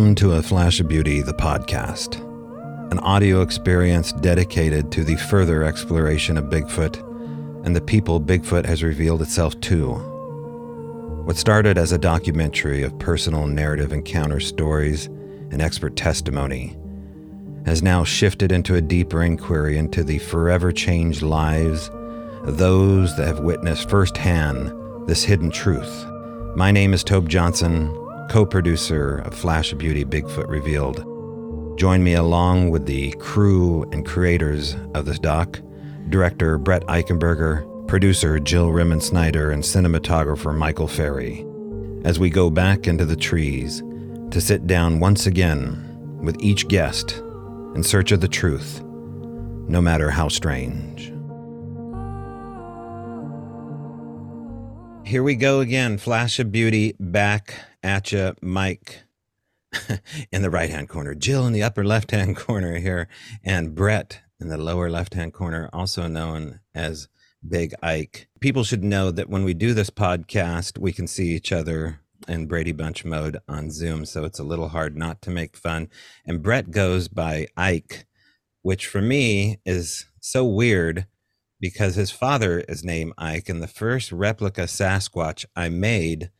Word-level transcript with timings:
Welcome 0.00 0.14
to 0.14 0.32
A 0.32 0.42
Flash 0.42 0.80
of 0.80 0.88
Beauty, 0.88 1.20
the 1.20 1.34
podcast, 1.34 2.18
an 2.90 2.98
audio 3.00 3.42
experience 3.42 4.12
dedicated 4.12 4.90
to 4.92 5.04
the 5.04 5.16
further 5.16 5.62
exploration 5.62 6.38
of 6.38 6.46
Bigfoot 6.46 6.96
and 7.66 7.76
the 7.76 7.82
people 7.82 8.18
Bigfoot 8.18 8.64
has 8.64 8.82
revealed 8.82 9.20
itself 9.20 9.60
to. 9.60 9.92
What 11.26 11.36
started 11.36 11.76
as 11.76 11.92
a 11.92 11.98
documentary 11.98 12.82
of 12.82 12.98
personal 12.98 13.46
narrative 13.46 13.92
encounter 13.92 14.40
stories 14.40 15.04
and 15.04 15.60
expert 15.60 15.96
testimony 15.96 16.78
has 17.66 17.82
now 17.82 18.02
shifted 18.02 18.52
into 18.52 18.76
a 18.76 18.80
deeper 18.80 19.22
inquiry 19.22 19.76
into 19.76 20.02
the 20.02 20.18
forever 20.18 20.72
changed 20.72 21.20
lives 21.20 21.90
of 22.44 22.56
those 22.56 23.14
that 23.18 23.26
have 23.26 23.40
witnessed 23.40 23.90
firsthand 23.90 24.72
this 25.06 25.24
hidden 25.24 25.50
truth. 25.50 26.06
My 26.56 26.70
name 26.70 26.94
is 26.94 27.04
Tobe 27.04 27.28
Johnson, 27.28 27.94
co 28.30 28.46
producer 28.46 29.18
of 29.26 29.34
Flash 29.34 29.72
of 29.72 29.78
Beauty 29.78 30.04
Bigfoot 30.04 30.46
Revealed. 30.46 31.04
Join 31.76 32.04
me 32.04 32.14
along 32.14 32.70
with 32.70 32.86
the 32.86 33.10
crew 33.18 33.82
and 33.90 34.06
creators 34.06 34.76
of 34.94 35.04
this 35.04 35.18
doc 35.18 35.60
director 36.10 36.56
Brett 36.56 36.82
Eichenberger, 36.86 37.88
producer 37.88 38.38
Jill 38.38 38.68
Remensnyder, 38.68 39.52
and 39.52 39.64
cinematographer 39.64 40.56
Michael 40.56 40.86
Ferry 40.86 41.44
as 42.04 42.20
we 42.20 42.30
go 42.30 42.50
back 42.50 42.86
into 42.86 43.04
the 43.04 43.16
trees 43.16 43.82
to 44.30 44.40
sit 44.40 44.68
down 44.68 45.00
once 45.00 45.26
again 45.26 46.20
with 46.22 46.40
each 46.40 46.68
guest 46.68 47.18
in 47.74 47.82
search 47.82 48.12
of 48.12 48.20
the 48.20 48.28
truth, 48.28 48.80
no 49.66 49.80
matter 49.80 50.08
how 50.08 50.28
strange. 50.28 51.12
Here 55.04 55.24
we 55.24 55.34
go 55.34 55.58
again. 55.58 55.98
Flash 55.98 56.38
of 56.38 56.52
Beauty 56.52 56.94
back 57.00 57.56
at 57.82 58.12
you, 58.12 58.34
Mike 58.42 59.02
in 60.32 60.42
the 60.42 60.50
right 60.50 60.70
hand 60.70 60.88
corner, 60.88 61.14
Jill 61.14 61.46
in 61.46 61.52
the 61.52 61.62
upper 61.62 61.84
left 61.84 62.10
hand 62.10 62.36
corner 62.36 62.78
here, 62.78 63.08
and 63.44 63.74
Brett 63.74 64.20
in 64.40 64.48
the 64.48 64.58
lower 64.58 64.90
left 64.90 65.14
hand 65.14 65.32
corner, 65.32 65.68
also 65.72 66.06
known 66.06 66.60
as 66.74 67.08
Big 67.46 67.74
Ike. 67.82 68.28
People 68.40 68.64
should 68.64 68.84
know 68.84 69.10
that 69.10 69.28
when 69.28 69.44
we 69.44 69.54
do 69.54 69.74
this 69.74 69.90
podcast, 69.90 70.78
we 70.78 70.92
can 70.92 71.06
see 71.06 71.30
each 71.30 71.52
other 71.52 72.00
in 72.28 72.46
Brady 72.46 72.72
Bunch 72.72 73.04
mode 73.04 73.38
on 73.48 73.70
Zoom, 73.70 74.04
so 74.04 74.24
it's 74.24 74.38
a 74.38 74.44
little 74.44 74.68
hard 74.68 74.96
not 74.96 75.22
to 75.22 75.30
make 75.30 75.56
fun. 75.56 75.88
And 76.26 76.42
Brett 76.42 76.70
goes 76.70 77.08
by 77.08 77.48
Ike, 77.56 78.06
which 78.62 78.86
for 78.86 79.00
me 79.00 79.60
is 79.64 80.06
so 80.20 80.44
weird 80.44 81.06
because 81.60 81.94
his 81.94 82.10
father 82.10 82.60
is 82.60 82.84
named 82.84 83.12
Ike, 83.18 83.48
and 83.48 83.62
the 83.62 83.68
first 83.68 84.12
replica 84.12 84.62
Sasquatch 84.62 85.44
I 85.54 85.68
made 85.68 86.30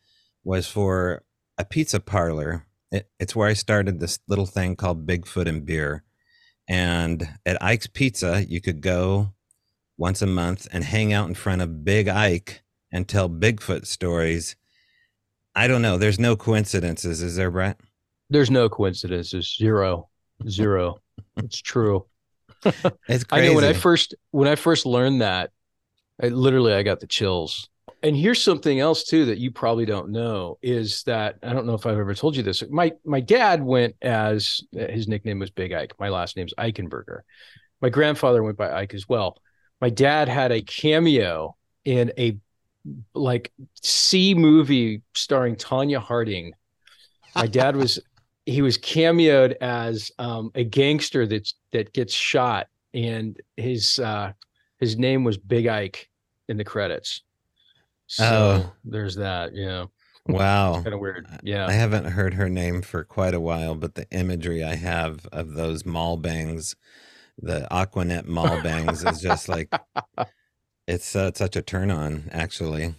was 0.44 0.66
for 0.66 1.22
a 1.60 1.64
pizza 1.64 2.00
parlor. 2.00 2.66
It, 2.90 3.08
it's 3.20 3.36
where 3.36 3.48
I 3.48 3.52
started 3.52 4.00
this 4.00 4.18
little 4.26 4.46
thing 4.46 4.76
called 4.76 5.06
Bigfoot 5.06 5.46
and 5.46 5.64
Beer. 5.64 6.02
And 6.66 7.28
at 7.44 7.62
Ike's 7.62 7.86
Pizza, 7.86 8.44
you 8.48 8.60
could 8.60 8.80
go 8.80 9.32
once 9.98 10.22
a 10.22 10.26
month 10.26 10.66
and 10.72 10.82
hang 10.82 11.12
out 11.12 11.28
in 11.28 11.34
front 11.34 11.62
of 11.62 11.84
Big 11.84 12.08
Ike 12.08 12.62
and 12.90 13.06
tell 13.06 13.28
Bigfoot 13.28 13.86
stories. 13.86 14.56
I 15.54 15.66
don't 15.66 15.82
know. 15.82 15.98
There's 15.98 16.18
no 16.18 16.36
coincidences, 16.36 17.22
is 17.22 17.36
there, 17.36 17.50
Brett? 17.50 17.78
There's 18.30 18.50
no 18.50 18.68
coincidences. 18.68 19.54
Zero, 19.56 20.08
zero. 20.48 20.98
it's 21.36 21.60
true. 21.60 22.06
It's 22.64 23.24
crazy. 23.24 23.26
I 23.32 23.46
know 23.46 23.54
when 23.54 23.64
I 23.64 23.72
first 23.72 24.14
when 24.32 24.46
I 24.46 24.54
first 24.54 24.84
learned 24.84 25.22
that, 25.22 25.50
I 26.22 26.28
literally 26.28 26.74
I 26.74 26.82
got 26.82 27.00
the 27.00 27.06
chills. 27.06 27.69
And 28.02 28.16
here's 28.16 28.42
something 28.42 28.80
else 28.80 29.04
too 29.04 29.26
that 29.26 29.38
you 29.38 29.50
probably 29.50 29.84
don't 29.84 30.10
know 30.10 30.58
is 30.62 31.02
that 31.04 31.36
I 31.42 31.52
don't 31.52 31.66
know 31.66 31.74
if 31.74 31.84
I've 31.84 31.98
ever 31.98 32.14
told 32.14 32.34
you 32.34 32.42
this. 32.42 32.62
My 32.70 32.92
my 33.04 33.20
dad 33.20 33.62
went 33.62 33.94
as 34.00 34.62
his 34.72 35.06
nickname 35.06 35.38
was 35.38 35.50
Big 35.50 35.72
Ike. 35.72 35.94
My 35.98 36.08
last 36.08 36.36
name's 36.36 36.54
Eichenberger. 36.54 37.20
My 37.82 37.90
grandfather 37.90 38.42
went 38.42 38.56
by 38.56 38.72
Ike 38.72 38.94
as 38.94 39.08
well. 39.08 39.38
My 39.80 39.90
dad 39.90 40.28
had 40.28 40.52
a 40.52 40.62
cameo 40.62 41.56
in 41.84 42.12
a 42.18 42.38
like 43.14 43.52
C 43.82 44.34
movie 44.34 45.02
starring 45.14 45.56
Tonya 45.56 46.00
Harding. 46.00 46.52
My 47.34 47.46
dad 47.46 47.76
was 47.76 48.00
he 48.46 48.62
was 48.62 48.78
cameoed 48.78 49.54
as 49.60 50.10
um, 50.18 50.50
a 50.54 50.64
gangster 50.64 51.26
that's 51.26 51.54
that 51.72 51.92
gets 51.92 52.14
shot, 52.14 52.66
and 52.94 53.38
his 53.56 53.98
uh, 53.98 54.32
his 54.78 54.96
name 54.96 55.24
was 55.24 55.36
Big 55.36 55.66
Ike 55.66 56.08
in 56.48 56.56
the 56.56 56.64
credits. 56.64 57.22
So 58.12 58.24
Oh. 58.66 58.72
there's 58.84 59.14
that. 59.16 59.54
Yeah, 59.54 59.86
Wow. 60.26 60.82
kind 60.82 60.92
of 60.94 60.98
weird. 61.00 61.26
Yeah, 61.44 61.66
I 61.66 61.72
haven't 61.72 62.06
heard 62.06 62.34
her 62.34 62.48
name 62.48 62.82
for 62.82 63.04
quite 63.04 63.34
a 63.34 63.40
while, 63.40 63.74
but 63.76 63.94
the 63.94 64.06
imagery 64.10 64.64
I 64.64 64.74
have 64.74 65.26
of 65.32 65.54
those 65.54 65.86
mall 65.86 66.16
bangs, 66.16 66.74
the 67.38 67.72
Aqua 67.72 68.04
Net 68.04 68.26
mall 68.26 68.60
bangs, 68.62 69.04
is 69.04 69.20
just 69.20 69.48
like 69.48 69.72
it's 70.88 71.14
uh, 71.14 71.30
such 71.34 71.54
a 71.54 71.62
turn 71.62 71.90
on, 71.92 72.28
actually. 72.32 72.94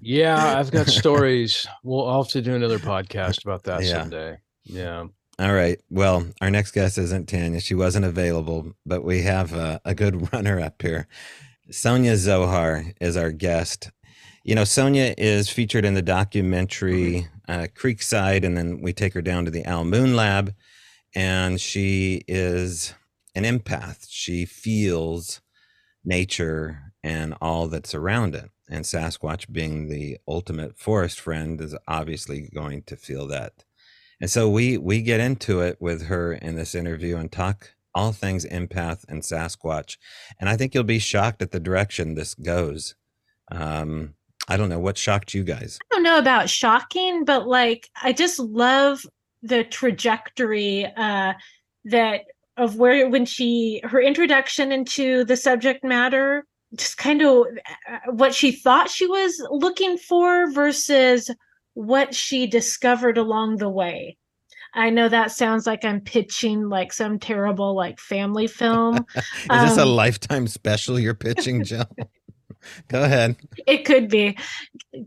yeah. 0.00 0.58
I've 0.58 0.70
got 0.70 0.86
stories. 1.02 1.66
We'll 1.82 2.08
I'll 2.08 2.22
have 2.24 2.32
to 2.32 2.42
do 2.42 2.54
another 2.54 2.78
podcast 2.78 3.44
about 3.44 3.62
that 3.64 3.82
Yeah. 3.84 3.90
someday. 4.02 4.38
Yeah. 4.64 5.04
All 5.38 5.52
right. 5.52 5.80
Well, 5.90 6.26
our 6.40 6.50
next 6.50 6.72
guest 6.72 6.96
isn't 6.98 7.28
Tonya. 7.28 7.62
She 7.62 7.74
wasn't 7.74 8.04
available, 8.04 8.72
but 8.86 9.04
we 9.04 9.22
have 9.22 9.52
a, 9.52 9.80
a 9.84 9.94
good 9.94 10.32
runner 10.32 10.60
up 10.60 10.80
here. 10.82 11.06
Sonya 11.70 12.16
Zohar 12.16 12.84
is 13.00 13.16
our 13.16 13.32
guest. 13.32 13.90
You 14.44 14.54
know, 14.54 14.64
Sonya 14.64 15.14
is 15.16 15.48
featured 15.48 15.84
in 15.84 15.94
the 15.94 16.02
documentary 16.02 17.28
uh, 17.48 17.68
Creekside, 17.74 18.44
and 18.44 18.56
then 18.56 18.82
we 18.82 18.92
take 18.92 19.14
her 19.14 19.22
down 19.22 19.46
to 19.46 19.50
the 19.50 19.64
Owl 19.64 19.84
Moon 19.84 20.14
Lab, 20.14 20.54
and 21.14 21.58
she 21.60 22.22
is 22.28 22.94
an 23.34 23.44
empath. 23.44 24.06
She 24.08 24.44
feels 24.44 25.40
nature 26.04 26.92
and 27.02 27.34
all 27.40 27.68
that's 27.68 27.94
around 27.94 28.34
it. 28.34 28.50
And 28.68 28.84
Sasquatch, 28.84 29.50
being 29.50 29.88
the 29.88 30.18
ultimate 30.28 30.78
forest 30.78 31.20
friend, 31.20 31.60
is 31.60 31.74
obviously 31.88 32.50
going 32.54 32.82
to 32.84 32.96
feel 32.96 33.26
that. 33.28 33.64
And 34.20 34.30
so 34.30 34.48
we 34.48 34.78
we 34.78 35.02
get 35.02 35.20
into 35.20 35.60
it 35.60 35.78
with 35.80 36.06
her 36.06 36.32
in 36.32 36.56
this 36.56 36.74
interview 36.74 37.16
and 37.16 37.30
talk 37.30 37.73
all 37.94 38.12
things 38.12 38.44
empath 38.46 39.04
and 39.08 39.22
Sasquatch. 39.22 39.96
And 40.38 40.48
I 40.48 40.56
think 40.56 40.74
you'll 40.74 40.84
be 40.84 40.98
shocked 40.98 41.42
at 41.42 41.50
the 41.50 41.60
direction 41.60 42.14
this 42.14 42.34
goes. 42.34 42.94
Um, 43.50 44.14
I 44.48 44.56
don't 44.56 44.68
know 44.68 44.78
what 44.78 44.98
shocked 44.98 45.34
you 45.34 45.44
guys. 45.44 45.78
I 45.90 45.94
don't 45.94 46.02
know 46.02 46.18
about 46.18 46.50
shocking, 46.50 47.24
but 47.24 47.46
like 47.46 47.88
I 48.02 48.12
just 48.12 48.38
love 48.38 49.04
the 49.42 49.62
trajectory 49.62 50.86
uh 50.96 51.34
that 51.84 52.22
of 52.56 52.76
where 52.76 53.08
when 53.10 53.26
she 53.26 53.80
her 53.84 54.00
introduction 54.00 54.72
into 54.72 55.24
the 55.24 55.36
subject 55.36 55.84
matter 55.84 56.46
just 56.74 56.96
kind 56.96 57.22
of 57.22 57.46
uh, 57.90 57.98
what 58.10 58.34
she 58.34 58.52
thought 58.52 58.90
she 58.90 59.06
was 59.06 59.40
looking 59.50 59.96
for 59.96 60.50
versus 60.50 61.30
what 61.74 62.14
she 62.14 62.46
discovered 62.46 63.18
along 63.18 63.56
the 63.56 63.68
way. 63.68 64.16
I 64.74 64.90
know 64.90 65.08
that 65.08 65.30
sounds 65.32 65.66
like 65.66 65.84
I'm 65.84 66.00
pitching 66.00 66.68
like 66.68 66.92
some 66.92 67.18
terrible 67.18 67.74
like 67.74 67.98
family 68.00 68.46
film. 68.46 69.06
Is 69.16 69.22
this 69.48 69.78
a 69.78 69.82
Um, 69.82 69.88
lifetime 69.88 70.46
special 70.48 70.98
you're 70.98 71.14
pitching, 71.14 71.62
Jill? 71.64 71.86
Go 72.88 73.02
ahead. 73.04 73.36
it 73.66 73.84
could 73.84 74.08
be 74.08 74.36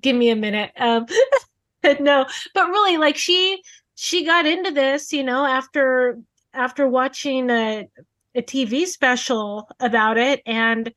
give 0.02 0.16
me 0.16 0.30
a 0.30 0.36
minute 0.36 0.72
um 0.78 1.06
no 2.00 2.24
but 2.54 2.68
really 2.70 2.98
like 2.98 3.18
she 3.18 3.62
she 3.96 4.24
got 4.24 4.46
into 4.46 4.70
this 4.70 5.12
you 5.12 5.24
know 5.24 5.44
after 5.44 6.20
after 6.54 6.88
watching 6.88 7.50
a, 7.50 7.88
a 8.36 8.42
tv 8.44 8.86
special 8.86 9.68
about 9.80 10.18
it 10.20 10.42
and 10.46 10.94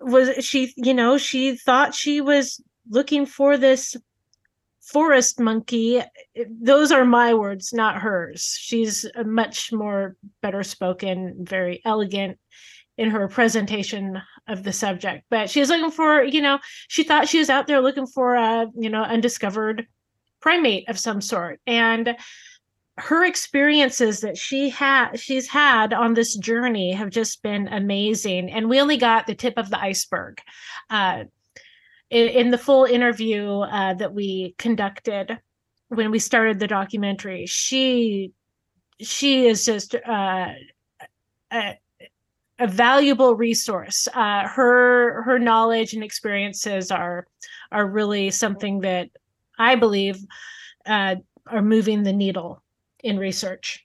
was 0.00 0.44
she 0.44 0.72
you 0.76 0.94
know 0.94 1.18
she 1.18 1.56
thought 1.56 1.96
she 1.96 2.20
was 2.20 2.62
looking 2.90 3.26
for 3.26 3.56
this 3.56 3.96
forest 4.92 5.38
monkey 5.38 6.02
those 6.60 6.90
are 6.92 7.04
my 7.04 7.34
words 7.34 7.72
not 7.72 8.00
hers. 8.00 8.56
She's 8.60 9.06
much 9.24 9.72
more 9.72 10.16
better 10.42 10.62
spoken 10.62 11.36
very 11.40 11.80
elegant 11.84 12.38
in 12.96 13.10
her 13.10 13.28
presentation 13.28 14.20
of 14.48 14.64
the 14.64 14.72
subject. 14.72 15.24
But 15.30 15.50
she's 15.50 15.68
looking 15.68 15.90
for 15.90 16.22
you 16.22 16.40
know 16.40 16.58
she 16.88 17.04
thought 17.04 17.28
she 17.28 17.38
was 17.38 17.50
out 17.50 17.66
there 17.66 17.80
looking 17.80 18.06
for 18.06 18.34
a 18.34 18.66
you 18.76 18.90
know 18.90 19.02
undiscovered 19.02 19.86
primate 20.40 20.88
of 20.88 20.98
some 20.98 21.20
sort. 21.20 21.60
And 21.66 22.16
her 22.96 23.24
experiences 23.24 24.20
that 24.20 24.36
she 24.36 24.70
had 24.70 25.16
she's 25.18 25.46
had 25.46 25.92
on 25.92 26.14
this 26.14 26.36
journey 26.36 26.92
have 26.92 27.10
just 27.10 27.42
been 27.42 27.68
amazing. 27.68 28.50
And 28.50 28.68
we 28.68 28.80
only 28.80 28.96
got 28.96 29.26
the 29.26 29.34
tip 29.34 29.54
of 29.56 29.70
the 29.70 29.80
iceberg. 29.80 30.40
Uh, 30.90 31.24
in, 32.10 32.28
in 32.28 32.50
the 32.50 32.58
full 32.58 32.84
interview 32.84 33.60
uh, 33.60 33.94
that 33.94 34.14
we 34.14 34.54
conducted 34.58 35.38
when 35.88 36.10
we 36.10 36.18
started 36.18 36.58
the 36.58 36.66
documentary 36.66 37.46
she 37.46 38.32
she 39.00 39.46
is 39.46 39.64
just 39.64 39.94
uh, 39.94 40.48
a, 41.52 41.78
a 42.58 42.66
valuable 42.66 43.34
resource 43.34 44.08
uh, 44.14 44.46
her 44.46 45.22
her 45.22 45.38
knowledge 45.38 45.94
and 45.94 46.02
experiences 46.02 46.90
are 46.90 47.26
are 47.72 47.86
really 47.86 48.30
something 48.30 48.80
that 48.80 49.08
i 49.58 49.74
believe 49.74 50.18
uh, 50.86 51.16
are 51.46 51.62
moving 51.62 52.02
the 52.02 52.12
needle 52.12 52.62
in 53.04 53.18
research. 53.18 53.84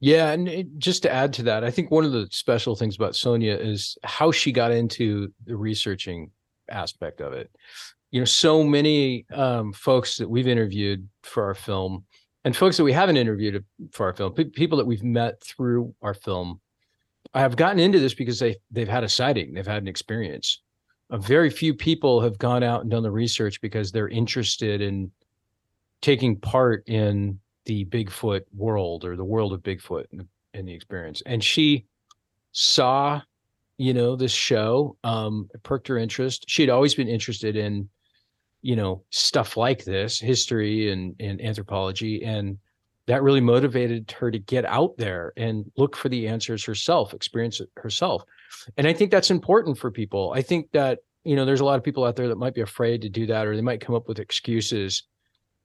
Yeah, 0.00 0.32
and 0.32 0.48
it, 0.48 0.78
just 0.78 1.02
to 1.04 1.12
add 1.12 1.32
to 1.34 1.44
that, 1.44 1.62
I 1.62 1.70
think 1.70 1.90
one 1.90 2.04
of 2.04 2.12
the 2.12 2.26
special 2.30 2.74
things 2.74 2.96
about 2.96 3.14
Sonya 3.14 3.54
is 3.54 3.96
how 4.02 4.32
she 4.32 4.50
got 4.50 4.72
into 4.72 5.32
the 5.46 5.56
researching 5.56 6.30
aspect 6.72 7.20
of 7.20 7.32
it. 7.32 7.50
You 8.10 8.20
know, 8.20 8.24
so 8.26 8.62
many 8.62 9.24
um, 9.32 9.72
folks 9.72 10.16
that 10.18 10.28
we've 10.28 10.48
interviewed 10.48 11.08
for 11.22 11.44
our 11.44 11.54
film, 11.54 12.04
and 12.44 12.56
folks 12.56 12.76
that 12.76 12.84
we 12.84 12.92
haven't 12.92 13.16
interviewed 13.16 13.64
for 13.92 14.06
our 14.06 14.12
film, 14.12 14.32
people 14.32 14.78
that 14.78 14.86
we've 14.86 15.04
met 15.04 15.42
through 15.42 15.94
our 16.02 16.14
film, 16.14 16.60
I 17.34 17.40
have 17.40 17.56
gotten 17.56 17.78
into 17.78 17.98
this 17.98 18.14
because 18.14 18.38
they 18.38 18.56
they've 18.70 18.88
had 18.88 19.04
a 19.04 19.08
sighting, 19.08 19.54
they've 19.54 19.66
had 19.66 19.82
an 19.82 19.88
experience. 19.88 20.60
A 21.10 21.18
very 21.18 21.50
few 21.50 21.74
people 21.74 22.20
have 22.20 22.38
gone 22.38 22.62
out 22.62 22.82
and 22.82 22.90
done 22.90 23.02
the 23.02 23.10
research 23.10 23.60
because 23.60 23.92
they're 23.92 24.08
interested 24.08 24.80
in 24.80 25.10
taking 26.00 26.36
part 26.36 26.82
in 26.88 27.38
the 27.64 27.84
Bigfoot 27.86 28.42
world 28.54 29.04
or 29.04 29.16
the 29.16 29.24
world 29.24 29.52
of 29.52 29.62
Bigfoot 29.62 30.06
in 30.54 30.66
the 30.66 30.74
experience. 30.74 31.22
And 31.26 31.42
she 31.42 31.86
saw, 32.52 33.20
you 33.82 33.94
know, 33.94 34.16
this 34.16 34.32
show, 34.32 34.96
um, 35.04 35.48
it 35.54 35.62
perked 35.62 35.88
her 35.88 35.98
interest. 35.98 36.44
She'd 36.48 36.70
always 36.70 36.94
been 36.94 37.08
interested 37.08 37.56
in, 37.56 37.88
you 38.62 38.76
know, 38.76 39.02
stuff 39.10 39.56
like 39.56 39.84
this, 39.84 40.20
history 40.20 40.90
and, 40.90 41.14
and 41.18 41.40
anthropology. 41.42 42.22
And 42.24 42.58
that 43.06 43.22
really 43.22 43.40
motivated 43.40 44.12
her 44.12 44.30
to 44.30 44.38
get 44.38 44.64
out 44.64 44.96
there 44.98 45.32
and 45.36 45.70
look 45.76 45.96
for 45.96 46.08
the 46.08 46.28
answers 46.28 46.64
herself, 46.64 47.12
experience 47.12 47.60
it 47.60 47.68
herself. 47.76 48.22
And 48.76 48.86
I 48.86 48.92
think 48.92 49.10
that's 49.10 49.30
important 49.30 49.76
for 49.76 49.90
people. 49.90 50.32
I 50.34 50.42
think 50.42 50.70
that, 50.72 51.00
you 51.24 51.34
know, 51.34 51.44
there's 51.44 51.60
a 51.60 51.64
lot 51.64 51.78
of 51.78 51.82
people 51.82 52.04
out 52.04 52.14
there 52.14 52.28
that 52.28 52.38
might 52.38 52.54
be 52.54 52.60
afraid 52.60 53.02
to 53.02 53.08
do 53.08 53.26
that, 53.26 53.46
or 53.46 53.56
they 53.56 53.62
might 53.62 53.80
come 53.80 53.96
up 53.96 54.06
with 54.06 54.20
excuses 54.20 55.02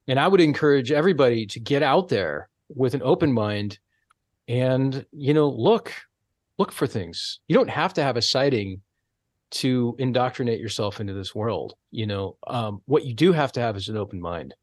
and 0.08 0.18
I 0.18 0.26
would 0.26 0.40
encourage 0.40 0.90
everybody 0.90 1.46
to 1.46 1.60
get 1.60 1.82
out 1.82 2.08
there 2.08 2.48
with 2.74 2.94
an 2.94 3.02
open 3.04 3.32
mind 3.32 3.78
and, 4.48 5.04
you 5.12 5.34
know, 5.34 5.48
look, 5.48 5.92
look 6.58 6.72
for 6.72 6.86
things. 6.86 7.40
You 7.48 7.54
don't 7.54 7.70
have 7.70 7.94
to 7.94 8.02
have 8.02 8.16
a 8.16 8.22
sighting 8.22 8.82
to 9.50 9.96
indoctrinate 9.98 10.60
yourself 10.60 11.00
into 11.00 11.14
this 11.14 11.34
world. 11.34 11.74
You 11.90 12.06
know, 12.06 12.36
um, 12.46 12.82
what 12.86 13.04
you 13.04 13.14
do 13.14 13.32
have 13.32 13.52
to 13.52 13.60
have 13.60 13.76
is 13.76 13.88
an 13.88 13.96
open 13.96 14.20
mind, 14.20 14.54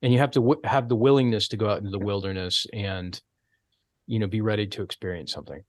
and 0.00 0.12
you 0.12 0.18
have 0.18 0.32
to 0.32 0.40
w- 0.40 0.60
have 0.64 0.88
the 0.88 0.96
willingness 0.96 1.48
to 1.48 1.56
go 1.56 1.70
out 1.70 1.78
into 1.78 1.90
the 1.90 1.98
wilderness 1.98 2.66
and, 2.72 3.20
you 4.06 4.18
know, 4.18 4.26
be 4.26 4.40
ready 4.40 4.66
to 4.66 4.82
experience 4.82 5.32
something. 5.32 5.62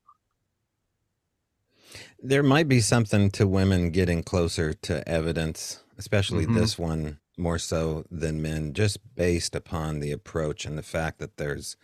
There 2.20 2.42
might 2.42 2.68
be 2.68 2.80
something 2.80 3.30
to 3.32 3.48
women 3.48 3.92
getting 3.92 4.24
closer 4.24 4.74
to 4.74 5.08
evidence, 5.08 5.84
especially 5.98 6.46
mm-hmm. 6.46 6.56
this 6.56 6.80
one 6.80 7.20
more 7.38 7.60
so 7.60 8.06
than 8.10 8.42
men 8.42 8.74
just 8.74 9.00
based 9.16 9.56
upon 9.56 10.00
the 10.00 10.12
approach 10.12 10.66
and 10.66 10.78
the 10.78 10.84
fact 10.84 11.20
that 11.20 11.38
there's 11.38 11.76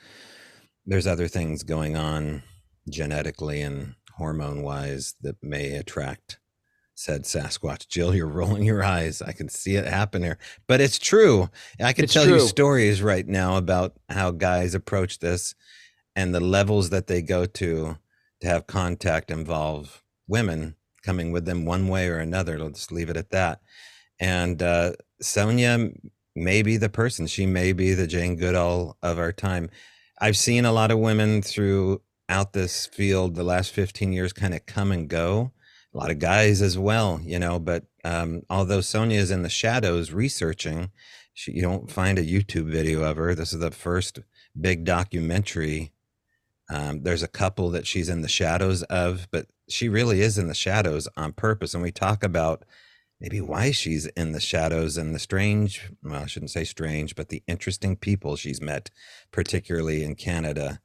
there's 0.85 1.07
other 1.07 1.27
things 1.27 1.63
going 1.63 1.95
on 1.95 2.41
genetically 2.91 3.61
and 3.61 3.95
hormone 4.17 4.63
wise 4.63 5.15
that 5.21 5.37
may 5.41 5.75
attract 5.75 6.39
said 6.99 7.23
Sasquatch. 7.23 7.87
Jill, 7.87 8.13
you're 8.13 8.27
rolling 8.27 8.63
your 8.63 8.83
eyes. 8.83 9.21
I 9.21 9.31
can 9.31 9.47
see 9.47 9.75
it 9.77 9.85
happen 9.85 10.21
here. 10.21 10.37
But 10.67 10.81
it's 10.81 10.99
true. 10.99 11.49
I 11.81 11.93
can 11.93 12.03
it's 12.03 12.13
tell 12.13 12.25
true. 12.25 12.33
you 12.33 12.39
stories 12.41 13.01
right 13.01 13.25
now 13.25 13.55
about 13.55 13.93
how 14.09 14.31
guys 14.31 14.75
approach 14.75 15.19
this 15.19 15.55
and 16.13 16.35
the 16.35 16.41
levels 16.41 16.89
that 16.89 17.07
they 17.07 17.21
go 17.21 17.45
to 17.45 17.97
to 18.41 18.47
have 18.47 18.67
contact 18.67 19.31
involve 19.31 20.03
women 20.27 20.75
coming 21.01 21.31
with 21.31 21.45
them 21.45 21.63
one 21.63 21.87
way 21.87 22.09
or 22.09 22.17
another. 22.17 22.59
Let's 22.59 22.91
leave 22.91 23.09
it 23.09 23.17
at 23.17 23.31
that. 23.31 23.61
And 24.19 24.61
uh, 24.61 24.93
Sonya 25.21 25.91
may 26.35 26.61
be 26.61 26.75
the 26.75 26.89
person. 26.89 27.27
She 27.27 27.45
may 27.45 27.71
be 27.71 27.93
the 27.93 28.07
Jane 28.07 28.35
Goodall 28.35 28.97
of 29.01 29.17
our 29.19 29.31
time. 29.31 29.69
I've 30.19 30.37
seen 30.37 30.65
a 30.65 30.73
lot 30.73 30.91
of 30.91 30.99
women 30.99 31.43
throughout 32.29 32.53
this 32.53 32.85
field 32.85 33.33
the 33.35 33.43
last 33.43 33.71
15 33.71 34.13
years 34.13 34.33
kind 34.33 34.53
of 34.53 34.65
come 34.67 34.91
and 34.91 35.09
go. 35.09 35.51
A 35.93 35.97
lot 35.97 36.11
of 36.11 36.19
guys 36.19 36.61
as 36.61 36.77
well, 36.77 37.19
you 37.23 37.39
know. 37.39 37.57
But 37.57 37.85
um, 38.03 38.43
although 38.49 38.81
Sonya 38.81 39.19
is 39.19 39.31
in 39.31 39.41
the 39.41 39.49
shadows 39.49 40.11
researching, 40.11 40.91
she, 41.33 41.53
you 41.53 41.63
don't 41.63 41.91
find 41.91 42.19
a 42.19 42.25
YouTube 42.25 42.69
video 42.71 43.01
of 43.01 43.17
her. 43.17 43.33
This 43.33 43.51
is 43.51 43.59
the 43.59 43.71
first 43.71 44.19
big 44.59 44.85
documentary. 44.85 45.91
Um, 46.69 47.01
there's 47.01 47.23
a 47.23 47.27
couple 47.27 47.71
that 47.71 47.87
she's 47.87 48.09
in 48.09 48.21
the 48.21 48.27
shadows 48.27 48.83
of, 48.83 49.27
but 49.31 49.47
she 49.67 49.89
really 49.89 50.21
is 50.21 50.37
in 50.37 50.47
the 50.47 50.53
shadows 50.53 51.07
on 51.17 51.33
purpose. 51.33 51.73
And 51.73 51.81
we 51.81 51.91
talk 51.91 52.23
about 52.23 52.63
maybe 53.19 53.41
why 53.41 53.71
she's 53.71 54.05
in 54.05 54.33
the 54.33 54.39
shadows 54.39 54.95
and 54.95 55.13
the 55.13 55.19
strange 55.19 55.91
well 56.03 56.23
i 56.23 56.25
shouldn't 56.25 56.51
say 56.51 56.63
strange 56.63 57.17
but 57.17 57.27
the 57.27 57.43
interesting 57.47 57.97
people 57.97 58.37
she's 58.37 58.61
met 58.61 58.89
particularly 59.29 60.05
in 60.05 60.15
canada 60.15 60.79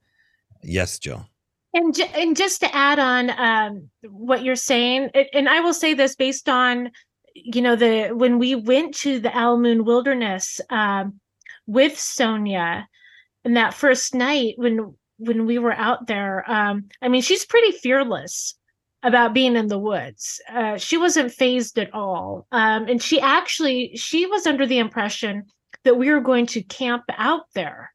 yes 0.64 0.98
jill 0.98 1.28
and, 1.74 1.98
and 2.14 2.36
just 2.36 2.60
to 2.60 2.74
add 2.74 2.98
on 2.98 3.30
um, 3.30 3.90
what 4.08 4.42
you're 4.42 4.56
saying 4.56 5.10
and 5.32 5.48
i 5.48 5.60
will 5.60 5.74
say 5.74 5.94
this 5.94 6.14
based 6.14 6.48
on 6.48 6.90
you 7.34 7.60
know 7.60 7.76
the 7.76 8.08
when 8.08 8.38
we 8.38 8.54
went 8.54 8.94
to 8.94 9.18
the 9.18 9.36
Owl 9.36 9.58
Moon 9.58 9.84
wilderness 9.84 10.60
um, 10.70 11.20
with 11.66 11.98
sonya 11.98 12.86
and 13.44 13.56
that 13.56 13.74
first 13.74 14.14
night 14.14 14.54
when 14.56 14.94
when 15.18 15.46
we 15.46 15.58
were 15.58 15.72
out 15.72 16.06
there 16.06 16.48
um, 16.50 16.88
i 17.02 17.08
mean 17.08 17.22
she's 17.22 17.44
pretty 17.44 17.72
fearless 17.72 18.54
about 19.04 19.34
being 19.34 19.54
in 19.54 19.68
the 19.68 19.78
woods. 19.78 20.40
Uh, 20.50 20.78
she 20.78 20.96
wasn't 20.96 21.30
phased 21.30 21.78
at 21.78 21.92
all. 21.92 22.46
Um, 22.50 22.88
and 22.88 23.02
she 23.02 23.20
actually, 23.20 23.94
she 23.96 24.24
was 24.24 24.46
under 24.46 24.66
the 24.66 24.78
impression 24.78 25.44
that 25.84 25.98
we 25.98 26.10
were 26.10 26.20
going 26.20 26.46
to 26.46 26.62
camp 26.62 27.04
out 27.10 27.44
there, 27.54 27.92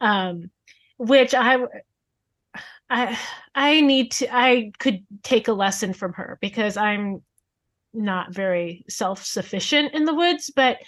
um, 0.00 0.50
which 0.98 1.34
I, 1.34 1.58
I, 2.90 3.18
I 3.54 3.80
need 3.80 4.12
to, 4.12 4.34
I 4.34 4.72
could 4.78 5.04
take 5.22 5.48
a 5.48 5.52
lesson 5.52 5.92
from 5.92 6.12
her 6.14 6.38
because 6.40 6.76
I'm 6.76 7.22
not 7.92 8.32
very 8.32 8.84
self-sufficient 8.88 9.94
in 9.94 10.04
the 10.04 10.14
woods, 10.14 10.50
but 10.54 10.78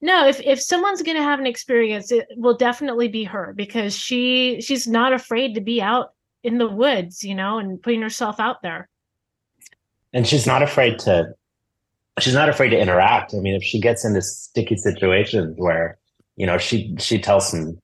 no, 0.00 0.26
if, 0.28 0.40
if 0.40 0.60
someone's 0.60 1.02
going 1.02 1.16
to 1.16 1.22
have 1.22 1.40
an 1.40 1.46
experience, 1.46 2.12
it 2.12 2.26
will 2.36 2.56
definitely 2.56 3.08
be 3.08 3.24
her 3.24 3.52
because 3.56 3.96
she, 3.96 4.60
she's 4.60 4.86
not 4.86 5.12
afraid 5.12 5.54
to 5.54 5.60
be 5.60 5.82
out 5.82 6.12
in 6.44 6.58
the 6.58 6.68
woods, 6.68 7.24
you 7.24 7.34
know, 7.34 7.58
and 7.58 7.82
putting 7.82 8.02
herself 8.02 8.38
out 8.38 8.62
there. 8.62 8.88
And 10.12 10.26
she's 10.26 10.46
not 10.46 10.62
afraid 10.62 10.98
to 11.00 11.34
she's 12.20 12.34
not 12.34 12.48
afraid 12.48 12.70
to 12.70 12.78
interact. 12.78 13.34
I 13.34 13.38
mean, 13.38 13.54
if 13.54 13.62
she 13.62 13.80
gets 13.80 14.04
into 14.04 14.22
sticky 14.22 14.76
situations 14.76 15.54
where, 15.58 15.98
you 16.36 16.46
know, 16.46 16.58
she 16.58 16.94
she 16.98 17.18
tells 17.18 17.50
some 17.50 17.78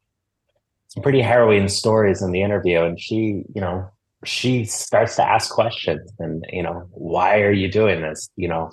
some 0.94 1.02
pretty 1.02 1.20
harrowing 1.20 1.68
stories 1.68 2.22
in 2.22 2.30
the 2.30 2.42
interview 2.42 2.82
and 2.82 3.00
she, 3.00 3.42
you 3.52 3.60
know, 3.60 3.88
she 4.24 4.64
starts 4.64 5.16
to 5.16 5.28
ask 5.28 5.50
questions 5.50 6.10
and, 6.20 6.46
you 6.50 6.62
know, 6.62 6.86
why 6.92 7.40
are 7.40 7.52
you 7.52 7.70
doing 7.70 8.00
this? 8.00 8.30
You 8.36 8.48
know, 8.48 8.70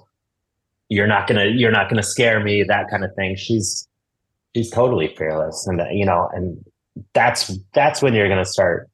you're 0.87 1.07
not 1.07 1.27
gonna 1.27 1.45
you're 1.45 1.71
not 1.71 1.89
gonna 1.89 2.03
scare 2.03 2.39
me, 2.43 2.63
that 2.63 2.89
kind 2.89 3.03
of 3.03 3.13
thing. 3.15 3.35
She's 3.35 3.87
she's 4.55 4.69
totally 4.69 5.13
fearless. 5.17 5.65
And 5.65 5.81
you 5.91 6.05
know, 6.05 6.29
and 6.33 6.63
that's 7.13 7.57
that's 7.73 8.01
when 8.01 8.13
you're 8.13 8.29
gonna 8.29 8.45
start 8.45 8.89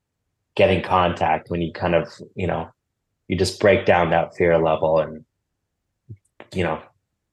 getting 0.56 0.82
contact 0.82 1.50
when 1.50 1.62
you 1.62 1.72
kind 1.74 1.96
of 1.96 2.12
you 2.36 2.48
know 2.48 2.70
you 3.28 3.38
just 3.38 3.60
break 3.60 3.86
down 3.86 4.10
that 4.10 4.36
fear 4.36 4.58
level 4.58 5.00
and 5.00 5.24
you 6.54 6.64
know 6.64 6.82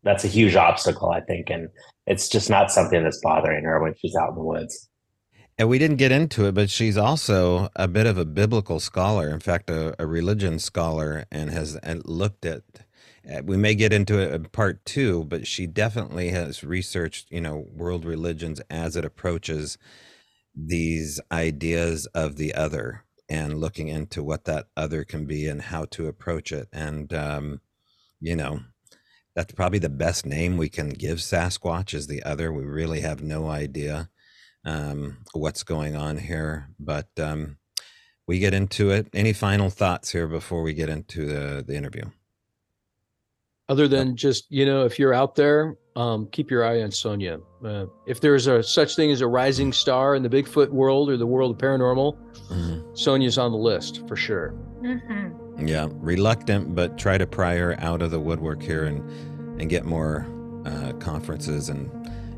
that's 0.03 0.25
a 0.25 0.29
huge 0.29 0.55
obstacle 0.55 1.11
i 1.11 1.21
think 1.21 1.49
and 1.49 1.71
it's 2.07 2.29
just 2.29 2.51
not 2.51 2.71
something 2.71 3.03
that's 3.03 3.21
bothering 3.23 3.65
her 3.65 3.83
when 3.83 3.95
she's 3.99 4.15
out 4.15 4.29
in 4.29 4.35
the 4.35 4.43
woods 4.43 4.91
and 5.59 5.69
we 5.69 5.79
didn't 5.79 5.97
get 5.97 6.13
into 6.13 6.47
it 6.47 6.53
but 6.53 6.71
she's 6.71 6.97
also 6.97 7.69
a 7.77 7.89
bit 7.89 8.07
of 8.07 8.19
a 8.19 8.25
biblical 8.25 8.81
scholar 8.81 9.29
in 9.29 9.41
fact 9.41 9.71
a, 9.71 9.95
a 10.03 10.07
religion 10.07 10.59
scholar 10.59 11.25
and 11.31 11.51
has 11.51 11.79
looked 12.05 12.45
at 12.45 12.63
we 13.43 13.57
may 13.57 13.75
get 13.75 13.93
into 13.93 14.19
it 14.19 14.33
in 14.33 14.45
part 14.47 14.85
two 14.85 15.25
but 15.25 15.47
she 15.47 15.67
definitely 15.67 16.31
has 16.31 16.63
researched 16.63 17.31
you 17.31 17.41
know 17.41 17.67
world 17.73 18.05
religions 18.05 18.61
as 18.71 18.97
it 18.97 19.05
approaches 19.05 19.79
these 20.55 21.21
ideas 21.33 22.07
of 22.07 22.37
the 22.37 22.55
other 22.55 23.05
and 23.29 23.59
looking 23.59 23.89
into 23.89 24.23
what 24.23 24.45
that 24.45 24.67
other 24.77 25.05
can 25.05 25.27
be 25.27 25.47
and 25.49 25.63
how 25.63 25.85
to 25.87 26.07
approach 26.07 26.53
it. 26.53 26.69
And, 26.73 27.13
um, 27.13 27.61
you 28.21 28.37
know, 28.37 28.61
that's 29.35 29.53
probably 29.55 29.79
the 29.79 29.89
best 29.89 30.27
name 30.27 30.57
we 30.57 30.69
can 30.69 30.91
give 30.91 31.19
Sasquatch 31.19 31.95
is 31.95 32.07
the 32.07 32.23
other. 32.23 32.53
We 32.53 32.65
really 32.65 33.01
have 33.01 33.23
no 33.23 33.49
idea 33.49 34.11
um, 34.65 35.19
what's 35.33 35.63
going 35.63 35.97
on 35.97 36.17
here, 36.17 36.69
but 36.79 37.09
um, 37.19 37.59
we 38.27 38.39
get 38.39 38.55
into 38.55 38.91
it. 38.91 39.09
Any 39.13 39.33
final 39.33 39.71
thoughts 39.71 40.11
here 40.11 40.27
before 40.27 40.63
we 40.63 40.75
get 40.75 40.89
into 40.89 41.27
the, 41.27 41.65
the 41.67 41.77
interview? 41.77 42.05
Other 43.69 43.89
than 43.89 44.17
just, 44.17 44.51
you 44.51 44.67
know, 44.67 44.85
if 44.85 44.99
you're 44.99 45.15
out 45.15 45.37
there 45.37 45.77
um, 45.97 46.27
keep 46.33 46.51
your 46.51 46.65
eye 46.65 46.83
on 46.83 46.91
Sonya. 46.91 47.39
Uh, 47.65 47.87
if 48.07 48.21
there's 48.21 48.47
a 48.47 48.63
such 48.63 48.97
thing 48.97 49.11
as 49.11 49.21
a 49.21 49.27
rising 49.27 49.73
star 49.73 50.15
in 50.15 50.23
the 50.23 50.29
Bigfoot 50.29 50.71
world 50.71 51.09
or 51.09 51.17
the 51.17 51.27
world 51.27 51.53
of 51.53 51.59
paranormal, 51.59 52.17
mm-hmm. 52.49 52.95
Sonya's 52.95 53.39
on 53.39 53.53
the 53.53 53.59
list 53.59 54.07
for 54.09 54.17
sure. 54.17 54.55
Mm-hmm. 54.83 55.67
Yeah, 55.67 55.89
reluctant, 55.91 56.75
but 56.75 56.99
try 56.99 57.17
to 57.17 57.27
pry 57.27 57.57
her 57.57 57.77
out 57.79 58.03
of 58.03 58.11
the 58.11 58.21
woodwork 58.21 58.63
here 58.63 58.85
and 58.85 59.09
and 59.61 59.71
get 59.71 59.85
more 59.85 60.27
uh, 60.67 60.93
conferences 60.95 61.69
and 61.69 61.89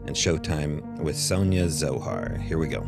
and 0.07 0.15
Showtime 0.17 0.99
with 1.01 1.17
Sonya 1.17 1.69
Zohar. 1.69 2.39
Here 2.39 2.59
we 2.59 2.69
go. 2.69 2.83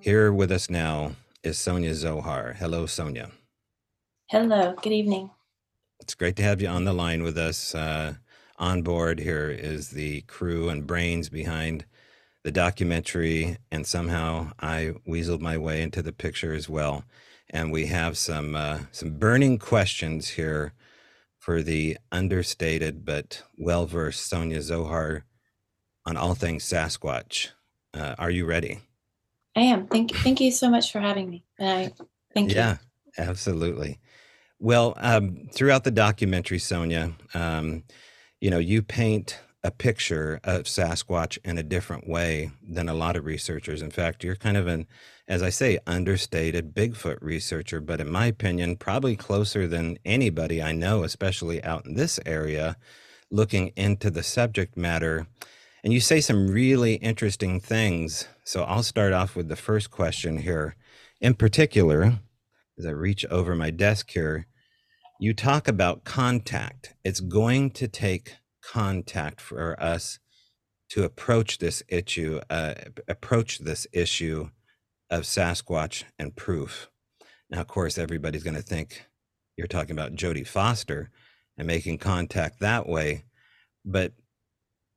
Here 0.00 0.32
with 0.32 0.50
us 0.50 0.70
now 0.70 1.12
is 1.42 1.58
Sonya 1.58 1.94
Zohar. 1.94 2.54
Hello, 2.54 2.86
Sonya. 2.86 3.30
Hello, 4.30 4.74
good 4.82 4.92
evening. 4.92 5.30
It's 6.00 6.14
great 6.14 6.36
to 6.36 6.42
have 6.42 6.62
you 6.62 6.68
on 6.68 6.84
the 6.84 6.94
line 6.94 7.22
with 7.22 7.36
us. 7.36 7.74
Uh, 7.74 8.14
on 8.56 8.82
board 8.82 9.20
here 9.20 9.50
is 9.50 9.90
the 9.90 10.22
crew 10.22 10.68
and 10.68 10.86
brains 10.86 11.28
behind 11.28 11.84
the 12.42 12.52
documentary, 12.52 13.58
and 13.70 13.86
somehow 13.86 14.52
I 14.58 14.94
weaseled 15.06 15.40
my 15.40 15.58
way 15.58 15.82
into 15.82 16.02
the 16.02 16.12
picture 16.12 16.54
as 16.54 16.68
well. 16.68 17.04
And 17.50 17.72
we 17.72 17.86
have 17.86 18.18
some 18.18 18.54
uh, 18.54 18.80
some 18.92 19.18
burning 19.18 19.58
questions 19.58 20.28
here 20.30 20.74
for 21.38 21.62
the 21.62 21.96
understated 22.12 23.04
but 23.04 23.42
well 23.56 23.86
versed 23.86 24.28
Sonya 24.28 24.60
Zohar 24.60 25.24
on 26.04 26.16
all 26.16 26.34
things 26.34 26.64
Sasquatch. 26.64 27.48
Uh, 27.94 28.14
are 28.18 28.30
you 28.30 28.44
ready? 28.44 28.80
I 29.56 29.62
am. 29.62 29.86
Thank 29.86 30.14
thank 30.16 30.40
you 30.40 30.50
so 30.50 30.68
much 30.68 30.92
for 30.92 31.00
having 31.00 31.30
me. 31.30 31.44
I 31.58 31.92
thank 32.34 32.52
yeah, 32.52 32.72
you. 32.72 32.78
Yeah, 33.18 33.30
absolutely. 33.30 33.98
Well, 34.60 34.94
um, 34.96 35.48
throughout 35.52 35.84
the 35.84 35.90
documentary, 35.90 36.58
Sonya, 36.58 37.12
um, 37.32 37.84
you 38.40 38.50
know, 38.50 38.58
you 38.58 38.82
paint 38.82 39.38
a 39.64 39.70
picture 39.70 40.40
of 40.44 40.64
Sasquatch 40.64 41.38
in 41.44 41.58
a 41.58 41.62
different 41.62 42.08
way 42.08 42.50
than 42.62 42.88
a 42.88 42.94
lot 42.94 43.16
of 43.16 43.24
researchers. 43.24 43.82
In 43.82 43.90
fact, 43.90 44.22
you're 44.22 44.36
kind 44.36 44.56
of 44.56 44.66
an, 44.66 44.86
as 45.26 45.42
I 45.42 45.50
say, 45.50 45.78
understated 45.86 46.74
Bigfoot 46.74 47.18
researcher, 47.20 47.80
but 47.80 48.00
in 48.00 48.10
my 48.10 48.26
opinion, 48.26 48.76
probably 48.76 49.16
closer 49.16 49.66
than 49.66 49.98
anybody 50.04 50.62
I 50.62 50.72
know, 50.72 51.02
especially 51.02 51.62
out 51.64 51.86
in 51.86 51.94
this 51.94 52.20
area, 52.24 52.76
looking 53.30 53.72
into 53.76 54.10
the 54.10 54.22
subject 54.22 54.76
matter. 54.76 55.26
And 55.82 55.92
you 55.92 56.00
say 56.00 56.20
some 56.20 56.48
really 56.48 56.94
interesting 56.94 57.60
things. 57.60 58.28
So 58.44 58.62
I'll 58.62 58.82
start 58.82 59.12
off 59.12 59.34
with 59.34 59.48
the 59.48 59.56
first 59.56 59.90
question 59.90 60.38
here. 60.38 60.76
In 61.20 61.34
particular, 61.34 62.20
as 62.78 62.86
I 62.86 62.90
reach 62.90 63.24
over 63.26 63.56
my 63.56 63.70
desk 63.70 64.10
here, 64.10 64.46
you 65.20 65.34
talk 65.34 65.66
about 65.66 66.04
contact. 66.04 66.94
It's 67.04 67.20
going 67.20 67.72
to 67.72 67.88
take 67.88 68.34
contact 68.68 69.40
for 69.40 69.80
us 69.82 70.18
to 70.90 71.04
approach 71.04 71.58
this 71.58 71.82
issue, 71.88 72.40
uh, 72.50 72.74
approach 73.08 73.58
this 73.58 73.86
issue 73.92 74.48
of 75.10 75.22
Sasquatch 75.22 76.04
and 76.18 76.36
proof. 76.36 76.90
Now, 77.50 77.60
of 77.60 77.66
course, 77.66 77.96
everybody's 77.96 78.42
going 78.42 78.56
to 78.56 78.62
think 78.62 79.06
you're 79.56 79.66
talking 79.66 79.92
about 79.92 80.14
Jodie 80.14 80.46
Foster 80.46 81.10
and 81.56 81.66
making 81.66 81.98
contact 81.98 82.60
that 82.60 82.86
way, 82.86 83.24
but 83.84 84.12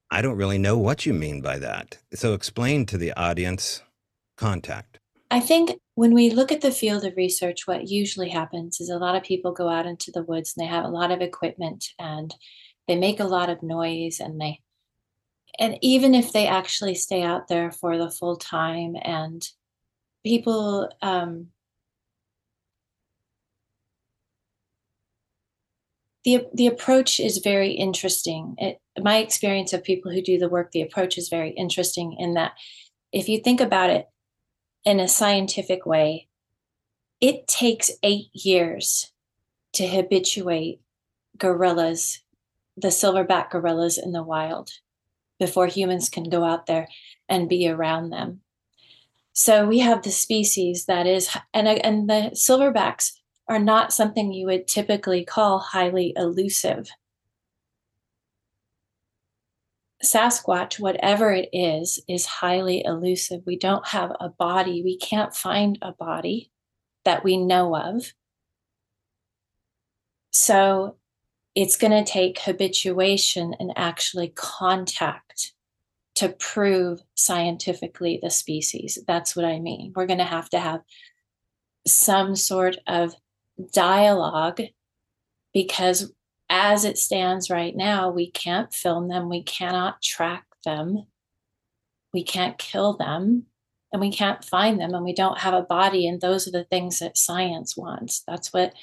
I 0.10 0.22
don't 0.22 0.38
really 0.38 0.58
know 0.58 0.78
what 0.78 1.06
you 1.06 1.13
mean 1.13 1.42
by 1.42 1.58
that. 1.60 1.98
So, 2.13 2.34
explain 2.34 2.86
to 2.88 2.98
the 2.98 3.13
audience 3.13 3.82
contact. 4.38 5.00
I 5.30 5.40
think 5.40 5.80
when 5.96 6.13
we 6.13 6.30
look 6.30 6.51
at 6.51 6.60
the 6.60 6.72
field 6.72 7.06
of 7.06 7.16
research, 7.16 7.66
what 7.66 7.88
usually 7.88 8.30
happens 8.30 8.82
is 8.82 8.90
a 8.90 8.98
lot 8.98 9.16
of 9.16 9.24
people 9.24 9.54
go 9.54 9.70
out 9.70 9.86
into 9.86 10.12
the 10.12 10.24
woods 10.24 10.54
and 10.56 10.66
they 10.66 10.70
have 10.70 10.84
a 10.84 10.90
lot 10.90 11.12
of 11.12 11.22
equipment 11.22 11.86
and 11.98 12.36
they 12.91 12.98
make 12.98 13.21
a 13.21 13.25
lot 13.25 13.50
of 13.50 13.63
noise 13.63 14.19
and 14.19 14.41
they 14.41 14.60
and 15.57 15.77
even 15.81 16.13
if 16.13 16.33
they 16.33 16.45
actually 16.45 16.93
stay 16.93 17.24
out 17.24 17.48
there 17.48 17.71
for 17.71 17.98
the 17.98 18.12
full 18.12 18.36
time 18.36 18.95
and 19.01 19.48
people 20.25 20.89
um, 21.01 21.48
the 26.25 26.45
the 26.53 26.67
approach 26.67 27.21
is 27.21 27.38
very 27.38 27.71
interesting. 27.71 28.55
It, 28.57 28.81
my 29.01 29.19
experience 29.19 29.71
of 29.71 29.86
people 29.86 30.12
who 30.12 30.21
do 30.21 30.38
the 30.38 30.50
work 30.50 30.71
the 30.71 30.81
approach 30.81 31.17
is 31.17 31.29
very 31.29 31.51
interesting 31.51 32.17
in 32.19 32.33
that 32.33 32.55
if 33.13 33.29
you 33.29 33.39
think 33.39 33.62
about 33.62 33.89
it 33.89 34.07
in 34.83 35.00
a 35.00 35.07
scientific 35.07 35.86
way, 35.86 36.27
it 37.21 37.48
takes 37.48 37.89
eight 38.03 38.27
years 38.33 39.13
to 39.74 39.88
habituate 39.88 40.81
gorillas, 41.38 42.21
the 42.78 42.90
silverback 42.90 43.51
gorillas 43.51 43.98
in 43.98 44.12
the 44.12 44.24
wild, 44.24 44.70
before 45.40 45.68
humans 45.68 46.10
can 46.10 46.24
go 46.24 46.44
out 46.44 46.66
there 46.68 46.88
and 47.28 47.50
be 47.50 47.68
around 47.68 48.10
them. 48.10 48.42
So 49.34 49.68
we 49.68 49.80
have 49.80 50.04
the 50.04 50.12
species 50.12 50.86
that 50.86 51.08
is, 51.08 51.36
and, 51.54 51.68
uh, 51.68 51.80
and 51.84 52.10
the 52.10 52.32
silverbacks 52.34 53.13
are 53.48 53.60
not 53.60 53.94
something 53.94 54.32
you 54.32 54.46
would 54.46 54.68
typically 54.68 55.25
call 55.25 55.60
highly 55.60 56.13
elusive. 56.16 56.90
Sasquatch, 60.04 60.80
whatever 60.80 61.32
it 61.32 61.50
is, 61.54 62.01
is 62.08 62.25
highly 62.25 62.84
elusive. 62.84 63.42
We 63.46 63.58
don't 63.58 63.88
have 63.88 64.12
a 64.20 64.30
body. 64.30 64.82
We 64.84 64.98
can't 64.98 65.36
find 65.36 65.78
a 65.82 65.92
body 65.92 66.51
that 67.06 67.24
we 67.24 67.38
know 67.38 67.75
of. 67.75 68.13
So 70.32 70.98
it's 71.55 71.77
going 71.77 71.91
to 71.91 72.10
take 72.10 72.39
habituation 72.39 73.53
and 73.60 73.74
actually 73.75 74.29
contact 74.29 75.53
to 76.15 76.29
prove 76.29 77.01
scientifically 77.15 78.20
the 78.22 78.29
species. 78.29 79.00
That's 79.08 79.36
what 79.36 79.46
I 79.46 79.60
mean. 79.60 79.93
We're 79.96 80.05
going 80.05 80.20
to 80.20 80.25
have 80.25 80.50
to 80.51 80.60
have 80.60 80.81
some 81.88 82.36
sort 82.36 82.77
of 82.88 83.13
dialogue 83.74 84.62
because 85.53 86.13
as 86.50 86.84
it 86.86 86.98
stands 86.98 87.50
right 87.50 87.75
now, 87.75 88.10
we 88.10 88.29
can't 88.29 88.74
film 88.74 89.08
them, 89.08 89.29
we 89.29 89.41
cannot 89.43 90.01
track 90.01 90.46
them, 90.65 91.05
we 92.13 92.24
can't 92.24 92.58
kill 92.58 92.98
them, 92.98 93.46
and 93.91 94.01
we 94.01 94.12
can't 94.12 94.43
find 94.43 94.79
them, 94.79 94.93
and 94.93 95.03
we 95.03 95.13
don't 95.13 95.39
have 95.39 95.53
a 95.53 95.62
body. 95.62 96.08
And 96.08 96.20
those 96.20 96.48
are 96.48 96.51
the 96.51 96.65
things 96.65 97.00
that 97.00 97.17
science 97.17 97.75
wants. 97.75 98.24
That's 98.27 98.51
what 98.53 98.74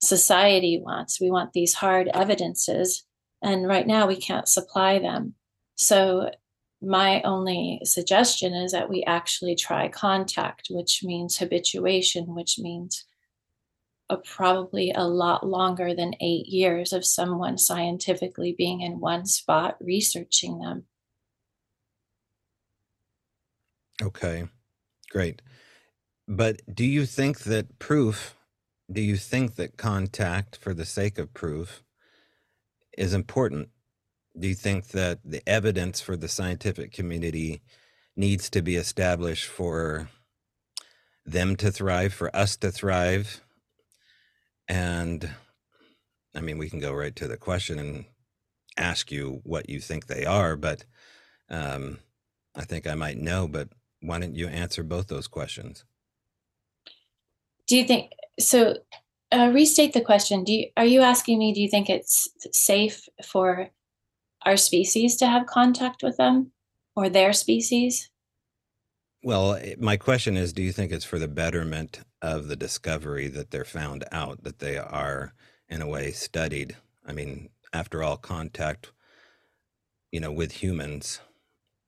society 0.00 0.80
wants. 0.82 1.20
We 1.20 1.30
want 1.30 1.52
these 1.52 1.74
hard 1.74 2.08
evidences, 2.14 3.04
and 3.42 3.66
right 3.66 3.86
now 3.86 4.06
we 4.06 4.16
can't 4.16 4.48
supply 4.48 4.98
them. 4.98 5.34
So, 5.76 6.30
my 6.80 7.20
only 7.22 7.80
suggestion 7.84 8.54
is 8.54 8.70
that 8.72 8.88
we 8.88 9.02
actually 9.04 9.56
try 9.56 9.88
contact, 9.88 10.68
which 10.70 11.02
means 11.02 11.38
habituation, 11.38 12.34
which 12.34 12.58
means 12.58 13.04
a, 14.08 14.16
probably 14.16 14.92
a 14.92 15.04
lot 15.04 15.46
longer 15.46 15.94
than 15.94 16.14
eight 16.20 16.46
years 16.46 16.92
of 16.92 17.04
someone 17.04 17.58
scientifically 17.58 18.54
being 18.56 18.80
in 18.80 19.00
one 19.00 19.26
spot 19.26 19.76
researching 19.80 20.60
them. 20.60 20.84
Okay, 24.00 24.44
great. 25.10 25.42
But 26.28 26.60
do 26.72 26.84
you 26.84 27.06
think 27.06 27.40
that 27.40 27.78
proof, 27.78 28.36
do 28.90 29.00
you 29.00 29.16
think 29.16 29.56
that 29.56 29.76
contact 29.76 30.56
for 30.56 30.72
the 30.72 30.86
sake 30.86 31.18
of 31.18 31.34
proof 31.34 31.82
is 32.96 33.12
important? 33.12 33.68
Do 34.38 34.48
you 34.48 34.54
think 34.54 34.88
that 34.88 35.18
the 35.24 35.46
evidence 35.48 36.00
for 36.00 36.16
the 36.16 36.28
scientific 36.28 36.92
community 36.92 37.60
needs 38.16 38.48
to 38.50 38.62
be 38.62 38.76
established 38.76 39.46
for 39.46 40.08
them 41.26 41.56
to 41.56 41.70
thrive, 41.70 42.14
for 42.14 42.34
us 42.34 42.56
to 42.58 42.70
thrive? 42.70 43.42
And 44.68 45.30
I 46.34 46.40
mean, 46.40 46.58
we 46.58 46.70
can 46.70 46.80
go 46.80 46.92
right 46.92 47.14
to 47.16 47.28
the 47.28 47.36
question 47.36 47.78
and 47.78 48.04
ask 48.76 49.10
you 49.10 49.40
what 49.42 49.68
you 49.68 49.80
think 49.80 50.06
they 50.06 50.24
are, 50.24 50.56
but 50.56 50.84
um, 51.50 51.98
I 52.54 52.64
think 52.64 52.86
I 52.86 52.94
might 52.94 53.18
know. 53.18 53.48
But 53.48 53.68
why 54.00 54.18
don't 54.18 54.36
you 54.36 54.46
answer 54.48 54.82
both 54.82 55.08
those 55.08 55.26
questions? 55.26 55.84
Do 57.66 57.76
you 57.76 57.84
think 57.84 58.12
so? 58.38 58.76
Uh, 59.30 59.50
restate 59.52 59.92
the 59.92 60.00
question. 60.00 60.42
Do 60.42 60.54
you, 60.54 60.68
are 60.74 60.86
you 60.86 61.02
asking 61.02 61.38
me? 61.38 61.52
Do 61.52 61.60
you 61.60 61.68
think 61.68 61.90
it's 61.90 62.28
safe 62.50 63.06
for 63.22 63.68
our 64.46 64.56
species 64.56 65.16
to 65.16 65.26
have 65.26 65.44
contact 65.44 66.02
with 66.02 66.16
them, 66.16 66.52
or 66.96 67.08
their 67.08 67.32
species? 67.32 68.10
Well, 69.22 69.60
my 69.78 69.96
question 69.96 70.36
is 70.36 70.52
do 70.52 70.62
you 70.62 70.72
think 70.72 70.92
it's 70.92 71.04
for 71.04 71.18
the 71.18 71.28
betterment 71.28 72.00
of 72.22 72.48
the 72.48 72.56
discovery 72.56 73.28
that 73.28 73.50
they're 73.50 73.64
found 73.64 74.04
out, 74.12 74.44
that 74.44 74.60
they 74.60 74.78
are, 74.78 75.34
in 75.68 75.82
a 75.82 75.86
way, 75.86 76.12
studied? 76.12 76.76
I 77.06 77.12
mean, 77.12 77.50
after 77.72 78.02
all, 78.02 78.16
contact, 78.16 78.92
you 80.12 80.20
know, 80.20 80.32
with 80.32 80.62
humans 80.62 81.20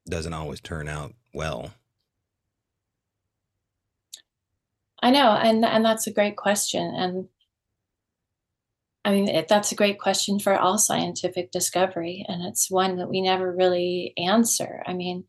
doesn't 0.08 0.34
always 0.34 0.60
turn 0.60 0.88
out 0.88 1.14
well. 1.32 1.72
I 5.02 5.10
know, 5.10 5.32
and 5.32 5.64
and 5.64 5.84
that's 5.84 6.06
a 6.06 6.12
great 6.12 6.36
question, 6.36 6.94
and 6.94 7.28
I 9.04 9.12
mean 9.12 9.28
it, 9.28 9.48
that's 9.48 9.72
a 9.72 9.76
great 9.76 9.98
question 9.98 10.38
for 10.38 10.58
all 10.58 10.78
scientific 10.78 11.50
discovery, 11.50 12.24
and 12.28 12.42
it's 12.42 12.70
one 12.70 12.96
that 12.96 13.08
we 13.08 13.20
never 13.22 13.52
really 13.54 14.12
answer. 14.18 14.82
I 14.86 14.92
mean, 14.94 15.24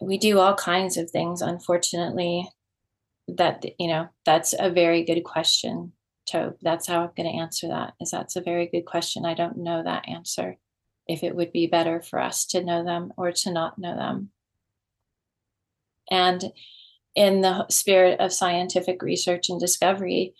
we 0.00 0.18
do 0.18 0.38
all 0.38 0.54
kinds 0.54 0.96
of 0.96 1.10
things, 1.10 1.42
unfortunately, 1.42 2.48
that 3.28 3.64
you 3.78 3.88
know 3.88 4.08
that's 4.24 4.54
a 4.58 4.70
very 4.70 5.04
good 5.04 5.24
question 5.24 5.92
Tobe. 6.28 6.56
That's 6.62 6.86
how 6.86 7.02
I'm 7.02 7.10
going 7.16 7.30
to 7.30 7.38
answer 7.38 7.68
that. 7.68 7.94
Is 8.00 8.10
that's 8.10 8.36
a 8.36 8.40
very 8.40 8.66
good 8.66 8.84
question. 8.84 9.24
I 9.24 9.34
don't 9.34 9.58
know 9.58 9.82
that 9.82 10.08
answer. 10.08 10.56
If 11.06 11.22
it 11.22 11.34
would 11.34 11.52
be 11.52 11.66
better 11.66 12.02
for 12.02 12.20
us 12.20 12.44
to 12.46 12.62
know 12.62 12.84
them 12.84 13.12
or 13.16 13.32
to 13.32 13.52
not 13.52 13.78
know 13.78 13.96
them. 13.96 14.30
And 16.10 16.52
in 17.14 17.40
the 17.40 17.66
spirit 17.68 18.20
of 18.20 18.32
scientific 18.32 19.02
research 19.02 19.48
and 19.48 19.60
discovery, 19.60 20.34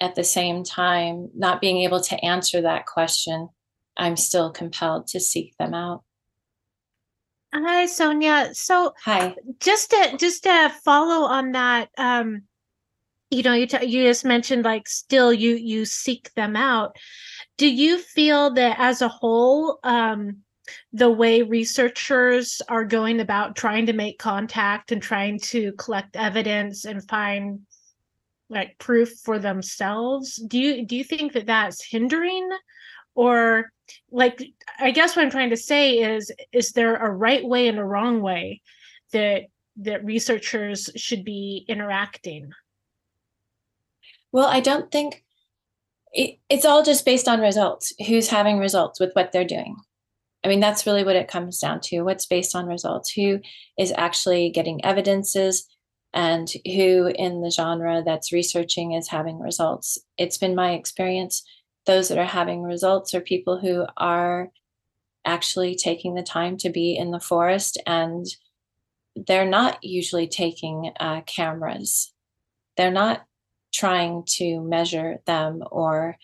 at 0.00 0.16
the 0.16 0.24
same 0.24 0.64
time, 0.64 1.30
not 1.34 1.60
being 1.60 1.78
able 1.78 2.00
to 2.00 2.24
answer 2.24 2.60
that 2.60 2.86
question, 2.86 3.48
I'm 3.96 4.16
still 4.16 4.50
compelled 4.50 5.06
to 5.08 5.20
seek 5.20 5.56
them 5.58 5.74
out. 5.74 6.02
Hi, 7.54 7.86
Sonya. 7.86 8.50
So, 8.54 8.94
hi. 9.04 9.36
Just 9.60 9.90
to 9.90 10.16
just 10.16 10.42
to 10.44 10.72
follow 10.84 11.26
on 11.26 11.52
that, 11.52 11.90
um, 11.98 12.42
you 13.30 13.42
know, 13.42 13.52
you 13.52 13.66
t- 13.66 13.86
you 13.86 14.04
just 14.04 14.24
mentioned 14.24 14.64
like 14.64 14.88
still 14.88 15.32
you 15.32 15.54
you 15.54 15.84
seek 15.84 16.32
them 16.34 16.56
out. 16.56 16.96
Do 17.58 17.68
you 17.68 17.98
feel 17.98 18.54
that 18.54 18.76
as 18.78 19.02
a 19.02 19.08
whole, 19.08 19.78
um, 19.84 20.38
the 20.92 21.10
way 21.10 21.42
researchers 21.42 22.62
are 22.68 22.84
going 22.84 23.20
about 23.20 23.56
trying 23.56 23.86
to 23.86 23.92
make 23.92 24.18
contact 24.18 24.92
and 24.92 25.02
trying 25.02 25.38
to 25.40 25.72
collect 25.72 26.16
evidence 26.16 26.84
and 26.84 27.08
find 27.08 27.60
like 28.48 28.78
proof 28.78 29.10
for 29.24 29.38
themselves, 29.38 30.36
do 30.36 30.58
you 30.58 30.84
do 30.84 30.96
you 30.96 31.04
think 31.04 31.32
that 31.32 31.46
that's 31.46 31.84
hindering? 31.84 32.50
Or 33.14 33.72
like 34.10 34.42
i 34.78 34.90
guess 34.90 35.16
what 35.16 35.24
i'm 35.24 35.30
trying 35.30 35.50
to 35.50 35.56
say 35.56 35.98
is 35.98 36.30
is 36.52 36.72
there 36.72 36.96
a 36.96 37.10
right 37.10 37.44
way 37.44 37.68
and 37.68 37.78
a 37.78 37.84
wrong 37.84 38.20
way 38.20 38.60
that 39.12 39.44
that 39.76 40.04
researchers 40.04 40.90
should 40.96 41.24
be 41.24 41.64
interacting? 41.68 42.50
Well 44.30 44.46
i 44.46 44.60
don't 44.60 44.90
think 44.90 45.24
it, 46.12 46.38
it's 46.50 46.64
all 46.64 46.82
just 46.82 47.04
based 47.04 47.28
on 47.28 47.40
results 47.40 47.92
who's 48.06 48.28
having 48.28 48.58
results 48.58 49.00
with 49.00 49.12
what 49.14 49.32
they're 49.32 49.44
doing 49.44 49.76
i 50.44 50.48
mean 50.48 50.60
that's 50.60 50.86
really 50.86 51.04
what 51.04 51.16
it 51.16 51.28
comes 51.28 51.58
down 51.58 51.80
to 51.80 52.02
what's 52.02 52.26
based 52.26 52.54
on 52.54 52.66
results 52.66 53.12
who 53.12 53.40
is 53.78 53.92
actually 53.96 54.50
getting 54.50 54.84
evidences 54.84 55.66
and 56.14 56.52
who 56.66 57.10
in 57.14 57.40
the 57.40 57.50
genre 57.50 58.02
that's 58.04 58.32
researching 58.32 58.92
is 58.92 59.08
having 59.08 59.38
results. 59.38 59.98
It's 60.18 60.36
been 60.38 60.54
my 60.54 60.72
experience 60.72 61.42
those 61.84 62.08
that 62.08 62.18
are 62.18 62.24
having 62.24 62.62
results 62.62 63.14
are 63.14 63.20
people 63.20 63.58
who 63.58 63.86
are 63.96 64.50
actually 65.24 65.74
taking 65.74 66.14
the 66.14 66.22
time 66.22 66.56
to 66.56 66.70
be 66.70 66.96
in 66.96 67.10
the 67.10 67.20
forest 67.20 67.80
and 67.86 68.26
they're 69.16 69.48
not 69.48 69.82
usually 69.82 70.26
taking 70.26 70.92
uh, 71.00 71.22
cameras. 71.22 72.12
They're 72.76 72.92
not 72.92 73.24
trying 73.74 74.24
to 74.26 74.60
measure 74.60 75.18
them 75.26 75.62
or 75.70 76.16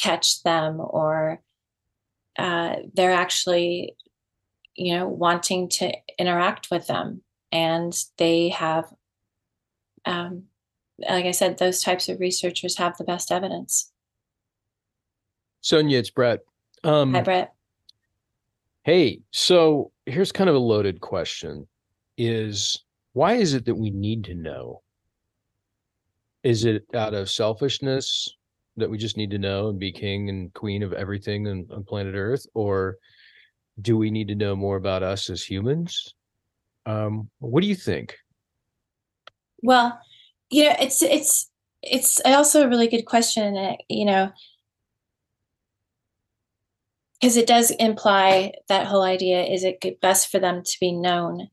catch 0.00 0.42
them 0.42 0.80
or 0.80 1.40
uh, 2.38 2.76
they're 2.94 3.12
actually 3.12 3.96
you 4.74 4.96
know 4.96 5.06
wanting 5.06 5.68
to 5.68 5.92
interact 6.18 6.68
with 6.70 6.86
them 6.86 7.22
and 7.52 7.96
they 8.18 8.48
have 8.48 8.92
um, 10.04 10.44
like 10.98 11.24
i 11.26 11.30
said 11.30 11.58
those 11.58 11.82
types 11.82 12.08
of 12.08 12.20
researchers 12.20 12.76
have 12.76 12.96
the 12.96 13.04
best 13.04 13.30
evidence 13.30 13.92
Sonya, 15.64 15.98
it's 15.98 16.10
Brett. 16.10 16.40
Um, 16.84 17.14
Hi, 17.14 17.22
Brett. 17.22 17.54
Hey, 18.82 19.22
so 19.30 19.92
here's 20.04 20.30
kind 20.30 20.50
of 20.50 20.56
a 20.56 20.58
loaded 20.58 21.00
question: 21.00 21.66
Is 22.18 22.84
why 23.14 23.36
is 23.36 23.54
it 23.54 23.64
that 23.64 23.74
we 23.74 23.88
need 23.88 24.24
to 24.24 24.34
know? 24.34 24.82
Is 26.42 26.66
it 26.66 26.84
out 26.92 27.14
of 27.14 27.30
selfishness 27.30 28.28
that 28.76 28.90
we 28.90 28.98
just 28.98 29.16
need 29.16 29.30
to 29.30 29.38
know 29.38 29.68
and 29.68 29.78
be 29.78 29.92
king 29.92 30.28
and 30.28 30.52
queen 30.54 30.82
of 30.82 30.92
everything 30.92 31.46
on, 31.46 31.66
on 31.70 31.84
planet 31.84 32.14
Earth, 32.14 32.46
or 32.54 32.96
do 33.80 33.96
we 33.96 34.10
need 34.10 34.28
to 34.28 34.34
know 34.34 34.54
more 34.56 34.76
about 34.76 35.02
us 35.02 35.30
as 35.30 35.42
humans? 35.42 36.14
Um, 36.86 37.30
what 37.38 37.62
do 37.62 37.66
you 37.66 37.74
think? 37.74 38.16
Well, 39.62 39.98
you 40.50 40.64
know, 40.64 40.76
it's 40.78 41.02
it's 41.02 41.50
it's 41.82 42.20
also 42.24 42.64
a 42.64 42.68
really 42.68 42.88
good 42.88 43.04
question. 43.04 43.76
You 43.88 44.04
know, 44.04 44.32
because 47.20 47.36
it 47.36 47.46
does 47.46 47.70
imply 47.70 48.52
that 48.68 48.86
whole 48.86 49.02
idea 49.02 49.44
is 49.44 49.64
it 49.64 50.00
best 50.00 50.30
for 50.30 50.38
them 50.38 50.62
to 50.62 50.76
be 50.78 50.92
known 50.92 51.48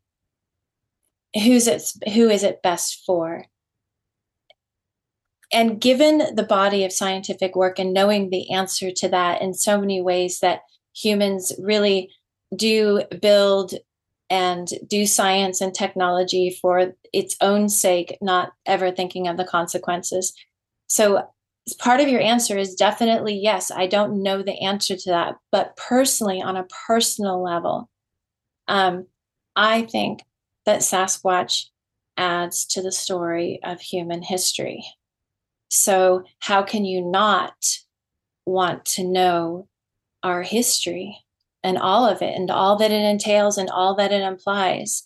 who's 1.33 1.67
it 1.67 1.81
who 2.13 2.29
is 2.29 2.43
it 2.43 2.61
best 2.61 3.03
for 3.05 3.45
and 5.53 5.81
given 5.81 6.35
the 6.35 6.43
body 6.43 6.83
of 6.85 6.91
scientific 6.91 7.55
work 7.55 7.79
and 7.79 7.93
knowing 7.93 8.29
the 8.29 8.51
answer 8.51 8.91
to 8.91 9.09
that 9.09 9.41
in 9.41 9.53
so 9.53 9.79
many 9.79 10.01
ways 10.01 10.39
that 10.39 10.61
humans 10.95 11.53
really 11.59 12.09
do 12.55 13.03
build 13.21 13.73
and 14.29 14.69
do 14.87 15.05
science 15.05 15.61
and 15.61 15.73
technology 15.73 16.57
for 16.61 16.93
its 17.13 17.35
own 17.41 17.69
sake 17.69 18.17
not 18.21 18.53
ever 18.65 18.91
thinking 18.91 19.27
of 19.27 19.37
the 19.37 19.45
consequences 19.45 20.33
so 20.87 21.27
part 21.77 21.99
of 21.99 22.07
your 22.07 22.21
answer 22.21 22.57
is 22.57 22.75
definitely 22.75 23.35
yes. 23.35 23.71
I 23.71 23.87
don't 23.87 24.23
know 24.23 24.41
the 24.41 24.59
answer 24.61 24.95
to 24.95 25.09
that, 25.09 25.35
but 25.51 25.75
personally, 25.77 26.41
on 26.41 26.57
a 26.57 26.67
personal 26.87 27.41
level, 27.41 27.89
um, 28.67 29.07
I 29.55 29.83
think 29.83 30.23
that 30.65 30.81
Sasquatch 30.81 31.67
adds 32.17 32.65
to 32.67 32.81
the 32.81 32.91
story 32.91 33.59
of 33.63 33.79
human 33.79 34.21
history. 34.21 34.83
So, 35.71 36.25
how 36.39 36.63
can 36.63 36.83
you 36.83 37.01
not 37.01 37.53
want 38.45 38.83
to 38.85 39.05
know 39.05 39.69
our 40.21 40.43
history 40.43 41.17
and 41.63 41.77
all 41.77 42.05
of 42.05 42.21
it, 42.21 42.35
and 42.35 42.51
all 42.51 42.75
that 42.77 42.91
it 42.91 43.01
entails, 43.01 43.57
and 43.57 43.69
all 43.69 43.95
that 43.95 44.11
it 44.11 44.21
implies? 44.21 45.03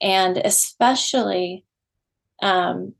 And 0.00 0.36
especially 0.38 1.64
um, 2.42 2.94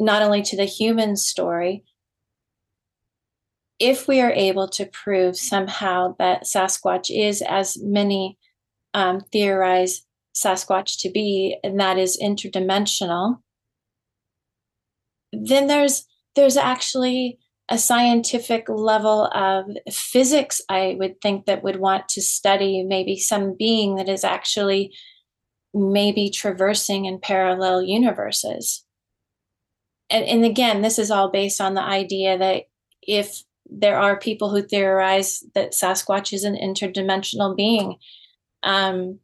not 0.00 0.22
only 0.22 0.42
to 0.42 0.56
the 0.56 0.64
human 0.64 1.16
story, 1.16 1.84
if 3.78 4.08
we 4.08 4.20
are 4.20 4.32
able 4.32 4.66
to 4.68 4.86
prove 4.86 5.36
somehow 5.36 6.16
that 6.18 6.42
Sasquatch 6.42 7.06
is, 7.08 7.40
as 7.42 7.78
many 7.80 8.36
um, 8.94 9.20
theorize 9.32 10.02
Sasquatch 10.34 11.00
to 11.02 11.10
be, 11.10 11.56
and 11.62 11.78
that 11.78 11.98
is 11.98 12.18
interdimensional, 12.20 13.38
then 15.32 15.68
there's 15.68 16.06
there's 16.34 16.56
actually 16.56 17.38
a 17.68 17.78
scientific 17.78 18.68
level 18.68 19.26
of 19.34 19.66
physics 19.90 20.60
I 20.68 20.96
would 20.98 21.20
think 21.20 21.46
that 21.46 21.62
would 21.62 21.76
want 21.76 22.08
to 22.10 22.20
study 22.20 22.82
maybe 22.82 23.18
some 23.18 23.56
being 23.56 23.96
that 23.96 24.08
is 24.08 24.24
actually 24.24 24.92
maybe 25.72 26.28
traversing 26.28 27.06
in 27.06 27.18
parallel 27.18 27.82
universes. 27.82 28.84
And, 30.10 30.24
and 30.24 30.44
again, 30.44 30.82
this 30.82 30.98
is 30.98 31.10
all 31.10 31.30
based 31.30 31.60
on 31.60 31.74
the 31.74 31.82
idea 31.82 32.36
that 32.36 32.64
if 33.00 33.42
there 33.66 33.98
are 33.98 34.18
people 34.18 34.50
who 34.50 34.62
theorize 34.62 35.42
that 35.54 35.72
Sasquatch 35.72 36.32
is 36.32 36.44
an 36.44 36.56
interdimensional 36.56 37.56
being. 37.56 37.96
Um, 38.62 39.18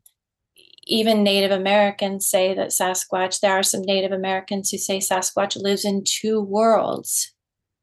even 0.89 1.23
Native 1.23 1.51
Americans 1.51 2.29
say 2.29 2.55
that 2.55 2.69
Sasquatch, 2.69 3.41
there 3.41 3.53
are 3.53 3.63
some 3.63 3.83
Native 3.83 4.11
Americans 4.11 4.71
who 4.71 4.79
say 4.79 4.99
Sasquatch 4.99 5.61
lives 5.61 5.85
in 5.85 6.03
two 6.05 6.41
worlds. 6.41 7.33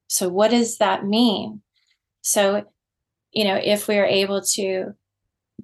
So, 0.08 0.28
what 0.28 0.52
does 0.52 0.80
that 0.80 1.06
mean? 1.06 1.62
So, 2.22 2.66
you 3.32 3.44
know, 3.44 3.60
if 3.64 3.88
we 3.88 3.98
are 3.98 4.06
able 4.06 4.42
to, 4.54 4.94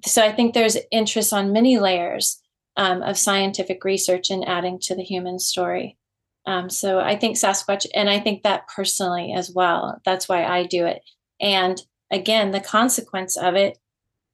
so 0.06 0.22
I 0.22 0.32
think 0.32 0.54
there's 0.54 0.76
interest 0.90 1.32
on 1.32 1.52
many 1.52 1.78
layers 1.78 2.40
um, 2.76 3.02
of 3.02 3.18
scientific 3.18 3.84
research 3.84 4.30
and 4.30 4.46
adding 4.48 4.78
to 4.82 4.94
the 4.94 5.02
human 5.02 5.38
story. 5.38 5.98
Um, 6.46 6.70
so 6.70 7.00
I 7.00 7.16
think 7.16 7.36
Sasquatch, 7.36 7.86
and 7.94 8.08
I 8.08 8.20
think 8.20 8.42
that 8.42 8.68
personally 8.68 9.32
as 9.32 9.50
well. 9.50 10.00
That's 10.04 10.28
why 10.28 10.44
I 10.44 10.64
do 10.64 10.86
it. 10.86 11.02
And 11.40 11.80
again, 12.10 12.52
the 12.52 12.60
consequence 12.60 13.36
of 13.36 13.54
it 13.54 13.78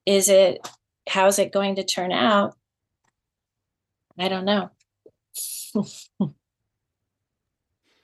is 0.07 0.29
it, 0.29 0.67
how's 1.09 1.39
it 1.39 1.53
going 1.53 1.77
to 1.77 1.85
turn 1.85 2.13
out? 2.13 2.55
I 4.19 4.29
don't 4.29 4.45
know. 4.45 4.71
do 5.75 6.33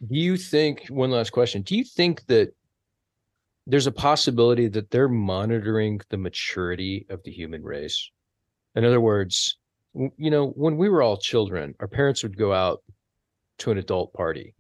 you 0.09 0.37
think, 0.37 0.87
one 0.87 1.11
last 1.11 1.31
question, 1.31 1.63
do 1.63 1.77
you 1.77 1.85
think 1.85 2.25
that 2.27 2.55
there's 3.67 3.87
a 3.87 3.93
possibility 3.93 4.69
that 4.69 4.91
they're 4.91 5.09
monitoring 5.09 6.01
the 6.11 6.19
maturity 6.19 7.07
of 7.11 7.23
the 7.25 7.33
human 7.33 7.63
race? 7.63 8.11
In 8.77 8.85
other 8.85 9.01
words, 9.01 9.59
you 9.95 10.31
know, 10.31 10.49
when 10.51 10.77
we 10.77 10.89
were 10.89 11.03
all 11.03 11.17
children, 11.17 11.75
our 11.81 11.89
parents 11.89 12.23
would 12.23 12.37
go 12.37 12.53
out 12.53 12.83
to 13.59 13.71
an 13.71 13.79
adult 13.79 14.13
party. 14.13 14.55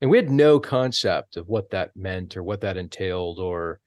And 0.00 0.10
we 0.10 0.16
had 0.16 0.30
no 0.30 0.60
concept 0.60 1.36
of 1.36 1.48
what 1.48 1.70
that 1.70 1.96
meant 1.96 2.36
or 2.36 2.42
what 2.42 2.60
that 2.60 2.76
entailed 2.76 3.38
or 3.38 3.80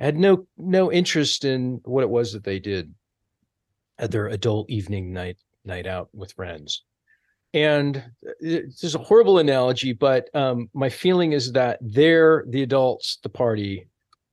had 0.00 0.16
no 0.16 0.46
no 0.56 0.90
interest 0.90 1.44
in 1.44 1.80
what 1.84 2.02
it 2.02 2.10
was 2.10 2.32
that 2.32 2.42
they 2.42 2.58
did 2.58 2.92
at 3.98 4.10
their 4.10 4.28
adult 4.28 4.68
evening 4.70 5.12
night 5.12 5.36
night 5.70 5.86
out 5.86 6.08
with 6.12 6.32
friends. 6.32 6.82
and 7.52 8.04
this 8.40 8.84
is 8.84 8.94
a 8.94 8.98
horrible 8.98 9.38
analogy, 9.38 9.92
but 9.92 10.28
um, 10.34 10.68
my 10.72 10.88
feeling 10.88 11.32
is 11.32 11.50
that 11.52 11.78
they're 11.80 12.44
the 12.48 12.62
adults, 12.62 13.18
the 13.24 13.28
party, 13.28 13.88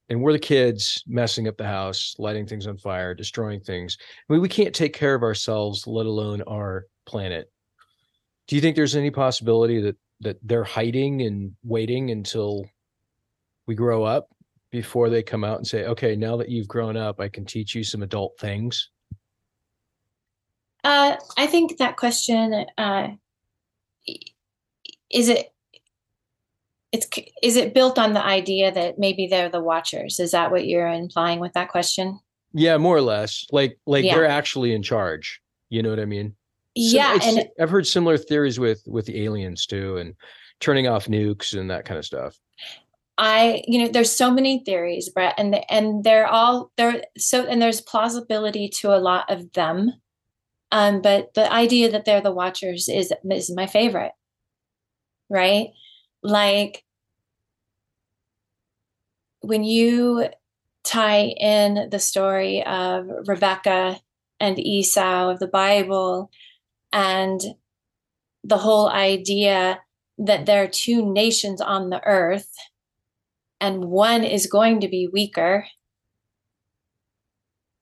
and 0.09 0.21
we're 0.21 0.33
the 0.33 0.39
kids 0.39 1.03
messing 1.07 1.47
up 1.47 1.57
the 1.57 1.65
house, 1.65 2.15
lighting 2.19 2.45
things 2.45 2.67
on 2.67 2.77
fire, 2.77 3.13
destroying 3.15 3.59
things. 3.59 3.97
I 3.99 4.33
mean, 4.33 4.41
we 4.41 4.47
can't 4.49 4.75
take 4.75 4.93
care 4.93 5.15
of 5.15 5.23
ourselves, 5.23 5.87
let 5.87 6.05
alone 6.05 6.41
our 6.43 6.85
planet. 7.05 7.51
Do 8.47 8.55
you 8.55 8.61
think 8.61 8.75
there's 8.75 8.95
any 8.95 9.11
possibility 9.11 9.81
that 9.81 9.97
that 10.21 10.37
they're 10.43 10.63
hiding 10.63 11.21
and 11.21 11.51
waiting 11.63 12.09
until 12.11 12.65
we 13.67 13.75
grow 13.75 14.03
up 14.03 14.29
before 14.71 15.09
they 15.09 15.21
come 15.23 15.43
out 15.43 15.57
and 15.57 15.67
say, 15.67 15.85
"Okay, 15.85 16.15
now 16.15 16.37
that 16.37 16.49
you've 16.49 16.67
grown 16.67 16.95
up, 16.97 17.19
I 17.19 17.29
can 17.29 17.45
teach 17.45 17.75
you 17.75 17.83
some 17.83 18.03
adult 18.03 18.33
things"? 18.39 18.89
Uh, 20.87 21.17
I 21.35 21.47
think 21.47 21.79
that 21.79 21.97
question 21.97 22.65
uh, 22.77 23.09
is 25.11 25.27
it 25.27 25.51
it's 26.93 27.09
is 27.43 27.57
it 27.57 27.73
built 27.73 27.99
on 27.99 28.13
the 28.13 28.23
idea 28.23 28.71
that 28.71 28.97
maybe 28.97 29.27
they're 29.27 29.49
the 29.49 29.59
watchers? 29.59 30.17
Is 30.17 30.31
that 30.31 30.49
what 30.49 30.65
you're 30.65 30.87
implying 30.87 31.41
with 31.41 31.51
that 31.53 31.67
question? 31.67 32.21
Yeah, 32.53 32.77
more 32.77 32.95
or 32.95 33.01
less. 33.01 33.45
Like 33.51 33.77
like 33.85 34.05
yeah. 34.05 34.15
they're 34.15 34.29
actually 34.29 34.73
in 34.73 34.81
charge. 34.81 35.41
You 35.67 35.83
know 35.83 35.89
what 35.89 35.99
I 35.99 36.05
mean? 36.05 36.37
yeah, 36.73 37.19
and 37.21 37.49
I've 37.59 37.69
heard 37.69 37.85
similar 37.85 38.17
theories 38.17 38.57
with 38.57 38.81
with 38.87 39.07
the 39.07 39.25
aliens 39.25 39.65
too, 39.65 39.97
and 39.97 40.15
turning 40.61 40.87
off 40.87 41.07
nukes 41.07 41.59
and 41.59 41.69
that 41.69 41.83
kind 41.83 41.97
of 41.97 42.05
stuff. 42.05 42.37
I, 43.17 43.61
you 43.67 43.79
know, 43.83 43.89
there's 43.89 44.15
so 44.15 44.31
many 44.31 44.63
theories, 44.63 45.09
Brett, 45.09 45.33
and 45.37 45.53
the, 45.53 45.69
and 45.69 46.05
they're 46.05 46.27
all 46.27 46.71
they're 46.77 47.03
So 47.17 47.45
and 47.45 47.61
there's 47.61 47.81
plausibility 47.81 48.69
to 48.79 48.95
a 48.95 49.01
lot 49.01 49.29
of 49.29 49.51
them. 49.51 49.91
Um, 50.71 51.01
but 51.01 51.33
the 51.33 51.51
idea 51.51 51.91
that 51.91 52.05
they're 52.05 52.21
the 52.21 52.31
watchers 52.31 52.89
is 52.89 53.13
is 53.29 53.53
my 53.55 53.67
favorite. 53.67 54.11
Right? 55.29 55.69
Like 56.23 56.83
when 59.41 59.63
you 59.63 60.27
tie 60.83 61.33
in 61.39 61.89
the 61.89 61.99
story 61.99 62.63
of 62.65 63.07
Rebecca 63.27 63.99
and 64.39 64.59
Esau 64.59 65.31
of 65.31 65.39
the 65.39 65.47
Bible 65.47 66.29
and 66.91 67.41
the 68.43 68.57
whole 68.57 68.89
idea 68.89 69.79
that 70.17 70.45
there 70.45 70.63
are 70.63 70.67
two 70.67 71.05
nations 71.05 71.61
on 71.61 71.89
the 71.89 72.03
earth 72.05 72.51
and 73.59 73.85
one 73.85 74.23
is 74.23 74.47
going 74.47 74.79
to 74.81 74.87
be 74.87 75.09
weaker 75.11 75.65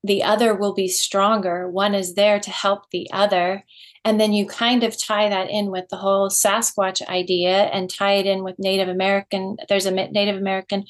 the 0.06 0.24
other 0.24 0.54
will 0.54 0.74
be 0.74 0.88
stronger. 0.88 1.68
One 1.68 1.96
is 1.96 2.14
there 2.14 2.40
to 2.40 2.52
help 2.52 2.90
the 2.92 3.10
other. 3.12 3.64
And 4.04 4.20
then 4.20 4.34
you 4.34 4.46
kind 4.46 4.84
of 4.84 5.02
tie 5.02 5.30
that 5.30 5.50
in 5.50 5.72
with 5.72 5.86
the 5.90 5.98
whole 5.98 6.30
Sasquatch 6.30 7.06
idea 7.08 7.64
and 7.66 7.90
tie 7.90 8.14
it 8.14 8.28
in 8.28 8.44
with 8.44 8.60
Native 8.60 8.88
American. 8.88 9.58
There's 9.68 9.88
a 9.88 9.92
Native 9.92 10.38
American 10.38 10.86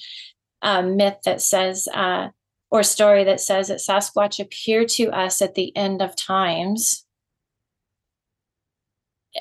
um, 0.62 0.98
myth 0.98 1.18
that 1.24 1.42
says, 1.42 1.88
uh, 1.94 2.30
or 2.70 2.84
story 2.84 3.24
that 3.24 3.40
says 3.40 3.70
that 3.70 3.78
Sasquatch 3.78 4.44
appear 4.44 4.86
to 4.86 5.06
us 5.12 5.42
at 5.42 5.56
the 5.56 5.76
end 5.78 6.02
of 6.02 6.18
times. 6.18 7.06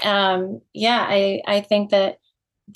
Um, 0.05 0.61
yeah, 0.73 1.05
I, 1.09 1.43
I 1.47 1.61
think 1.61 1.91
that 1.91 2.19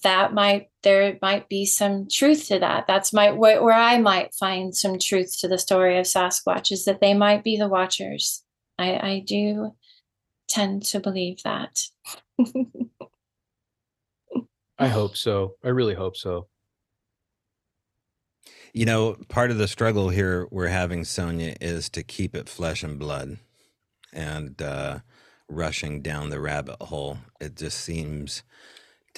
that 0.03 0.35
might 0.35 0.69
there 0.83 1.19
might 1.23 1.49
be 1.49 1.65
some 1.65 2.09
truth 2.11 2.49
to 2.49 2.59
that. 2.59 2.87
That's 2.87 3.13
my 3.13 3.31
where, 3.33 3.63
where 3.63 3.75
i 3.75 3.99
might 3.99 4.35
find 4.35 4.75
some 4.75 4.99
truth 4.99 5.37
to 5.41 5.49
the 5.49 5.59
story 5.59 5.99
of 5.99 6.05
sasquatch 6.07 6.71
is 6.71 6.85
that 6.85 7.01
they 7.01 7.15
might 7.15 7.43
be 7.43 7.57
the 7.57 7.69
watchers. 7.69 8.45
I 8.79 8.97
i 8.97 9.25
do 9.27 9.75
tend 10.49 10.85
to 10.87 11.01
believe 11.01 11.43
that. 11.45 11.81
I 14.79 14.87
hope 14.89 15.17
so. 15.17 15.57
I 15.65 15.69
really 15.69 15.95
hope 15.95 16.17
so. 16.17 16.47
You 18.73 18.85
know 18.85 19.17
part 19.29 19.51
of 19.51 19.59
the 19.59 19.69
struggle 19.69 20.11
here 20.11 20.47
we're 20.51 20.69
having 20.69 21.05
sonya 21.05 21.57
is 21.61 21.89
to 21.91 22.03
keep 22.03 22.37
it 22.37 22.49
flesh 22.49 22.83
and 22.83 22.99
blood 22.99 23.39
and 24.13 24.61
uh 24.61 24.99
rushing 25.49 26.03
down 26.03 26.29
the 26.29 26.41
rabbit 26.41 26.77
hole. 26.83 27.19
It 27.41 27.57
just 27.57 27.81
seems 27.81 28.43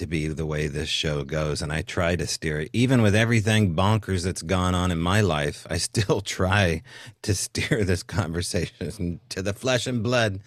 to 0.01 0.07
be 0.07 0.27
the 0.27 0.47
way 0.47 0.65
this 0.65 0.89
show 0.89 1.23
goes. 1.23 1.61
And 1.61 1.71
I 1.71 1.83
try 1.83 2.15
to 2.15 2.25
steer 2.25 2.61
it. 2.61 2.71
Even 2.73 3.03
with 3.03 3.15
everything 3.15 3.75
bonkers 3.75 4.23
that's 4.23 4.41
gone 4.41 4.73
on 4.73 4.89
in 4.89 4.97
my 4.97 5.21
life, 5.21 5.67
I 5.69 5.77
still 5.77 6.21
try 6.37 6.81
to 7.21 7.35
steer 7.35 7.83
this 7.83 8.01
conversation 8.01 9.19
to 9.29 9.43
the 9.43 9.53
flesh 9.53 9.85
and 9.85 10.01
blood 10.01 10.39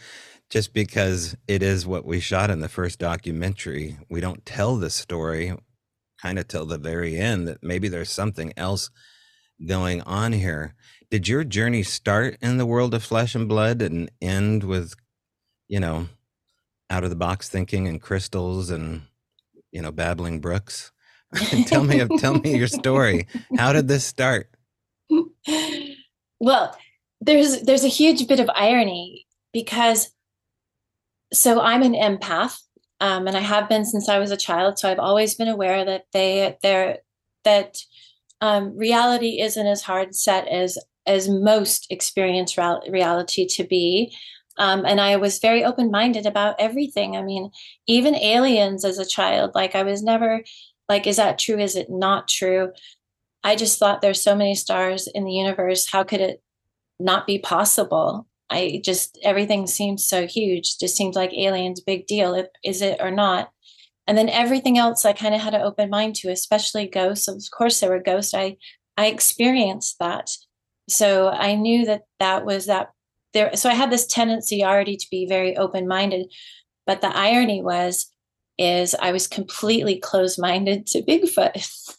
just 0.51 0.75
because 0.75 1.37
it 1.47 1.63
is 1.63 1.87
what 1.87 2.05
we 2.05 2.19
shot 2.19 2.51
in 2.51 2.61
the 2.61 2.69
first 2.69 2.99
documentary. 2.99 3.97
We 4.11 4.21
don't 4.21 4.45
tell 4.45 4.77
the 4.77 4.91
story 4.91 5.55
kind 6.21 6.41
of 6.41 6.49
till 6.49 6.67
the 6.67 6.77
very 6.77 7.17
end 7.17 7.47
that 7.47 7.63
maybe 7.63 7.87
there's 7.87 8.11
something 8.11 8.53
else 8.57 8.91
going 9.65 10.03
on 10.03 10.33
here. 10.33 10.75
Did 11.13 11.29
your 11.29 11.45
journey 11.45 11.85
start 11.85 12.39
in 12.43 12.57
the 12.57 12.67
world 12.67 12.93
of 12.93 13.05
flesh 13.05 13.37
and 13.37 13.49
blood 13.49 13.83
and 13.83 14.11
end 14.21 14.65
with, 14.65 14.95
you 15.69 15.79
know, 15.79 16.09
out 16.91 17.05
of 17.05 17.11
the 17.11 17.17
box 17.17 17.49
thinking 17.49 17.87
and 17.87 18.03
crystals 18.03 18.69
and 18.69 19.03
you 19.75 19.83
know, 19.83 19.93
babbling 19.93 20.41
brooks. 20.41 20.93
tell 21.67 21.85
me, 21.85 22.07
tell 22.19 22.35
me 22.35 22.57
your 22.57 22.69
story. 22.69 23.27
How 23.59 23.73
did 23.73 23.89
this 23.89 24.05
start? 24.05 24.49
Well, 26.41 26.77
there's 27.21 27.63
there's 27.63 27.85
a 27.85 27.89
huge 27.89 28.27
bit 28.29 28.41
of 28.41 28.49
irony 28.55 29.27
because 29.53 30.11
so 31.33 31.61
I'm 31.61 31.83
an 31.83 31.95
empath, 31.95 32.57
um, 33.01 33.27
and 33.27 33.37
I 33.37 33.41
have 33.41 33.69
been 33.69 33.85
since 33.85 34.09
I 34.09 34.19
was 34.19 34.31
a 34.31 34.37
child. 34.37 34.79
So 34.79 34.91
I've 34.91 34.99
always 34.99 35.35
been 35.35 35.49
aware 35.49 35.85
that 35.85 36.05
they 36.13 36.57
they're 36.63 36.99
that 37.45 37.79
um, 38.41 38.77
reality 38.77 39.41
isn't 39.41 39.67
as 39.67 39.83
hard 39.83 40.15
set 40.15 40.47
as 40.49 40.79
as 41.07 41.29
most 41.29 41.87
experience 41.91 42.57
reality 42.57 43.47
to 43.47 43.65
be. 43.65 44.15
Um, 44.57 44.85
and 44.87 45.01
I 45.01 45.17
was 45.17 45.39
very 45.39 45.65
open 45.65 45.91
minded 45.91 46.27
about 46.27 46.57
everything. 46.59 47.17
I 47.17 47.23
mean, 47.23 47.51
even 47.87 48.15
aliens 48.15 48.85
as 48.85 48.99
a 48.99 49.07
child, 49.07 49.53
like 49.55 49.75
I 49.75 49.83
was 49.83 50.03
never 50.03 50.43
like, 50.89 51.07
is 51.07 51.17
that 51.17 51.39
true? 51.39 51.59
Is 51.59 51.77
it 51.77 51.91
not 51.91 52.29
true? 52.29 52.73
I 53.43 53.57
just 53.57 53.79
thought 53.79 54.01
there's 54.01 54.23
so 54.23 54.35
many 54.35 54.55
stars 54.55 55.07
in 55.07 55.25
the 55.25 55.33
universe. 55.33 55.91
How 55.91 56.05
could 56.05 56.21
it 56.21 56.43
not 57.01 57.27
be 57.27 57.39
possible? 57.39 58.27
I 58.51 58.81
just, 58.85 59.19
everything 59.23 59.67
seems 59.67 60.07
so 60.07 60.27
huge. 60.27 60.79
Just 60.79 60.97
seems 60.97 61.17
like 61.17 61.33
aliens, 61.35 61.81
big 61.81 62.07
deal. 62.07 62.47
Is 62.63 62.83
it 62.83 62.99
or 63.01 63.11
not? 63.11 63.51
And 64.07 64.17
then 64.19 64.29
everything 64.29 64.79
else 64.79 65.05
I 65.05 65.15
kind 65.15 65.35
of 65.35 65.41
had 65.41 65.55
an 65.55 65.63
open 65.63 65.91
mind 65.91 66.15
to, 66.17 66.31
especially 66.31 66.87
ghosts. 66.87 67.27
Of 67.27 67.43
course, 67.57 67.81
there 67.81 67.91
were 67.91 68.01
ghosts. 68.03 68.35
I, 68.35 68.57
I 68.97 69.07
experienced 69.07 69.99
that. 69.99 70.31
So 70.89 71.29
I 71.31 71.55
knew 71.55 71.87
that 71.87 72.03
that 72.21 72.45
was 72.45 72.67
that 72.67 72.91
there 73.35 73.55
so 73.55 73.69
i 73.69 73.75
had 73.75 73.91
this 73.91 74.07
tendency 74.07 74.65
already 74.65 74.97
to 74.97 75.07
be 75.11 75.27
very 75.27 75.57
open-minded 75.57 76.27
but 76.87 77.01
the 77.01 77.15
irony 77.15 77.63
was 77.63 78.11
is 78.59 78.95
i 79.01 79.13
was 79.13 79.27
completely 79.27 79.99
closed-minded 79.99 80.87
to 80.87 81.03
bigfoot. 81.03 81.97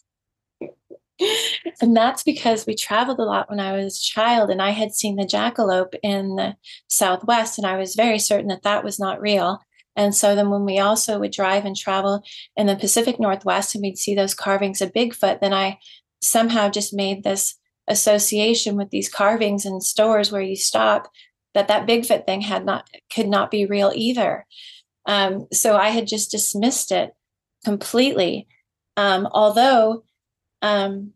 And 1.80 1.96
that's 1.96 2.22
because 2.22 2.66
we 2.66 2.74
traveled 2.74 3.18
a 3.20 3.24
lot 3.24 3.48
when 3.48 3.58
i 3.58 3.72
was 3.72 3.96
a 3.96 4.02
child 4.02 4.50
and 4.50 4.60
i 4.60 4.70
had 4.70 4.92
seen 4.92 5.16
the 5.16 5.24
jackalope 5.24 5.94
in 6.02 6.36
the 6.36 6.56
southwest 6.88 7.56
and 7.56 7.66
i 7.66 7.78
was 7.78 7.94
very 7.94 8.18
certain 8.18 8.48
that 8.48 8.64
that 8.64 8.84
was 8.84 8.98
not 8.98 9.20
real. 9.20 9.60
And 9.98 10.14
so 10.14 10.34
then 10.34 10.50
when 10.50 10.66
we 10.66 10.78
also 10.78 11.18
would 11.18 11.32
drive 11.32 11.64
and 11.64 11.74
travel 11.74 12.22
in 12.54 12.66
the 12.66 12.76
pacific 12.76 13.18
northwest 13.18 13.74
and 13.74 13.80
we'd 13.80 13.96
see 13.96 14.14
those 14.14 14.34
carvings 14.34 14.82
of 14.82 14.92
bigfoot 14.92 15.40
then 15.40 15.54
i 15.54 15.78
somehow 16.20 16.68
just 16.68 16.92
made 16.92 17.24
this 17.24 17.56
association 17.88 18.76
with 18.76 18.90
these 18.90 19.08
carvings 19.08 19.64
in 19.64 19.80
stores 19.80 20.32
where 20.32 20.42
you 20.42 20.56
stop 20.56 21.10
that 21.56 21.68
that 21.68 21.86
Bigfoot 21.88 22.26
thing 22.26 22.42
had 22.42 22.66
not 22.66 22.86
could 23.12 23.28
not 23.28 23.50
be 23.50 23.64
real 23.64 23.90
either. 23.94 24.46
Um, 25.06 25.46
so 25.52 25.74
I 25.76 25.88
had 25.88 26.06
just 26.06 26.30
dismissed 26.30 26.92
it 26.92 27.14
completely. 27.64 28.46
Um, 28.98 29.26
although, 29.32 30.04
um, 30.60 31.12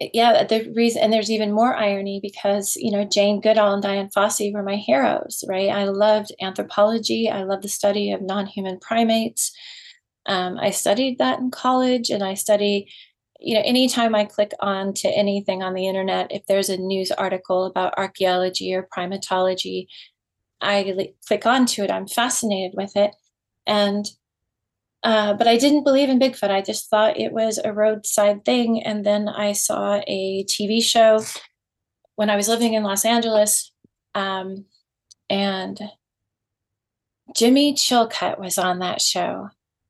yeah, 0.00 0.44
the 0.44 0.72
reason, 0.74 1.02
and 1.02 1.12
there's 1.12 1.30
even 1.30 1.52
more 1.52 1.76
irony 1.76 2.20
because 2.22 2.74
you 2.76 2.90
know 2.90 3.04
Jane 3.04 3.42
Goodall 3.42 3.74
and 3.74 3.82
Dian 3.82 4.08
Fossey 4.08 4.50
were 4.52 4.62
my 4.62 4.76
heroes, 4.76 5.44
right? 5.46 5.68
I 5.68 5.84
loved 5.84 6.32
anthropology. 6.40 7.28
I 7.28 7.42
loved 7.42 7.64
the 7.64 7.68
study 7.68 8.12
of 8.12 8.22
non-human 8.22 8.80
primates. 8.80 9.52
Um, 10.24 10.56
I 10.58 10.70
studied 10.70 11.18
that 11.18 11.38
in 11.38 11.50
college, 11.50 12.08
and 12.08 12.24
I 12.24 12.32
study 12.32 12.88
you 13.42 13.54
know, 13.54 13.62
anytime 13.64 14.14
I 14.14 14.24
click 14.24 14.52
on 14.60 14.94
to 14.94 15.08
anything 15.08 15.62
on 15.62 15.74
the 15.74 15.86
internet, 15.86 16.30
if 16.30 16.46
there's 16.46 16.68
a 16.68 16.76
news 16.76 17.10
article 17.10 17.66
about 17.66 17.98
archaeology 17.98 18.74
or 18.74 18.88
primatology, 18.96 19.86
I 20.60 21.10
click 21.26 21.44
onto 21.44 21.82
it. 21.82 21.90
I'm 21.90 22.06
fascinated 22.06 22.74
with 22.76 22.96
it. 22.96 23.14
And, 23.66 24.06
uh, 25.02 25.34
but 25.34 25.48
I 25.48 25.56
didn't 25.56 25.84
believe 25.84 26.08
in 26.08 26.20
Bigfoot. 26.20 26.50
I 26.50 26.62
just 26.62 26.88
thought 26.88 27.18
it 27.18 27.32
was 27.32 27.58
a 27.58 27.72
roadside 27.72 28.44
thing. 28.44 28.82
And 28.82 29.04
then 29.04 29.28
I 29.28 29.52
saw 29.52 30.00
a 30.06 30.44
TV 30.44 30.82
show 30.82 31.24
when 32.14 32.30
I 32.30 32.36
was 32.36 32.48
living 32.48 32.74
in 32.74 32.84
Los 32.84 33.04
Angeles. 33.04 33.72
Um, 34.14 34.66
and 35.28 35.80
Jimmy 37.34 37.74
Chilcutt 37.74 38.38
was 38.38 38.58
on 38.58 38.80
that 38.80 39.00
show, 39.00 39.48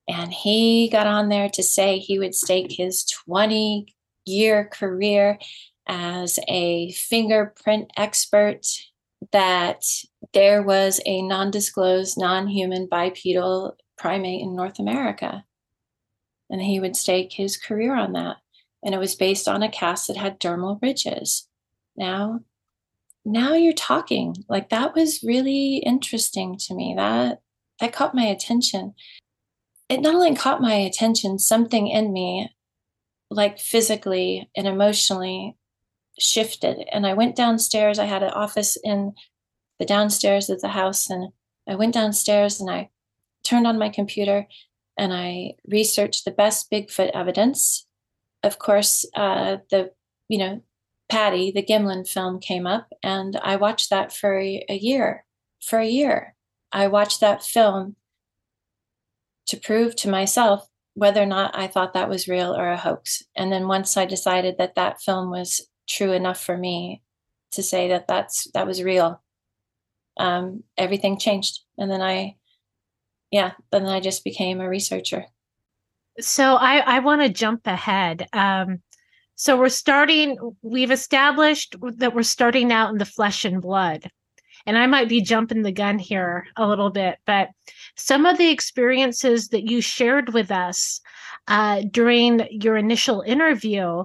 and 0.09 0.33
he 0.33 0.89
got 0.89 1.07
on 1.07 1.29
there 1.29 1.49
to 1.51 1.63
say 1.63 1.99
he 1.99 2.19
would 2.19 2.35
stake 2.35 2.73
his 2.73 3.05
20 3.05 3.95
year 4.25 4.69
career 4.73 5.39
as 5.87 6.39
a 6.49 6.93
fingerprint 6.93 7.91
expert 7.97 8.67
that 9.33 9.85
there 10.33 10.63
was 10.63 11.01
a 11.07 11.23
non 11.23 11.51
disclosed, 11.51 12.19
non 12.19 12.49
human 12.49 12.87
bipedal 12.87 13.77
primate 13.97 14.43
in 14.43 14.57
North 14.57 14.79
America. 14.79 15.45
And 16.51 16.61
he 16.61 16.81
would 16.81 16.97
stake 16.97 17.33
his 17.33 17.57
career 17.57 17.97
on 17.97 18.13
that. 18.13 18.37
And 18.85 18.95
it 18.95 18.99
was 18.99 19.15
based 19.15 19.49
on 19.49 19.63
a 19.63 19.71
cast 19.71 20.09
that 20.09 20.17
had 20.17 20.41
dermal 20.41 20.81
ridges. 20.83 21.49
Now, 21.97 22.41
now 23.25 23.55
you're 23.55 23.73
talking. 23.73 24.35
Like 24.49 24.71
that 24.71 24.95
was 24.95 25.23
really 25.23 25.77
interesting 25.77 26.57
to 26.67 26.75
me. 26.75 26.95
That 26.97 27.41
that 27.81 27.93
caught 27.93 28.15
my 28.15 28.25
attention. 28.25 28.95
It 29.93 30.01
not 30.01 30.15
only 30.15 30.35
caught 30.35 30.63
my 30.63 30.73
attention, 30.73 31.39
something 31.39 31.87
in 31.87 32.15
me, 32.15 32.49
like 33.29 33.59
physically 33.59 34.49
and 34.57 34.67
emotionally, 34.67 35.59
shifted. 36.19 36.89
And 36.91 37.07
I 37.07 37.13
went 37.13 37.37
downstairs. 37.37 37.99
I 37.99 38.07
had 38.07 38.23
an 38.23 38.31
office 38.31 38.79
in 38.83 39.13
the 39.79 39.85
downstairs 39.85 40.49
of 40.49 40.63
the 40.63 40.69
house. 40.69 41.11
And 41.11 41.29
I 41.69 41.75
went 41.75 41.93
downstairs 41.93 42.59
and 42.59 42.71
I 42.71 42.89
turned 43.45 43.67
on 43.67 43.79
my 43.79 43.91
computer 43.91 44.47
and 44.97 45.13
I 45.13 45.57
researched 45.69 46.25
the 46.25 46.31
best 46.31 46.71
Bigfoot 46.71 47.11
evidence. 47.13 47.87
Of 48.43 48.59
course, 48.59 49.05
uh, 49.15 49.59
the, 49.71 49.93
you 50.27 50.39
know, 50.39 50.63
Patty, 51.11 51.53
the 51.53 51.63
Gimlin 51.63 52.09
film 52.09 52.41
came 52.41 52.67
up, 52.67 52.89
and 53.03 53.37
I 53.43 53.57
watched 53.57 53.91
that 53.91 54.11
for 54.11 54.39
a, 54.39 54.65
a 54.71 54.79
year. 54.79 55.27
For 55.61 55.79
a 55.79 55.87
year, 55.87 56.35
I 56.73 56.87
watched 56.87 57.21
that 57.21 57.43
film 57.43 57.97
to 59.53 59.61
prove 59.61 59.95
to 59.95 60.09
myself 60.09 60.67
whether 60.95 61.23
or 61.23 61.27
not 61.27 61.55
I 61.55 61.67
thought 61.67 61.93
that 61.93 62.09
was 62.09 62.27
real 62.27 62.57
or 62.57 62.71
a 62.71 62.77
hoax. 62.77 63.23
And 63.37 63.53
then 63.53 63.69
once 63.69 63.99
I 63.99 64.07
decided 64.07 64.57
that 64.57 64.77
that 64.77 65.03
film 65.03 65.31
was 65.31 65.69
true 65.87 66.13
enough 66.13 66.43
for 66.43 66.57
me 66.57 67.03
to 67.51 67.63
say 67.63 67.89
that 67.89 68.09
that's 68.09 68.51
that 68.55 68.67
was 68.67 68.83
real 68.83 69.23
um, 70.19 70.63
everything 70.79 71.19
changed. 71.19 71.61
And 71.77 71.91
then 71.91 72.01
i 72.01 72.37
yeah 73.31 73.53
then 73.71 73.85
i 73.87 74.01
just 74.01 74.25
became 74.25 74.61
a 74.61 74.69
researcher. 74.69 75.27
So 76.19 76.55
i 76.55 76.79
i 76.79 76.99
want 77.01 77.21
to 77.21 77.29
jump 77.29 77.67
ahead. 77.67 78.27
Um, 78.33 78.81
so 79.35 79.59
we're 79.59 79.69
starting 79.69 80.39
we've 80.63 80.91
established 80.91 81.77
that 81.99 82.15
we're 82.15 82.23
starting 82.23 82.73
out 82.73 82.91
in 82.91 82.97
the 82.97 83.05
flesh 83.05 83.45
and 83.45 83.61
blood. 83.61 84.09
And 84.65 84.79
i 84.79 84.87
might 84.87 85.11
be 85.11 85.21
jumping 85.21 85.61
the 85.61 85.73
gun 85.73 85.99
here 85.99 86.47
a 86.57 86.67
little 86.67 86.91
bit 86.91 87.19
but 87.27 87.49
some 87.97 88.27
of 88.27 88.39
the 88.39 88.49
experiences 88.49 89.49
that 89.49 89.71
you 89.71 89.81
shared 89.81 90.33
with 90.33 90.51
us 90.51 91.01
uh, 91.49 91.83
during 91.91 92.47
your 92.51 92.77
initial 92.77 93.21
interview 93.23 94.05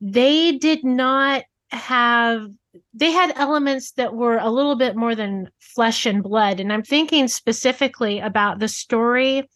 they 0.00 0.52
did 0.58 0.84
not 0.84 1.44
have 1.70 2.46
they 2.94 3.10
had 3.10 3.32
elements 3.36 3.92
that 3.92 4.14
were 4.14 4.38
a 4.38 4.50
little 4.50 4.76
bit 4.76 4.96
more 4.96 5.14
than 5.14 5.48
flesh 5.60 6.06
and 6.06 6.22
blood 6.22 6.60
and 6.60 6.72
i'm 6.72 6.82
thinking 6.82 7.28
specifically 7.28 8.18
about 8.18 8.58
the 8.58 8.68
story 8.68 9.48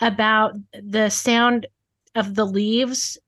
about 0.00 0.54
the 0.72 1.08
sound 1.08 1.66
of 2.14 2.34
the 2.34 2.44
leaves. 2.44 3.18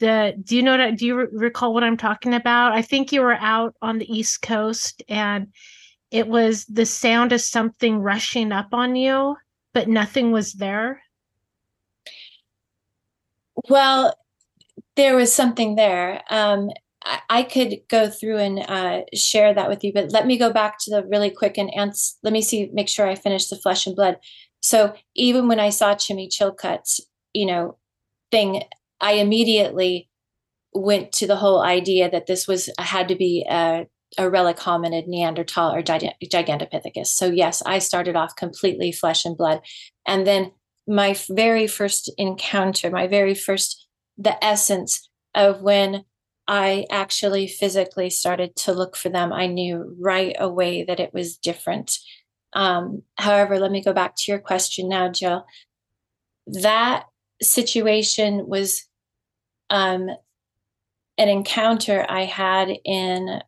The 0.00 0.34
do 0.42 0.56
you 0.56 0.62
know 0.62 0.76
that 0.76 0.98
do 0.98 1.06
you 1.06 1.16
re- 1.16 1.26
recall 1.32 1.72
what 1.72 1.84
i'm 1.84 1.96
talking 1.96 2.34
about? 2.34 2.72
I 2.72 2.82
think 2.82 3.12
you 3.12 3.20
were 3.20 3.34
out 3.34 3.74
on 3.80 3.98
the 3.98 4.12
east 4.12 4.42
coast 4.42 5.02
and 5.08 5.48
it 6.14 6.28
was 6.28 6.64
the 6.66 6.86
sound 6.86 7.32
of 7.32 7.40
something 7.40 7.98
rushing 7.98 8.52
up 8.52 8.68
on 8.72 8.96
you 8.96 9.36
but 9.72 9.88
nothing 9.88 10.32
was 10.32 10.54
there 10.54 11.02
well 13.68 14.14
there 14.96 15.16
was 15.16 15.32
something 15.32 15.74
there. 15.76 16.22
Um, 16.30 16.70
I, 17.04 17.20
I, 17.28 17.42
could 17.42 17.80
go 17.88 18.08
through 18.08 18.38
and 18.38 18.60
uh, 18.60 19.02
share 19.12 19.52
that 19.54 19.68
with 19.68 19.84
you, 19.84 19.92
but 19.92 20.12
let 20.12 20.26
me 20.26 20.38
go 20.38 20.52
back 20.52 20.78
to 20.80 20.90
the 20.90 21.06
really 21.06 21.30
quick 21.30 21.58
and 21.58 21.74
ans- 21.76 22.18
let 22.22 22.32
me 22.32 22.42
see, 22.42 22.70
make 22.72 22.88
sure 22.88 23.06
I 23.06 23.14
finish 23.14 23.48
the 23.48 23.56
flesh 23.56 23.86
and 23.86 23.96
blood. 23.96 24.16
So 24.62 24.94
even 25.14 25.48
when 25.48 25.60
I 25.60 25.70
saw 25.70 25.94
Jimmy 25.94 26.28
Chilcutt's, 26.28 27.00
you 27.34 27.46
know, 27.46 27.76
thing, 28.30 28.62
I 29.00 29.12
immediately 29.14 30.08
went 30.72 31.12
to 31.12 31.26
the 31.26 31.36
whole 31.36 31.60
idea 31.60 32.10
that 32.10 32.26
this 32.26 32.48
was 32.48 32.70
had 32.78 33.08
to 33.08 33.16
be 33.16 33.44
a, 33.48 33.86
a 34.18 34.30
relic 34.30 34.58
hominid, 34.58 35.06
Neanderthal, 35.06 35.74
or 35.74 35.82
Gigantopithecus. 35.82 37.06
So 37.06 37.26
yes, 37.26 37.62
I 37.66 37.78
started 37.78 38.16
off 38.16 38.36
completely 38.36 38.92
flesh 38.92 39.24
and 39.24 39.36
blood, 39.36 39.60
and 40.06 40.26
then 40.26 40.52
my 40.86 41.16
very 41.30 41.66
first 41.66 42.12
encounter, 42.18 42.90
my 42.90 43.06
very 43.06 43.34
first 43.34 43.88
the 44.16 44.42
essence 44.44 45.08
of 45.34 45.62
when 45.62 46.04
I 46.46 46.86
actually 46.90 47.48
physically 47.48 48.10
started 48.10 48.54
to 48.56 48.72
look 48.72 48.96
for 48.96 49.08
them. 49.08 49.32
I 49.32 49.46
knew 49.46 49.96
right 49.98 50.36
away 50.38 50.84
that 50.84 51.00
it 51.00 51.12
was 51.14 51.36
different. 51.36 51.98
Um, 52.52 53.02
however, 53.16 53.58
let 53.58 53.72
me 53.72 53.82
go 53.82 53.92
back 53.92 54.14
to 54.16 54.30
your 54.30 54.40
question 54.40 54.88
now, 54.88 55.08
Jill. 55.08 55.46
That 56.46 57.06
situation 57.42 58.46
was 58.46 58.86
um, 59.70 60.10
an 61.18 61.28
encounter 61.28 62.04
I 62.08 62.24
had 62.24 62.70
in 62.84 63.40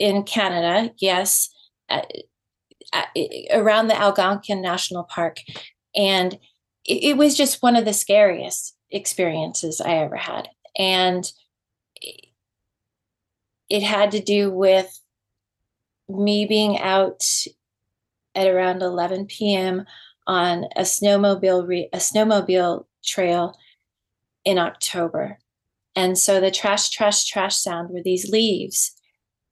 in 0.00 0.24
Canada, 0.24 0.92
yes, 0.98 1.50
at, 1.88 2.10
at, 2.92 3.08
around 3.52 3.86
the 3.86 3.96
Algonquin 3.96 4.60
National 4.60 5.04
Park, 5.04 5.36
and 5.94 6.34
it, 6.84 7.04
it 7.04 7.16
was 7.16 7.36
just 7.36 7.62
one 7.62 7.76
of 7.76 7.84
the 7.84 7.92
scariest 7.92 8.74
experiences 8.90 9.80
I 9.80 9.98
ever 9.98 10.16
had. 10.16 10.48
And 10.76 11.30
it 13.68 13.82
had 13.82 14.10
to 14.12 14.20
do 14.20 14.50
with 14.50 15.00
me 16.08 16.46
being 16.46 16.78
out 16.78 17.22
at 18.34 18.48
around 18.48 18.82
11 18.82 19.26
p.m. 19.26 19.84
on 20.26 20.64
a 20.76 20.82
snowmobile 20.82 21.66
re- 21.66 21.88
a 21.92 21.98
snowmobile 21.98 22.86
trail 23.04 23.56
in 24.44 24.58
October. 24.58 25.38
And 25.94 26.18
so 26.18 26.40
the 26.40 26.50
trash, 26.50 26.88
trash, 26.90 27.26
trash 27.26 27.56
sound 27.56 27.90
were 27.90 28.02
these 28.02 28.30
leaves. 28.30 28.92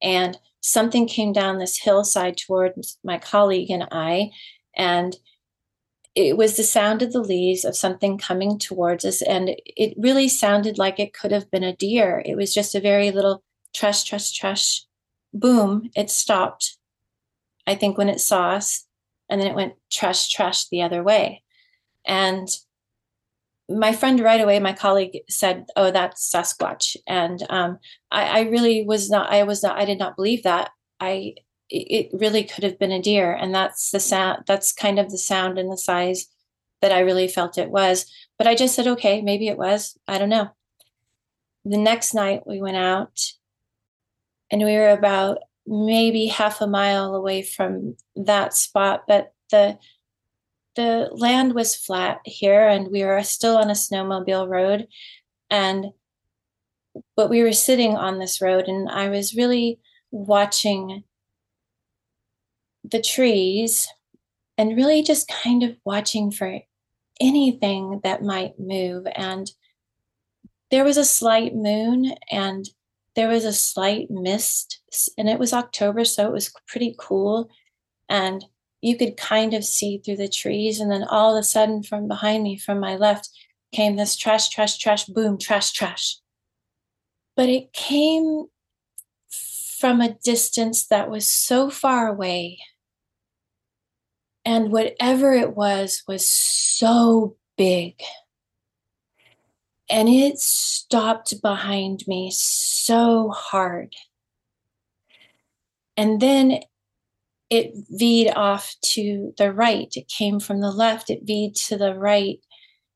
And 0.03 0.39
something 0.61 1.07
came 1.07 1.33
down 1.33 1.59
this 1.59 1.79
hillside 1.79 2.37
towards 2.37 2.99
my 3.05 3.19
colleague 3.19 3.71
and 3.71 3.87
I. 3.91 4.31
And 4.77 5.17
it 6.19 6.37
was 6.37 6.57
the 6.57 6.65
sound 6.65 7.03
of 7.03 7.13
the 7.13 7.21
leaves 7.21 7.65
of 7.65 7.77
something 7.77 8.19
coming 8.19 8.59
towards 8.59 9.05
us 9.05 9.23
and 9.23 9.51
it 9.65 9.95
really 9.97 10.29
sounded 10.29 10.77
like 10.77 10.99
it 10.99 11.15
could 11.15 11.31
have 11.31 11.49
been 11.51 11.63
a 11.63 11.77
deer 11.77 12.23
it 12.27 12.37
was 12.37 12.53
just 12.53 12.75
a 12.75 12.81
very 12.81 13.13
little 13.13 13.45
trush 13.73 14.05
trush 14.05 14.37
trush 14.37 14.81
boom 15.33 15.89
it 15.95 16.11
stopped 16.11 16.77
i 17.69 17.75
think 17.75 17.97
when 17.97 18.09
it 18.09 18.21
saw 18.21 18.51
us 18.51 18.87
and 19.29 19.41
then 19.41 19.49
it 19.49 19.55
went 19.55 19.75
trush 19.93 20.35
trush 20.35 20.69
the 20.71 20.83
other 20.83 21.05
way 21.05 21.43
and 22.05 22.49
my 23.69 23.93
friend 23.93 24.21
right 24.21 24.41
away 24.41 24.59
my 24.61 24.73
colleague 24.73 25.19
said 25.29 25.67
oh 25.77 25.91
that's 25.91 26.31
sasquatch. 26.31 26.97
And 27.07 27.45
um, 27.51 27.79
I, 28.11 28.41
I 28.41 28.41
really 28.43 28.85
was 28.85 29.11
not 29.11 29.31
i 29.31 29.43
was 29.43 29.63
not 29.63 29.79
i 29.79 29.85
did 29.85 29.99
not 29.99 30.17
believe 30.17 30.43
that. 30.45 30.71
I 31.01 31.35
it 31.71 32.09
really 32.19 32.45
could 32.45 32.65
have 32.65 32.79
been 32.79 32.93
a 32.93 33.03
deer 33.03 33.33
and 33.33 33.55
that's 33.55 33.91
the 33.91 34.01
sound 34.01 34.45
that's 34.47 34.73
kind 34.73 34.99
of 34.99 35.11
the 35.11 35.19
sound 35.19 35.59
and 35.59 35.71
the 35.71 35.77
size 35.77 36.27
that 36.81 36.93
i 36.93 37.01
really 37.01 37.29
felt 37.29 37.59
it 37.59 37.71
was. 37.71 38.11
But 38.39 38.47
i 38.47 38.55
just 38.55 38.75
said 38.75 38.87
okay 38.87 39.21
maybe 39.21 39.49
it 39.49 39.59
was. 39.59 39.99
I 40.07 40.19
don't 40.19 40.31
know. 40.31 40.51
The 41.65 41.79
next 41.79 42.15
night 42.15 42.47
we 42.47 42.63
went 42.63 42.79
out 42.79 43.21
and 44.51 44.63
we 44.63 44.75
were 44.77 44.91
about 44.91 45.39
maybe 45.67 46.27
half 46.27 46.63
a 46.63 46.67
mile 46.67 47.15
away 47.15 47.43
from 47.43 47.97
that 48.17 48.55
spot 48.55 49.05
but 49.07 49.33
the 49.51 49.79
the 50.79 51.11
land 51.12 51.55
was 51.55 51.75
flat 51.75 52.21
here 52.25 52.69
and 52.69 52.88
we 52.88 53.05
were 53.05 53.23
still 53.23 53.59
on 53.59 53.69
a 53.69 53.75
snowmobile 53.75 54.49
road 54.49 54.87
and 55.51 55.87
but 57.17 57.29
we 57.29 57.43
were 57.43 57.53
sitting 57.53 57.97
on 57.97 58.19
this 58.19 58.41
road 58.41 58.64
and 58.69 58.88
i 58.88 59.09
was 59.09 59.35
really 59.35 59.79
watching 60.11 61.05
the 62.85 63.03
trees 63.03 63.88
and 64.57 64.77
really 64.77 65.03
just 65.03 65.29
kind 65.29 65.62
of 65.62 65.77
watching 65.85 66.31
for 66.31 66.61
anything 67.21 68.01
that 68.05 68.23
might 68.23 68.59
move. 68.59 69.07
And 69.14 69.51
there 70.71 70.85
was 70.85 70.97
a 70.97 71.05
slight 71.05 71.55
moon 71.55 72.14
and 72.31 72.69
there 73.14 73.29
was 73.29 73.45
a 73.45 73.53
slight 73.53 74.11
mist, 74.11 74.81
and 75.19 75.29
it 75.29 75.41
was 75.41 75.53
October, 75.53 76.05
so 76.05 76.27
it 76.27 76.33
was 76.33 76.53
pretty 76.69 76.95
cool. 76.99 77.49
And 78.09 78.45
you 78.81 78.97
could 78.97 79.17
kind 79.17 79.55
of 79.55 79.64
see 79.64 79.99
through 79.99 80.17
the 80.17 80.29
trees. 80.29 80.81
And 80.81 80.91
then 80.91 81.05
all 81.05 81.37
of 81.37 81.41
a 81.41 81.45
sudden, 81.45 81.83
from 81.83 82.09
behind 82.09 82.43
me, 82.45 82.57
from 82.57 82.81
my 82.81 82.97
left, 82.97 83.29
came 83.73 83.97
this 83.97 84.17
trash, 84.17 84.49
trash, 84.49 84.79
trash, 84.79 85.05
boom, 85.05 85.38
trash, 85.38 85.73
trash. 85.73 86.19
But 87.37 87.49
it 87.49 87.73
came 87.73 88.47
from 89.79 90.01
a 90.01 90.14
distance 90.25 90.87
that 90.87 91.11
was 91.11 91.29
so 91.29 91.71
far 91.71 92.09
away. 92.09 92.59
And 94.45 94.73
whatever 94.73 95.33
it 95.33 95.55
was, 95.55 96.03
was 96.09 96.29
so 96.29 97.37
big. 97.57 98.01
And 99.91 100.09
it 100.09 100.38
stopped 100.38 101.41
behind 101.43 102.05
me 102.07 102.31
so 102.35 103.31
hard. 103.31 103.95
And 105.97 106.21
then 106.21 106.61
it 107.51 107.73
V'd 107.91 108.33
off 108.37 108.75
to 108.83 109.33
the 109.39 109.53
right. 109.53 109.93
It 109.97 110.09
came 110.09 110.41
from 110.41 110.61
the 110.61 110.71
left, 110.71 111.11
it 111.11 111.27
V'd 111.27 111.57
to 111.69 111.77
the 111.77 111.95
right. 111.95 112.41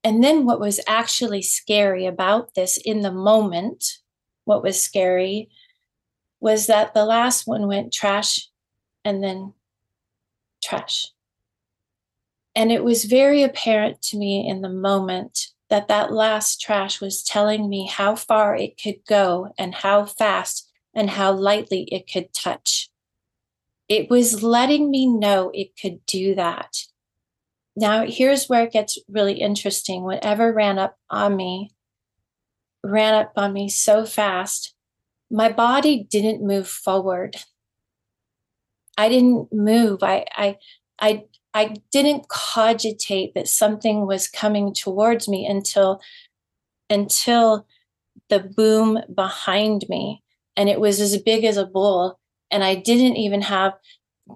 And 0.05 0.23
then 0.23 0.45
what 0.45 0.61
was 0.61 0.81
actually 0.87 1.43
scary 1.43 2.07
about 2.07 2.55
this 2.55 2.77
in 2.77 3.01
the 3.01 3.13
moment, 3.13 3.99
what 4.45 4.63
was 4.63 4.83
scary 4.83 5.49
was 6.41 6.67
that 6.67 6.93
the 6.93 7.05
last 7.05 7.47
one 7.47 7.69
went 7.69 7.93
trash 7.93 8.49
and 9.05 9.23
then 9.23 9.55
trash. 10.63 11.07
And 12.55 12.71
it 12.71 12.85
was 12.85 13.05
very 13.05 13.43
apparent 13.43 14.03
to 14.03 14.19
me 14.19 14.47
in 14.47 14.61
the 14.61 14.69
moment 14.69 15.49
that 15.71 15.89
that 15.89 16.13
last 16.13 16.61
trash 16.61 17.01
was 17.01 17.23
telling 17.23 17.71
me 17.71 17.87
how 17.87 18.15
far 18.15 18.55
it 18.55 18.79
could 18.83 18.99
go 19.09 19.55
and 19.57 19.75
how 19.75 20.05
fast 20.05 20.71
and 20.95 21.09
how 21.09 21.33
lightly 21.33 21.85
it 21.85 22.11
could 22.13 22.35
touch. 22.35 22.91
It 23.93 24.09
was 24.09 24.43
letting 24.43 24.91
me 24.91 25.07
know 25.07 25.51
it 25.53 25.77
could 25.79 26.01
do 26.07 26.35
that. 26.35 26.79
Now, 27.77 28.07
here's 28.07 28.47
where 28.47 28.65
it 28.65 28.73
gets 28.73 28.97
really 29.07 29.35
interesting. 29.35 30.03
Whatever 30.03 30.51
ran 30.51 30.79
up 30.79 30.97
on 31.11 31.37
me 31.37 31.73
ran 32.83 33.13
up 33.13 33.33
on 33.37 33.53
me 33.53 33.69
so 33.69 34.07
fast, 34.07 34.75
my 35.31 35.53
body 35.53 36.07
didn't 36.11 36.43
move 36.43 36.67
forward. 36.67 37.37
I 38.97 39.11
didn't 39.11 39.53
move. 39.53 40.03
I, 40.03 40.25
I, 40.37 40.57
I, 40.99 41.25
I 41.53 41.75
didn't 41.91 42.31
cogitate 42.31 43.35
that 43.35 43.47
something 43.47 44.07
was 44.07 44.27
coming 44.27 44.73
towards 44.73 45.29
me 45.29 45.45
until, 45.45 46.01
until 46.89 47.67
the 48.31 48.41
boom 48.41 49.01
behind 49.15 49.85
me, 49.91 50.23
and 50.57 50.71
it 50.71 50.81
was 50.81 50.99
as 50.99 51.19
big 51.19 51.45
as 51.45 51.59
a 51.59 51.67
bull. 51.67 52.19
And 52.53 52.63
I 52.63 52.77
didn't 52.77 53.17
even 53.17 53.43
have 53.43 53.73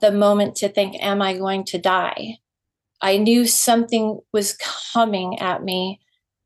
the 0.00 0.10
moment 0.10 0.56
to 0.56 0.68
think, 0.68 0.96
"Am 1.00 1.22
I 1.22 1.36
going 1.36 1.64
to 1.66 1.78
die?" 1.78 2.38
I 3.00 3.18
knew 3.18 3.46
something 3.46 4.20
was 4.32 4.56
coming 4.92 5.38
at 5.38 5.62
me 5.62 6.00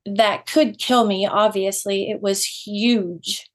that 0.04 0.46
could 0.46 0.78
kill 0.78 1.06
me. 1.06 1.26
Obviously, 1.26 2.10
it 2.10 2.20
was 2.20 2.44
huge. 2.44 3.48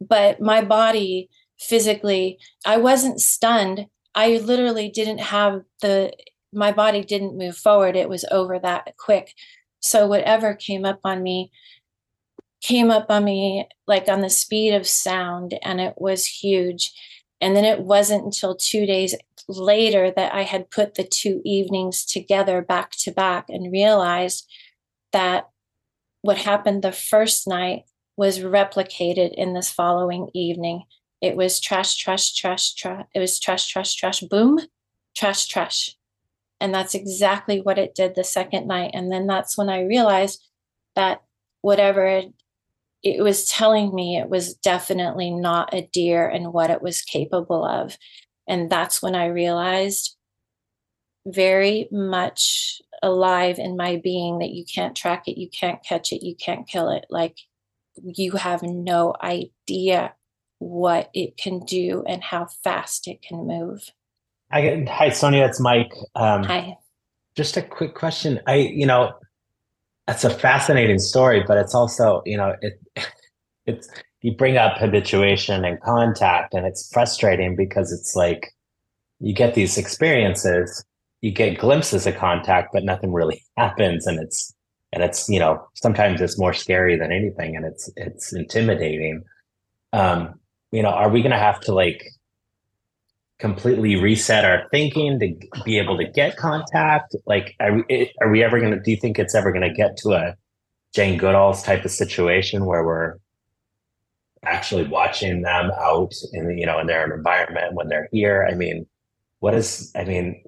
But 0.00 0.40
my 0.40 0.62
body 0.62 1.28
physically, 1.58 2.38
I 2.64 2.76
wasn't 2.78 3.20
stunned. 3.20 3.86
I 4.14 4.38
literally 4.38 4.90
didn't 4.90 5.18
have 5.18 5.62
the, 5.82 6.12
my 6.52 6.72
body 6.72 7.02
didn't 7.02 7.38
move 7.38 7.56
forward. 7.56 7.96
It 7.96 8.08
was 8.08 8.24
over 8.30 8.58
that 8.58 8.94
quick. 8.98 9.34
So 9.80 10.06
whatever 10.06 10.54
came 10.54 10.84
up 10.84 11.00
on 11.04 11.22
me 11.22 11.50
came 12.60 12.90
up 12.90 13.06
on 13.10 13.24
me 13.24 13.68
like 13.86 14.08
on 14.08 14.20
the 14.20 14.30
speed 14.30 14.74
of 14.74 14.86
sound, 14.86 15.58
and 15.62 15.80
it 15.80 15.94
was 15.96 16.26
huge. 16.26 16.92
And 17.40 17.56
then 17.56 17.64
it 17.64 17.80
wasn't 17.80 18.24
until 18.24 18.54
two 18.54 18.84
days 18.84 19.14
later 19.48 20.12
that 20.14 20.34
I 20.34 20.42
had 20.42 20.70
put 20.70 20.94
the 20.94 21.04
two 21.04 21.40
evenings 21.44 22.04
together 22.04 22.60
back 22.60 22.92
to 23.00 23.12
back 23.12 23.46
and 23.48 23.72
realized 23.72 24.46
that 25.12 25.48
what 26.22 26.36
happened 26.36 26.82
the 26.82 26.92
first 26.92 27.48
night 27.48 27.84
was 28.16 28.40
replicated 28.40 29.32
in 29.34 29.54
this 29.54 29.70
following 29.70 30.28
evening. 30.34 30.82
It 31.22 31.36
was 31.36 31.60
trash, 31.60 31.96
trash, 31.96 32.34
trash, 32.34 32.74
trash. 32.74 33.06
It 33.14 33.20
was 33.20 33.40
trash, 33.40 33.66
trash, 33.66 33.94
trash, 33.94 34.20
boom, 34.20 34.60
trash, 35.16 35.46
trash. 35.46 35.96
And 36.60 36.74
that's 36.74 36.94
exactly 36.94 37.60
what 37.62 37.78
it 37.78 37.94
did 37.94 38.14
the 38.14 38.24
second 38.24 38.68
night. 38.68 38.90
And 38.92 39.10
then 39.10 39.26
that's 39.26 39.56
when 39.56 39.70
I 39.70 39.82
realized 39.82 40.46
that 40.94 41.22
whatever 41.62 42.22
it, 43.02 43.22
was 43.22 43.46
telling 43.46 43.94
me, 43.94 44.16
it 44.18 44.28
was 44.28 44.54
definitely 44.54 45.30
not 45.30 45.74
a 45.74 45.88
deer 45.92 46.28
and 46.28 46.52
what 46.52 46.70
it 46.70 46.82
was 46.82 47.02
capable 47.02 47.64
of. 47.64 47.96
And 48.48 48.70
that's 48.70 49.02
when 49.02 49.14
I 49.14 49.26
realized 49.26 50.16
very 51.26 51.88
much 51.90 52.80
alive 53.02 53.58
in 53.58 53.76
my 53.76 54.00
being 54.02 54.38
that 54.38 54.50
you 54.50 54.64
can't 54.64 54.96
track 54.96 55.28
it, 55.28 55.38
you 55.38 55.48
can't 55.48 55.82
catch 55.82 56.12
it, 56.12 56.24
you 56.24 56.34
can't 56.34 56.66
kill 56.66 56.90
it. 56.90 57.06
Like 57.10 57.38
you 58.02 58.32
have 58.32 58.62
no 58.62 59.14
idea 59.22 60.14
what 60.58 61.10
it 61.14 61.36
can 61.36 61.60
do 61.60 62.04
and 62.06 62.22
how 62.22 62.46
fast 62.62 63.08
it 63.08 63.22
can 63.22 63.46
move. 63.46 63.90
I, 64.50 64.84
hi, 64.88 65.10
Sonya. 65.10 65.44
It's 65.44 65.60
Mike. 65.60 65.92
Um, 66.14 66.42
hi. 66.44 66.76
Just 67.36 67.56
a 67.56 67.62
quick 67.62 67.94
question. 67.94 68.40
I, 68.46 68.56
you 68.56 68.84
know, 68.84 69.12
that's 70.06 70.24
a 70.24 70.30
fascinating 70.30 70.98
story, 70.98 71.44
but 71.46 71.58
it's 71.58 71.74
also, 71.74 72.22
you 72.26 72.36
know, 72.36 72.56
it, 72.60 72.80
it's 73.66 73.88
you 74.22 74.34
bring 74.34 74.56
up 74.56 74.76
habituation 74.76 75.64
and 75.64 75.80
contact, 75.80 76.54
and 76.54 76.66
it's 76.66 76.90
frustrating 76.92 77.56
because 77.56 77.92
it's 77.92 78.14
like 78.14 78.52
you 79.20 79.34
get 79.34 79.54
these 79.54 79.78
experiences, 79.78 80.84
you 81.20 81.30
get 81.30 81.58
glimpses 81.58 82.06
of 82.06 82.16
contact, 82.16 82.70
but 82.72 82.84
nothing 82.84 83.12
really 83.12 83.42
happens, 83.56 84.06
and 84.06 84.18
it's 84.20 84.54
and 84.92 85.02
it's 85.02 85.28
you 85.28 85.38
know 85.38 85.64
sometimes 85.74 86.20
it's 86.20 86.38
more 86.38 86.52
scary 86.52 86.96
than 86.96 87.12
anything, 87.12 87.56
and 87.56 87.64
it's 87.64 87.90
it's 87.96 88.32
intimidating. 88.32 89.22
Um, 89.92 90.34
you 90.72 90.82
know, 90.82 90.90
are 90.90 91.10
we 91.10 91.20
going 91.20 91.32
to 91.32 91.38
have 91.38 91.60
to 91.60 91.74
like 91.74 92.04
completely 93.40 93.96
reset 93.96 94.44
our 94.44 94.68
thinking 94.70 95.18
to 95.18 95.62
be 95.64 95.78
able 95.78 95.96
to 95.98 96.04
get 96.04 96.36
contact? 96.36 97.16
Like, 97.26 97.56
are 97.58 97.82
we, 97.88 98.12
are 98.20 98.30
we 98.30 98.44
ever 98.44 98.60
going 98.60 98.72
to? 98.72 98.80
Do 98.80 98.90
you 98.90 98.96
think 98.96 99.18
it's 99.18 99.34
ever 99.34 99.50
going 99.50 99.68
to 99.68 99.74
get 99.74 99.96
to 99.98 100.12
a 100.12 100.36
Jane 100.94 101.18
Goodall's 101.18 101.62
type 101.62 101.84
of 101.84 101.90
situation 101.90 102.66
where 102.66 102.84
we're 102.84 103.16
actually 104.44 104.84
watching 104.84 105.42
them 105.42 105.70
out 105.78 106.12
in 106.32 106.56
you 106.56 106.64
know 106.64 106.78
in 106.78 106.86
their 106.86 107.12
environment 107.12 107.74
when 107.74 107.88
they're 107.88 108.08
here 108.10 108.48
i 108.50 108.54
mean 108.54 108.86
what 109.40 109.54
is 109.54 109.92
i 109.94 110.04
mean 110.04 110.42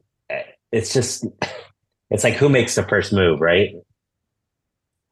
it's 0.71 0.93
just 0.95 1.27
it's 2.11 2.25
like 2.25 2.35
who 2.35 2.49
makes 2.49 2.75
the 2.75 2.83
first 2.85 3.13
move 3.13 3.41
right 3.41 3.75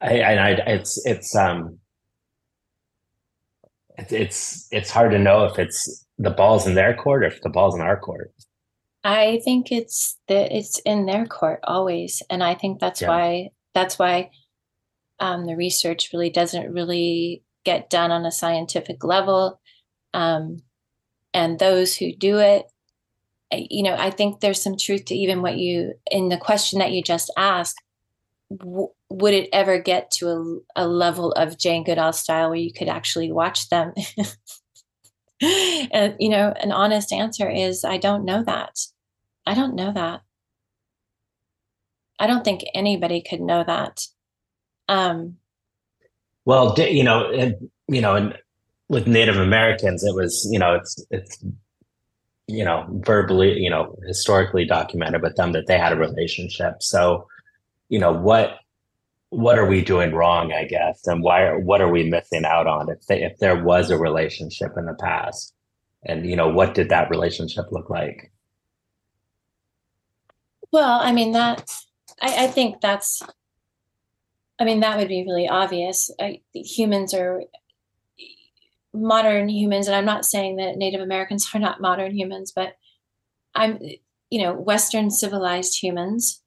i 0.00 0.12
and 0.12 0.40
i 0.40 0.50
it's 0.66 1.04
it's 1.04 1.36
um 1.36 1.79
it's 3.98 4.68
it's 4.70 4.90
hard 4.90 5.12
to 5.12 5.18
know 5.18 5.44
if 5.44 5.58
it's 5.58 6.06
the 6.18 6.30
ball's 6.30 6.66
in 6.66 6.74
their 6.74 6.94
court 6.94 7.22
or 7.22 7.26
if 7.26 7.40
the 7.42 7.50
ball's 7.50 7.74
in 7.74 7.80
our 7.80 7.98
court 7.98 8.32
i 9.04 9.40
think 9.44 9.70
it's 9.70 10.18
that 10.28 10.52
it's 10.52 10.78
in 10.80 11.06
their 11.06 11.26
court 11.26 11.60
always 11.64 12.22
and 12.30 12.42
i 12.42 12.54
think 12.54 12.80
that's 12.80 13.02
yeah. 13.02 13.08
why 13.08 13.48
that's 13.74 13.98
why 13.98 14.30
um, 15.20 15.46
the 15.46 15.54
research 15.54 16.10
really 16.12 16.30
doesn't 16.30 16.72
really 16.72 17.44
get 17.64 17.90
done 17.90 18.10
on 18.10 18.24
a 18.24 18.32
scientific 18.32 19.04
level. 19.04 19.60
Um, 20.14 20.62
and 21.32 21.58
those 21.58 21.96
who 21.96 22.14
do 22.16 22.38
it, 22.38 22.64
you 23.52 23.82
know, 23.82 23.94
I 23.96 24.10
think 24.10 24.40
there's 24.40 24.62
some 24.62 24.76
truth 24.76 25.04
to 25.06 25.14
even 25.14 25.42
what 25.42 25.58
you, 25.58 25.94
in 26.10 26.30
the 26.30 26.36
question 26.36 26.78
that 26.78 26.92
you 26.92 27.02
just 27.02 27.32
asked, 27.36 27.76
w- 28.56 28.88
would 29.10 29.34
it 29.34 29.48
ever 29.52 29.78
get 29.78 30.10
to 30.12 30.28
a, 30.28 30.84
a 30.84 30.86
level 30.86 31.32
of 31.32 31.58
Jane 31.58 31.84
Goodall 31.84 32.12
style 32.12 32.48
where 32.48 32.58
you 32.58 32.72
could 32.72 32.88
actually 32.88 33.32
watch 33.32 33.68
them? 33.68 33.92
and, 35.40 36.14
you 36.18 36.28
know, 36.28 36.54
an 36.60 36.72
honest 36.72 37.12
answer 37.12 37.50
is 37.50 37.84
I 37.84 37.98
don't 37.98 38.24
know 38.24 38.44
that. 38.44 38.78
I 39.46 39.54
don't 39.54 39.74
know 39.74 39.92
that. 39.92 40.22
I 42.18 42.26
don't 42.26 42.44
think 42.44 42.62
anybody 42.74 43.22
could 43.22 43.40
know 43.40 43.64
that. 43.64 44.06
Um, 44.88 45.38
well, 46.44 46.74
you 46.78 47.02
know, 47.02 47.30
and 47.30 47.70
you 47.88 48.00
know, 48.00 48.14
and 48.14 48.38
with 48.88 49.06
Native 49.06 49.36
Americans, 49.36 50.04
it 50.04 50.14
was 50.14 50.46
you 50.50 50.58
know, 50.58 50.74
it's 50.74 51.02
it's 51.10 51.42
you 52.50 52.64
know, 52.64 52.84
verbally, 53.04 53.58
you 53.58 53.70
know, 53.70 53.96
historically 54.06 54.64
documented 54.64 55.22
with 55.22 55.36
them 55.36 55.52
that 55.52 55.66
they 55.66 55.78
had 55.78 55.92
a 55.92 55.96
relationship. 55.96 56.82
So, 56.82 57.26
you 57.88 57.98
know, 57.98 58.12
what 58.12 58.58
what 59.30 59.58
are 59.58 59.66
we 59.66 59.82
doing 59.82 60.14
wrong, 60.14 60.52
I 60.52 60.64
guess, 60.64 61.06
and 61.06 61.22
why 61.22 61.52
what 61.56 61.80
are 61.80 61.90
we 61.90 62.08
missing 62.08 62.44
out 62.44 62.66
on 62.66 62.90
if 62.90 63.06
they, 63.06 63.22
if 63.22 63.38
there 63.38 63.62
was 63.62 63.90
a 63.90 63.98
relationship 63.98 64.72
in 64.76 64.86
the 64.86 64.94
past, 64.94 65.54
and 66.04 66.28
you 66.28 66.36
know, 66.36 66.48
what 66.48 66.74
did 66.74 66.88
that 66.90 67.10
relationship 67.10 67.66
look 67.70 67.90
like? 67.90 68.32
Well, 70.72 71.00
I 71.00 71.12
mean 71.12 71.32
that 71.32 71.70
I, 72.20 72.44
I 72.44 72.46
think 72.48 72.80
that's 72.80 73.22
I 74.60 74.64
mean, 74.64 74.80
that 74.80 74.98
would 74.98 75.08
be 75.08 75.24
really 75.24 75.48
obvious. 75.48 76.10
I, 76.20 76.42
humans 76.52 77.14
are 77.14 77.42
modern 78.92 79.48
humans, 79.48 79.86
and 79.86 79.96
I'm 79.96 80.04
not 80.04 80.26
saying 80.26 80.56
that 80.56 80.76
Native 80.76 81.00
Americans 81.00 81.48
are 81.54 81.58
not 81.58 81.80
modern 81.80 82.14
humans, 82.14 82.52
but 82.54 82.76
I'm, 83.54 83.80
you 84.28 84.42
know, 84.42 84.52
Western 84.52 85.10
civilized 85.10 85.82
humans. 85.82 86.39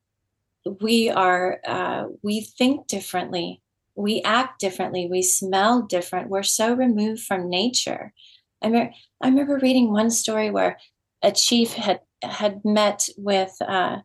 We 0.82 1.10
are, 1.10 1.60
uh, 1.66 2.06
we 2.22 2.42
think 2.42 2.88
differently, 2.88 3.62
we 3.96 4.22
act 4.24 4.60
differently, 4.60 5.08
we 5.10 5.22
smell 5.22 5.82
different. 5.82 6.30
We're 6.30 6.44
so 6.44 6.74
removed 6.74 7.24
from 7.24 7.50
nature. 7.50 8.14
I, 8.62 8.92
I 9.22 9.28
remember 9.28 9.60
reading 9.60 9.92
one 9.92 10.10
story 10.10 10.50
where 10.50 10.78
a 11.22 11.32
chief 11.32 11.74
had 11.74 12.00
had 12.22 12.64
met 12.64 13.10
with 13.18 13.56
uh, 13.62 13.98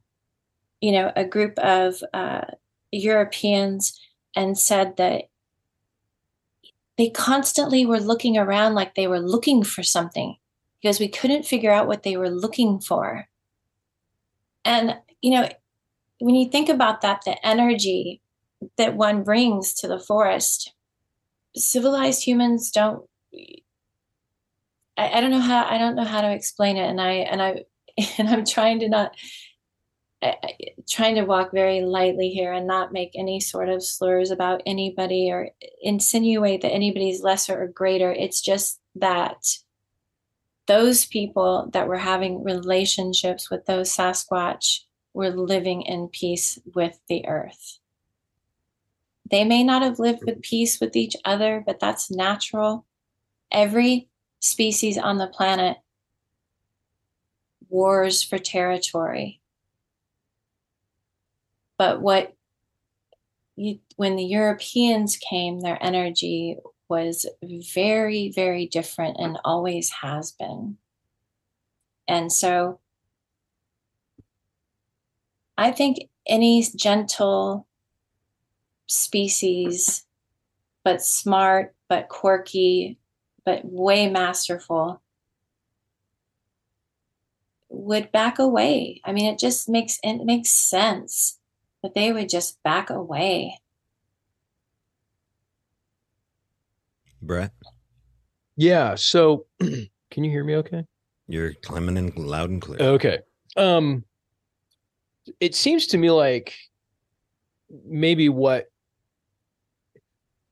you 0.81 0.93
know 0.93 1.13
a 1.15 1.25
group 1.25 1.59
of 1.61 2.03
uh, 2.13 2.45
Europeans 2.91 3.99
and 4.35 4.59
said 4.59 4.97
that 4.97 5.25
they 6.99 7.09
constantly 7.09 7.87
were 7.87 8.01
looking 8.01 8.37
around 8.37 8.75
like 8.75 8.95
they 8.95 9.07
were 9.07 9.21
looking 9.21 9.63
for 9.63 9.83
something 9.83 10.37
because 10.83 11.01
we 11.01 11.09
couldn't 11.09 11.47
figure 11.47 11.71
out 11.71 11.87
what 11.87 12.03
they 12.03 12.17
were 12.17 12.31
looking 12.31 12.81
for. 12.81 13.29
And, 14.65 14.97
you 15.23 15.31
know, 15.31 15.49
when 16.21 16.35
you 16.35 16.51
think 16.51 16.69
about 16.69 17.01
that, 17.03 17.23
the 17.25 17.45
energy 17.47 18.21
that 18.77 18.95
one 18.95 19.23
brings 19.23 19.75
to 19.75 19.89
the 19.89 20.01
forest, 20.01 20.73
civilized 21.57 22.25
humans 22.25 22.71
don't. 22.71 23.05
I, 24.97 25.11
I 25.13 25.21
don't 25.21 25.31
know 25.31 25.41
how 25.41 25.65
I 25.65 25.79
don't 25.79 25.97
know 25.97 26.05
how 26.05 26.21
to 26.21 26.33
explain 26.33 26.77
it, 26.77 26.89
and 26.89 27.01
I 27.01 27.13
and 27.13 27.43
I 27.43 27.65
and 28.19 28.29
I'm 28.29 28.45
trying 28.45 28.81
to 28.81 28.89
not 28.89 29.13
trying 30.91 31.15
to 31.15 31.25
walk 31.25 31.53
very 31.53 31.83
lightly 31.83 32.31
here 32.31 32.53
and 32.53 32.67
not 32.67 32.93
make 32.93 33.13
any 33.15 33.39
sort 33.39 33.69
of 33.69 33.85
slurs 33.85 34.33
about 34.33 34.63
anybody 34.67 35.31
or 35.31 35.51
insinuate 35.81 36.63
that 36.63 36.73
anybody's 36.73 37.23
lesser 37.23 37.63
or 37.63 37.69
greater. 37.69 38.13
It's 38.13 38.41
just 38.41 38.81
that 38.97 39.37
those 40.67 41.07
people 41.07 41.71
that 41.73 41.87
were 41.87 41.99
having 41.99 42.43
relationships 42.43 43.49
with 43.49 43.65
those 43.67 43.95
Sasquatch 43.95 44.81
were 45.15 45.31
living 45.31 45.83
in 45.83 46.09
peace 46.09 46.59
with 46.75 46.99
the 47.09 47.27
earth. 47.27 47.79
They 49.31 49.45
may 49.45 49.63
not 49.63 49.83
have 49.83 49.99
lived 49.99 50.25
with 50.25 50.43
peace 50.43 50.81
with 50.81 50.97
each 50.97 51.17
other, 51.25 51.63
but 51.67 51.81
that's 51.81 52.11
natural. 52.11 52.87
Every 53.51 54.09
species 54.41 54.97
on 54.97 55.19
the 55.19 55.27
planet 55.27 55.79
wars 57.69 58.23
for 58.23 58.39
territory 58.39 59.41
but 61.79 62.03
what 62.03 62.35
you, 63.57 63.79
when 63.97 64.17
the 64.17 64.25
Europeans 64.25 65.17
came, 65.17 65.61
their 65.61 65.83
energy 65.83 66.59
was 66.89 67.27
very, 67.75 68.31
very 68.35 68.67
different 68.67 69.17
and 69.19 69.39
always 69.45 69.91
has 70.03 70.33
been. 70.33 70.77
And 72.07 72.33
so 72.33 72.81
I 75.59 75.73
think 75.73 75.99
any 76.25 76.63
gentle 76.63 77.67
species, 78.87 80.05
but 80.85 81.03
smart, 81.03 81.75
but 81.89 82.09
quirky, 82.09 82.97
but 83.45 83.65
way 83.65 84.09
masterful, 84.09 85.03
would 87.69 88.13
back 88.13 88.39
away. 88.39 89.01
I 89.05 89.13
mean, 89.13 89.27
it 89.27 89.41
just 89.41 89.69
makes 89.69 89.99
it 90.05 90.25
makes 90.25 90.51
sense 90.51 91.41
that 91.83 91.95
they 91.95 92.13
would 92.13 92.29
just 92.29 92.63
back 92.63 92.89
away. 92.89 93.59
Brett? 97.21 97.53
Yeah. 98.57 98.95
So 98.95 99.47
can 99.59 100.25
you 100.25 100.31
hear 100.31 100.45
me 100.45 100.55
okay? 100.57 100.85
You're 101.27 101.55
climbing 101.55 101.97
in 101.97 102.13
loud 102.15 102.51
and 102.51 102.63
clear. 102.63 102.81
Okay. 102.81 103.19
Um 103.57 104.05
it 105.41 105.55
seems 105.55 105.87
to 105.89 105.99
me 105.99 106.11
like 106.11 106.55
maybe 107.87 108.29
what 108.29 108.67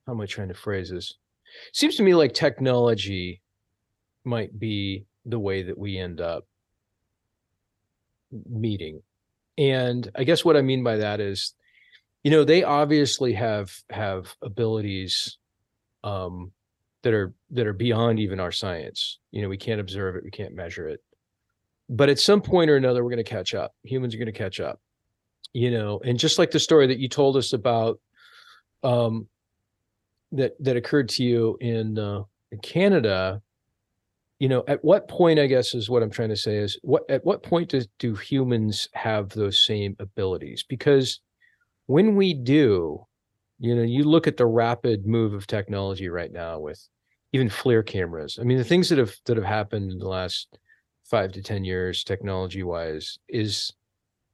how 0.06 0.12
am 0.12 0.20
I 0.20 0.26
trying 0.26 0.48
to 0.48 0.54
phrase 0.54 0.90
this? 0.90 1.14
Seems 1.72 1.96
to 1.96 2.02
me 2.02 2.14
like 2.14 2.32
technology 2.32 3.42
might 4.24 4.56
be 4.58 5.04
the 5.24 5.38
way 5.38 5.62
that 5.62 5.76
we 5.76 5.98
end 5.98 6.20
up 6.20 6.44
meeting. 8.48 9.02
And 9.58 10.10
i 10.14 10.24
guess 10.24 10.44
what 10.44 10.56
i 10.56 10.60
mean 10.60 10.84
by 10.84 10.96
that 10.96 11.18
is 11.18 11.54
you 12.22 12.30
know 12.30 12.44
they 12.44 12.62
obviously 12.62 13.32
have 13.32 13.72
have 13.88 14.34
abilities 14.42 15.38
um 16.04 16.52
that 17.02 17.14
are 17.14 17.32
that 17.50 17.66
are 17.66 17.72
beyond 17.72 18.18
even 18.18 18.40
our 18.40 18.52
science. 18.52 19.20
You 19.30 19.42
know 19.42 19.48
we 19.48 19.56
can't 19.56 19.80
observe 19.80 20.16
it 20.16 20.24
we 20.24 20.30
can't 20.30 20.54
measure 20.54 20.88
it 20.88 21.00
but 21.88 22.08
at 22.08 22.18
some 22.18 22.40
point 22.40 22.70
or 22.70 22.76
another 22.76 23.02
we're 23.02 23.10
going 23.10 23.24
to 23.24 23.30
catch 23.30 23.54
up. 23.54 23.74
Humans 23.84 24.14
are 24.14 24.18
going 24.18 24.26
to 24.26 24.32
catch 24.32 24.60
up 24.60 24.80
you 25.56 25.70
know 25.70 25.98
and 26.04 26.18
just 26.18 26.38
like 26.38 26.50
the 26.50 26.60
story 26.60 26.86
that 26.86 26.98
you 26.98 27.08
told 27.08 27.34
us 27.34 27.54
about 27.54 27.98
um 28.82 29.26
that 30.30 30.52
that 30.62 30.76
occurred 30.76 31.08
to 31.08 31.24
you 31.24 31.56
in 31.62 31.98
uh 31.98 32.22
in 32.52 32.58
canada 32.58 33.40
you 34.38 34.50
know 34.50 34.62
at 34.68 34.84
what 34.84 35.08
point 35.08 35.38
i 35.38 35.46
guess 35.46 35.74
is 35.74 35.88
what 35.88 36.02
i'm 36.02 36.10
trying 36.10 36.28
to 36.28 36.36
say 36.36 36.56
is 36.56 36.78
what 36.82 37.08
at 37.08 37.24
what 37.24 37.42
point 37.42 37.70
do, 37.70 37.82
do 37.98 38.14
humans 38.14 38.86
have 38.92 39.30
those 39.30 39.64
same 39.64 39.96
abilities? 39.98 40.62
Because 40.68 41.20
when 41.86 42.16
we 42.16 42.34
do 42.34 43.06
you 43.58 43.74
know 43.74 43.82
you 43.82 44.04
look 44.04 44.26
at 44.26 44.36
the 44.36 44.44
rapid 44.44 45.06
move 45.06 45.32
of 45.32 45.46
technology 45.46 46.10
right 46.10 46.32
now 46.32 46.58
with 46.58 46.86
even 47.32 47.48
FLIR 47.48 47.86
cameras. 47.86 48.38
I 48.38 48.44
mean 48.44 48.58
the 48.58 48.64
things 48.64 48.90
that 48.90 48.98
have 48.98 49.14
that 49.24 49.38
have 49.38 49.46
happened 49.46 49.90
in 49.90 49.98
the 49.98 50.08
last 50.08 50.58
five 51.08 51.32
to 51.32 51.42
ten 51.42 51.64
years 51.64 52.04
technology 52.04 52.62
wise 52.62 53.18
is 53.28 53.72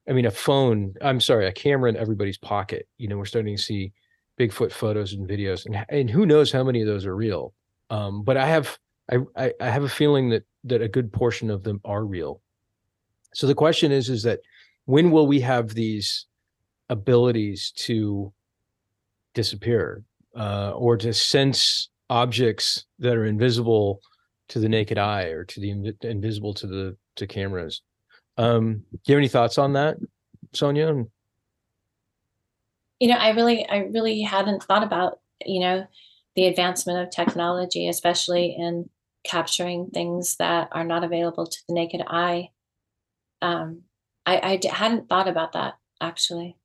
i 0.09 0.13
mean 0.13 0.27
a 0.27 0.31
phone 0.31 0.95
i'm 1.03 1.21
sorry 1.21 1.47
a 1.47 1.53
camera 1.53 1.89
in 1.89 1.97
everybody's 1.97 2.39
pocket 2.39 2.89
you 2.99 3.09
know 3.09 3.17
we're 3.17 3.25
starting 3.25 3.57
to 3.57 3.63
see 3.63 3.93
bigfoot 4.39 4.73
photos 4.73 5.13
and 5.13 5.29
videos 5.29 5.67
and, 5.67 5.85
and 5.89 6.11
who 6.11 6.27
knows 6.27 6.51
how 6.51 6.65
many 6.65 6.81
of 6.81 6.87
those 6.87 7.07
are 7.07 7.15
real 7.15 7.53
um, 7.91 8.23
but 8.23 8.37
i 8.37 8.47
have 8.47 8.79
I, 9.37 9.53
I, 9.61 9.69
have 9.69 9.83
a 9.83 9.89
feeling 9.89 10.31
that 10.31 10.45
that 10.65 10.83
a 10.83 10.89
good 10.89 11.13
portion 11.13 11.51
of 11.51 11.63
them 11.65 11.81
are 11.85 12.05
real. 12.05 12.41
So 13.35 13.47
the 13.47 13.55
question 13.55 13.93
is, 13.93 14.09
is 14.09 14.23
that 14.23 14.41
when 14.85 15.11
will 15.11 15.27
we 15.27 15.41
have 15.41 15.75
these 15.75 16.27
abilities 16.89 17.73
to 17.77 18.33
disappear 19.35 20.03
uh, 20.37 20.73
or 20.75 20.97
to 20.99 21.13
sense 21.13 21.89
objects 22.11 22.85
that 22.99 23.17
are 23.17 23.25
invisible 23.25 24.01
to 24.53 24.59
the 24.59 24.69
naked 24.69 24.99
eye 24.99 25.29
or 25.29 25.45
to 25.45 25.61
the 25.61 25.71
inv- 25.71 26.05
invisible 26.05 26.53
to 26.53 26.67
the 26.67 26.97
to 27.17 27.27
cameras? 27.27 27.81
Um, 28.37 28.85
do 28.93 28.99
you 29.07 29.15
have 29.15 29.21
any 29.21 29.29
thoughts 29.29 29.57
on 29.57 29.73
that, 29.73 29.97
Sonya? 30.53 31.05
You 33.01 33.09
know, 33.09 33.17
I 33.17 33.31
really, 33.31 33.67
I 33.67 33.79
really 33.79 34.21
hadn't 34.21 34.63
thought 34.63 34.83
about 34.83 35.21
you 35.45 35.61
know 35.61 35.87
the 36.37 36.47
advancement 36.47 36.99
of 36.99 37.11
technology, 37.11 37.89
especially 37.89 38.55
in 38.59 38.91
capturing 39.25 39.89
things 39.89 40.37
that 40.37 40.69
are 40.73 40.85
not 40.85 41.03
available 41.03 41.47
to 41.47 41.59
the 41.67 41.75
naked 41.75 42.03
eye. 42.07 42.51
Um, 43.41 43.83
I 44.27 44.53
I 44.53 44.57
d- 44.57 44.69
hadn't 44.69 45.09
thought 45.09 45.29
about 45.29 45.53
that 45.53 45.79
actually. 45.99 46.59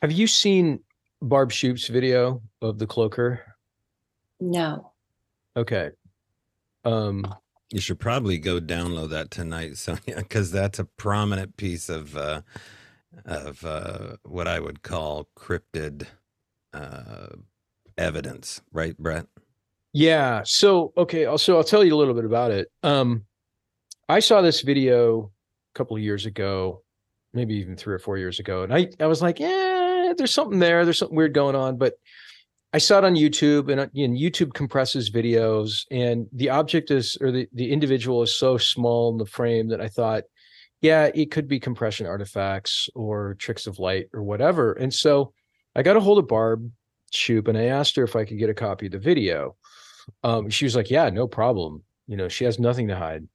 Have 0.00 0.12
you 0.12 0.26
seen 0.26 0.80
Barb 1.20 1.52
Shoop's 1.52 1.88
video 1.88 2.40
of 2.62 2.78
the 2.78 2.86
cloaker? 2.86 3.42
No. 4.40 4.92
Okay. 5.56 5.90
Um, 6.84 7.24
you 7.70 7.80
should 7.80 7.98
probably 7.98 8.38
go 8.38 8.60
download 8.60 9.10
that 9.10 9.30
tonight, 9.30 9.76
Sonya, 9.78 10.16
because 10.16 10.50
that's 10.50 10.78
a 10.78 10.84
prominent 10.84 11.56
piece 11.56 11.88
of 11.88 12.16
uh, 12.16 12.42
of 13.24 13.64
uh, 13.64 14.16
what 14.24 14.48
I 14.48 14.60
would 14.60 14.82
call 14.82 15.28
cryptid 15.38 16.06
uh, 16.72 17.28
evidence, 17.96 18.60
right, 18.72 18.96
Brett? 18.98 19.26
Yeah. 19.92 20.42
So 20.44 20.92
okay, 20.96 21.24
so 21.36 21.56
I'll 21.56 21.64
tell 21.64 21.84
you 21.84 21.94
a 21.94 21.96
little 21.96 22.14
bit 22.14 22.24
about 22.24 22.50
it. 22.50 22.70
Um, 22.82 23.24
I 24.08 24.18
saw 24.20 24.42
this 24.42 24.60
video 24.60 25.30
a 25.74 25.78
couple 25.78 25.96
of 25.96 26.02
years 26.02 26.26
ago, 26.26 26.82
maybe 27.32 27.54
even 27.54 27.76
three 27.76 27.94
or 27.94 27.98
four 27.98 28.18
years 28.18 28.40
ago, 28.40 28.62
and 28.62 28.74
I 28.74 28.88
I 29.00 29.06
was 29.06 29.22
like, 29.22 29.38
yeah, 29.38 30.12
there's 30.16 30.34
something 30.34 30.58
there. 30.58 30.84
There's 30.84 30.98
something 30.98 31.16
weird 31.16 31.32
going 31.32 31.56
on, 31.56 31.76
but 31.76 31.94
I 32.74 32.78
saw 32.78 32.98
it 32.98 33.04
on 33.04 33.14
YouTube, 33.14 33.70
and, 33.70 33.80
and 33.80 34.18
YouTube 34.18 34.52
compresses 34.52 35.08
videos, 35.08 35.84
and 35.92 36.26
the 36.32 36.50
object 36.50 36.90
is 36.90 37.16
or 37.20 37.30
the 37.30 37.48
the 37.52 37.70
individual 37.70 38.20
is 38.24 38.34
so 38.34 38.58
small 38.58 39.12
in 39.12 39.16
the 39.16 39.26
frame 39.26 39.68
that 39.68 39.80
I 39.80 39.86
thought, 39.86 40.24
yeah, 40.80 41.08
it 41.14 41.30
could 41.30 41.46
be 41.46 41.60
compression 41.60 42.04
artifacts 42.04 42.88
or 42.96 43.36
tricks 43.38 43.68
of 43.68 43.78
light 43.78 44.06
or 44.12 44.24
whatever. 44.24 44.72
And 44.72 44.92
so 44.92 45.32
I 45.76 45.84
got 45.84 45.96
a 45.96 46.00
hold 46.00 46.18
of 46.18 46.26
Barb 46.26 46.68
Shoop 47.12 47.46
and 47.46 47.56
I 47.56 47.66
asked 47.66 47.94
her 47.94 48.02
if 48.02 48.16
I 48.16 48.24
could 48.24 48.40
get 48.40 48.50
a 48.50 48.54
copy 48.54 48.86
of 48.86 48.92
the 48.92 48.98
video. 48.98 49.54
Um, 50.24 50.50
she 50.50 50.64
was 50.64 50.74
like, 50.74 50.90
"Yeah, 50.90 51.08
no 51.10 51.28
problem. 51.28 51.84
You 52.08 52.16
know, 52.16 52.28
she 52.28 52.44
has 52.44 52.58
nothing 52.58 52.88
to 52.88 52.96
hide." 52.96 53.28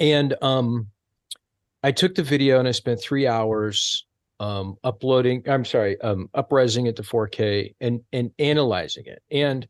And 0.00 0.34
um, 0.40 0.88
I 1.82 1.92
took 1.92 2.14
the 2.14 2.22
video 2.22 2.60
and 2.60 2.66
I 2.66 2.70
spent 2.72 3.02
three 3.02 3.26
hours 3.26 4.05
um, 4.40 4.76
uploading. 4.84 5.42
I'm 5.48 5.64
sorry, 5.64 6.00
um, 6.00 6.28
upresing 6.34 6.88
it 6.88 6.96
to 6.96 7.02
4K 7.02 7.74
and 7.80 8.00
and 8.12 8.30
analyzing 8.38 9.04
it. 9.06 9.22
And 9.30 9.66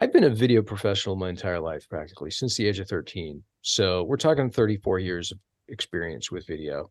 I've 0.00 0.12
been 0.12 0.24
a 0.24 0.30
video 0.30 0.62
professional 0.62 1.16
my 1.16 1.28
entire 1.28 1.60
life, 1.60 1.88
practically 1.88 2.30
since 2.30 2.56
the 2.56 2.66
age 2.66 2.78
of 2.78 2.88
13. 2.88 3.42
So 3.62 4.04
we're 4.04 4.16
talking 4.16 4.50
34 4.50 5.00
years 5.00 5.32
of 5.32 5.38
experience 5.68 6.30
with 6.30 6.46
video. 6.46 6.90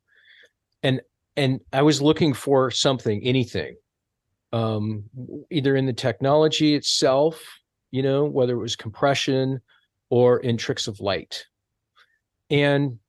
And 0.84 1.02
and 1.36 1.62
I 1.72 1.84
was 1.84 2.02
looking 2.02 2.34
for 2.34 2.72
something, 2.72 3.22
anything, 3.24 3.76
um, 4.52 5.04
either 5.52 5.76
in 5.76 5.86
the 5.86 5.94
technology 5.94 6.74
itself 6.76 7.42
you 7.92 8.04
know, 8.04 8.26
whether 8.26 8.54
it 8.54 8.62
was 8.62 8.76
compression 8.76 9.62
or 10.10 10.40
in 10.40 10.58
tricks 10.58 10.88
of 10.88 11.00
light. 11.00 11.46
And 12.50 13.00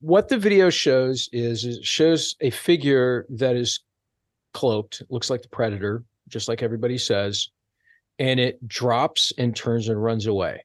what 0.00 0.28
the 0.28 0.38
video 0.38 0.70
shows 0.70 1.28
is, 1.32 1.64
is 1.64 1.78
it 1.78 1.84
shows 1.84 2.36
a 2.40 2.50
figure 2.50 3.26
that 3.30 3.56
is 3.56 3.80
cloaked, 4.54 5.02
looks 5.10 5.30
like 5.30 5.42
the 5.42 5.48
predator, 5.48 6.04
just 6.28 6.48
like 6.48 6.62
everybody 6.62 6.98
says, 6.98 7.48
and 8.18 8.38
it 8.38 8.66
drops 8.66 9.32
and 9.38 9.54
turns 9.54 9.88
and 9.88 10.02
runs 10.02 10.26
away. 10.26 10.64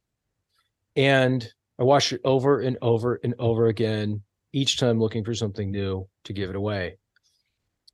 And 0.96 1.48
I 1.80 1.84
watched 1.84 2.14
it 2.14 2.22
over 2.24 2.60
and 2.62 2.78
over 2.82 3.20
and 3.24 3.34
over 3.40 3.68
again, 3.68 4.22
each 4.54 4.78
time 4.78 5.00
looking 5.00 5.24
for 5.24 5.34
something 5.34 5.72
new 5.72 6.08
to 6.26 6.34
give 6.34 6.50
it 6.50 6.56
away. 6.56 6.98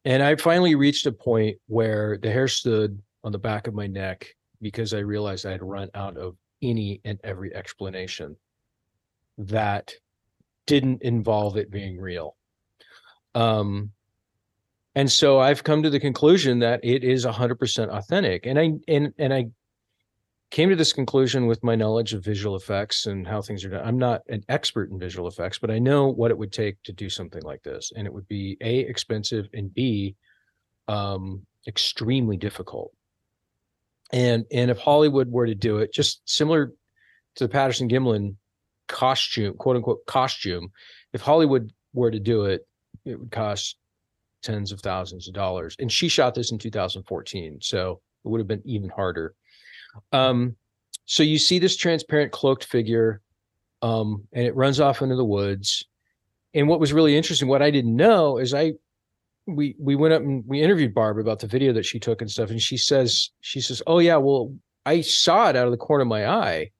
And 0.05 0.21
I 0.21 0.35
finally 0.35 0.75
reached 0.75 1.05
a 1.05 1.11
point 1.11 1.57
where 1.67 2.17
the 2.17 2.31
hair 2.31 2.47
stood 2.47 3.01
on 3.23 3.31
the 3.31 3.39
back 3.39 3.67
of 3.67 3.73
my 3.73 3.87
neck 3.87 4.27
because 4.61 4.93
I 4.93 4.99
realized 4.99 5.45
I 5.45 5.51
had 5.51 5.63
run 5.63 5.89
out 5.93 6.17
of 6.17 6.35
any 6.61 6.99
and 7.05 7.19
every 7.23 7.53
explanation 7.55 8.35
that 9.37 9.93
didn't 10.69 11.01
involve 11.01 11.57
it 11.57 11.71
being 11.71 11.99
real. 11.99 12.37
Um, 13.33 13.91
and 14.93 15.11
so 15.11 15.39
I've 15.39 15.63
come 15.63 15.81
to 15.81 15.89
the 15.89 15.99
conclusion 15.99 16.59
that 16.59 16.79
it 16.83 17.03
is 17.03 17.25
100% 17.25 17.89
authentic. 17.89 18.45
And 18.45 18.59
I 18.59 18.73
and 18.87 19.13
and 19.17 19.33
I 19.33 19.47
came 20.51 20.69
to 20.69 20.75
this 20.75 20.93
conclusion 20.93 21.47
with 21.47 21.63
my 21.63 21.75
knowledge 21.75 22.13
of 22.13 22.23
visual 22.23 22.55
effects 22.55 23.07
and 23.07 23.27
how 23.27 23.41
things 23.41 23.65
are 23.65 23.69
done. 23.69 23.83
I'm 23.83 23.97
not 23.97 24.21
an 24.29 24.43
expert 24.47 24.91
in 24.91 24.99
visual 24.99 25.27
effects, 25.27 25.57
but 25.57 25.71
I 25.71 25.79
know 25.79 26.07
what 26.07 26.29
it 26.29 26.37
would 26.37 26.51
take 26.51 26.81
to 26.83 26.93
do 26.93 27.09
something 27.09 27.41
like 27.41 27.63
this, 27.63 27.91
and 27.95 28.05
it 28.05 28.13
would 28.13 28.27
be 28.27 28.55
a 28.61 28.79
expensive 28.79 29.47
and 29.53 29.73
b 29.73 30.15
um, 30.87 31.45
extremely 31.67 32.37
difficult. 32.37 32.91
And 34.11 34.45
and 34.51 34.69
if 34.69 34.77
Hollywood 34.77 35.31
were 35.31 35.47
to 35.47 35.55
do 35.55 35.79
it, 35.79 35.93
just 35.93 36.21
similar 36.25 36.73
to 37.35 37.43
the 37.43 37.49
Patterson 37.49 37.89
Gimlin 37.89 38.35
costume, 38.89 39.53
quote 39.53 39.77
unquote 39.77 40.05
costume, 40.05 40.71
if 41.13 41.21
Hollywood 41.21 41.71
were 41.93 42.11
to 42.11 42.19
do 42.19 42.45
it, 42.45 42.67
it 43.05 43.17
would 43.17 43.31
cost 43.31 43.77
tens 44.43 44.71
of 44.71 44.81
thousands 44.81 45.27
of 45.27 45.33
dollars. 45.33 45.75
And 45.79 45.91
she 45.91 46.09
shot 46.09 46.35
this 46.35 46.51
in 46.51 46.57
2014, 46.57 47.59
so 47.61 48.01
it 48.25 48.27
would 48.27 48.39
have 48.39 48.47
been 48.47 48.61
even 48.65 48.89
harder. 48.89 49.33
Um, 50.11 50.55
so 51.05 51.23
you 51.23 51.39
see 51.39 51.59
this 51.59 51.77
transparent 51.77 52.31
cloaked 52.31 52.65
figure, 52.65 53.21
um, 53.81 54.27
and 54.33 54.45
it 54.45 54.55
runs 54.55 54.79
off 54.79 55.01
into 55.01 55.15
the 55.15 55.25
woods. 55.25 55.85
And 56.53 56.67
what 56.67 56.79
was 56.79 56.93
really 56.93 57.15
interesting, 57.15 57.47
what 57.47 57.61
I 57.61 57.71
didn't 57.71 57.95
know 57.95 58.37
is 58.37 58.53
I 58.53 58.73
we 59.47 59.75
we 59.79 59.95
went 59.95 60.13
up 60.13 60.21
and 60.21 60.43
we 60.45 60.61
interviewed 60.61 60.93
Barb 60.93 61.17
about 61.17 61.39
the 61.39 61.47
video 61.47 61.73
that 61.73 61.85
she 61.85 61.99
took 61.99 62.21
and 62.21 62.29
stuff, 62.29 62.49
and 62.49 62.61
she 62.61 62.77
says 62.77 63.31
she 63.41 63.61
says, 63.61 63.81
"Oh 63.87 63.99
yeah, 63.99 64.17
well 64.17 64.53
I 64.85 65.01
saw 65.01 65.49
it 65.49 65.55
out 65.55 65.65
of 65.65 65.71
the 65.71 65.77
corner 65.77 66.03
of 66.03 66.07
my 66.07 66.27
eye 66.27 66.71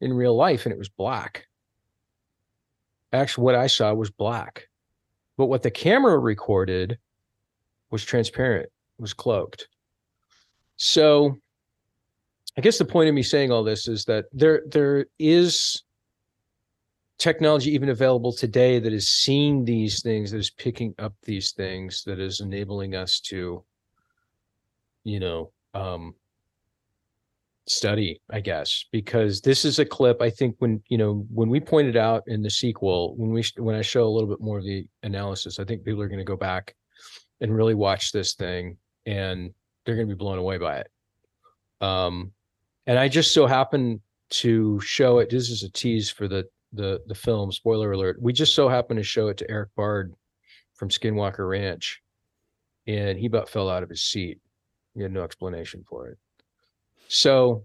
in 0.00 0.12
real 0.12 0.36
life, 0.36 0.66
and 0.66 0.72
it 0.72 0.78
was 0.78 0.88
black. 0.88 1.46
Actually, 3.12 3.44
what 3.44 3.54
I 3.54 3.66
saw 3.66 3.92
was 3.94 4.10
black, 4.10 4.68
but 5.36 5.46
what 5.46 5.62
the 5.62 5.70
camera 5.70 6.18
recorded 6.18 6.98
was 7.90 8.04
transparent, 8.04 8.68
was 8.98 9.14
cloaked. 9.14 9.68
So, 10.76 11.36
I 12.58 12.60
guess 12.60 12.78
the 12.78 12.84
point 12.84 13.08
of 13.08 13.14
me 13.14 13.22
saying 13.22 13.50
all 13.50 13.64
this 13.64 13.88
is 13.88 14.04
that 14.06 14.26
there 14.32 14.62
there 14.66 15.06
is 15.18 15.82
technology 17.18 17.72
even 17.72 17.88
available 17.88 18.32
today 18.32 18.78
that 18.78 18.92
is 18.92 19.08
seeing 19.08 19.64
these 19.64 20.02
things 20.02 20.30
that 20.30 20.38
is 20.38 20.50
picking 20.50 20.94
up 20.98 21.14
these 21.22 21.52
things 21.52 22.02
that 22.04 22.18
is 22.18 22.40
enabling 22.40 22.94
us 22.94 23.20
to 23.20 23.64
you 25.04 25.18
know 25.18 25.50
um 25.72 26.14
study 27.68 28.20
i 28.30 28.40
guess 28.40 28.84
because 28.92 29.40
this 29.40 29.64
is 29.64 29.78
a 29.78 29.84
clip 29.84 30.22
i 30.22 30.30
think 30.30 30.54
when 30.60 30.80
you 30.88 30.96
know 30.96 31.26
when 31.32 31.48
we 31.48 31.58
pointed 31.58 31.96
out 31.96 32.22
in 32.28 32.42
the 32.42 32.50
sequel 32.50 33.16
when 33.16 33.30
we 33.30 33.44
when 33.56 33.74
i 33.74 33.82
show 33.82 34.06
a 34.06 34.08
little 34.08 34.28
bit 34.28 34.40
more 34.40 34.58
of 34.58 34.64
the 34.64 34.86
analysis 35.02 35.58
i 35.58 35.64
think 35.64 35.84
people 35.84 36.00
are 36.00 36.08
going 36.08 36.18
to 36.18 36.24
go 36.24 36.36
back 36.36 36.74
and 37.40 37.54
really 37.54 37.74
watch 37.74 38.12
this 38.12 38.34
thing 38.34 38.76
and 39.04 39.52
they're 39.84 39.96
going 39.96 40.08
to 40.08 40.14
be 40.14 40.18
blown 40.18 40.38
away 40.38 40.58
by 40.58 40.78
it 40.78 40.90
um 41.80 42.30
and 42.86 42.98
i 42.98 43.08
just 43.08 43.34
so 43.34 43.46
happen 43.46 44.00
to 44.30 44.80
show 44.80 45.18
it 45.18 45.28
this 45.28 45.50
is 45.50 45.64
a 45.64 45.70
tease 45.70 46.08
for 46.08 46.28
the 46.28 46.46
the 46.76 47.02
the 47.06 47.14
film. 47.14 47.50
Spoiler 47.50 47.92
alert: 47.92 48.20
we 48.20 48.32
just 48.32 48.54
so 48.54 48.68
happened 48.68 48.98
to 48.98 49.04
show 49.04 49.28
it 49.28 49.36
to 49.38 49.50
Erik 49.50 49.74
Bard 49.74 50.14
from 50.74 50.88
Skinwalker 50.88 51.48
Ranch, 51.48 52.00
and 52.86 53.18
he 53.18 53.26
about 53.26 53.48
fell 53.48 53.68
out 53.68 53.82
of 53.82 53.88
his 53.88 54.04
seat. 54.04 54.38
He 54.94 55.02
had 55.02 55.12
no 55.12 55.24
explanation 55.24 55.84
for 55.88 56.08
it. 56.08 56.18
So 57.08 57.64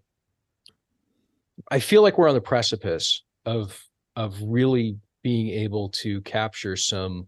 I 1.69 1.79
feel 1.79 2.01
like 2.01 2.17
we're 2.17 2.29
on 2.29 2.35
the 2.35 2.41
precipice 2.41 3.23
of 3.45 3.81
of 4.15 4.35
really 4.41 4.97
being 5.23 5.49
able 5.49 5.89
to 5.89 6.21
capture 6.21 6.75
some 6.75 7.27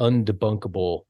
undebunkable 0.00 1.02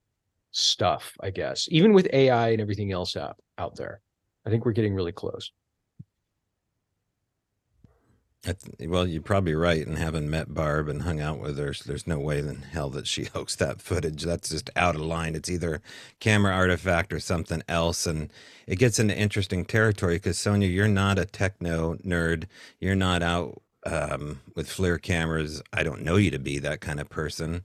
stuff, 0.53 1.15
I 1.21 1.31
guess, 1.31 1.67
even 1.71 1.93
with 1.93 2.09
AI 2.13 2.51
and 2.51 2.61
everything 2.61 2.93
else 2.93 3.17
out, 3.17 3.37
out 3.59 3.77
there. 3.77 4.01
I 4.47 4.51
think 4.51 4.65
we're 4.65 4.73
getting 4.73 4.95
really 4.95 5.13
close 5.13 5.51
well, 8.81 9.07
you're 9.07 9.21
probably 9.21 9.55
right. 9.55 9.87
And 9.87 9.99
having 9.99 10.31
met 10.31 10.55
Barb 10.55 10.89
and 10.89 11.03
hung 11.03 11.21
out 11.21 11.39
with 11.41 11.59
her, 11.59 11.75
there's 11.85 12.07
no 12.07 12.19
way 12.19 12.39
in 12.39 12.63
hell 12.63 12.89
that 12.91 13.07
she 13.07 13.25
hoaxed 13.35 13.59
that 13.59 13.83
footage. 13.83 14.23
That's 14.23 14.49
just 14.49 14.71
out 14.77 14.95
of 14.95 15.03
line. 15.03 15.35
It's 15.35 15.51
either 15.51 15.83
camera 16.21 16.55
artifact 16.55 17.13
or 17.13 17.21
something 17.21 17.63
else. 17.69 18.07
And 18.07 18.31
it 18.67 18.79
gets 18.79 18.99
into 18.99 19.17
interesting 19.17 19.65
territory 19.65 20.17
because 20.17 20.39
Sonya, 20.39 20.69
you're 20.69 20.89
not 20.89 21.19
a 21.19 21.27
techno 21.27 21.97
nerd. 21.97 22.47
You're 22.81 22.95
not 22.95 23.23
out 23.23 23.63
um, 23.85 24.41
with 24.57 24.69
FLIR 24.69 25.03
cameras. 25.03 25.63
I 25.73 25.83
don't 25.83 26.03
know 26.03 26.17
you 26.17 26.31
to 26.31 26.39
be 26.39 26.59
that 26.61 26.81
kind 26.81 27.01
of 27.01 27.11
person. 27.11 27.63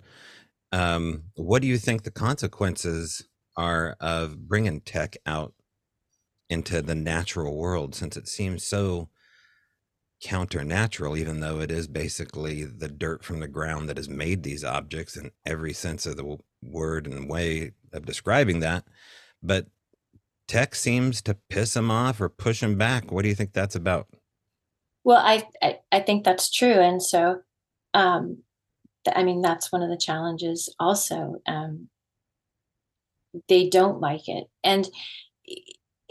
Um, 0.73 1.23
what 1.35 1.61
do 1.61 1.67
you 1.67 1.77
think 1.77 2.03
the 2.03 2.11
consequences 2.11 3.25
are 3.55 3.95
of 4.01 4.47
bringing 4.47 4.81
tech 4.81 5.15
out 5.25 5.53
into 6.49 6.81
the 6.81 6.95
natural 6.95 7.55
world 7.55 7.95
since 7.95 8.17
it 8.17 8.27
seems 8.27 8.63
so 8.63 9.09
counternatural, 10.25 11.17
even 11.17 11.39
though 11.39 11.59
it 11.59 11.69
is 11.69 11.87
basically 11.87 12.63
the 12.63 12.87
dirt 12.87 13.23
from 13.23 13.39
the 13.39 13.47
ground 13.47 13.87
that 13.87 13.97
has 13.97 14.09
made 14.09 14.41
these 14.41 14.63
objects 14.63 15.15
in 15.15 15.31
every 15.45 15.71
sense 15.71 16.07
of 16.07 16.17
the 16.17 16.37
word 16.63 17.05
and 17.05 17.29
way 17.29 17.71
of 17.93 18.05
describing 18.05 18.59
that. 18.59 18.85
But 19.43 19.67
tech 20.47 20.73
seems 20.73 21.21
to 21.23 21.37
piss 21.49 21.75
them 21.75 21.91
off 21.91 22.19
or 22.19 22.29
push 22.29 22.61
them 22.61 22.75
back. 22.75 23.11
What 23.11 23.21
do 23.21 23.29
you 23.29 23.35
think 23.35 23.53
that's 23.53 23.75
about? 23.75 24.07
Well, 25.03 25.21
I 25.23 25.47
I, 25.61 25.79
I 25.91 25.99
think 25.99 26.23
that's 26.23 26.49
true, 26.51 26.79
and 26.79 27.01
so, 27.01 27.41
um, 27.93 28.39
th- 29.05 29.15
I 29.15 29.23
mean, 29.23 29.41
that's 29.41 29.71
one 29.71 29.83
of 29.83 29.89
the 29.89 29.97
challenges. 29.97 30.73
Also, 30.79 31.35
um, 31.45 31.89
they 33.47 33.69
don't 33.69 34.01
like 34.01 34.27
it, 34.27 34.47
and 34.63 34.89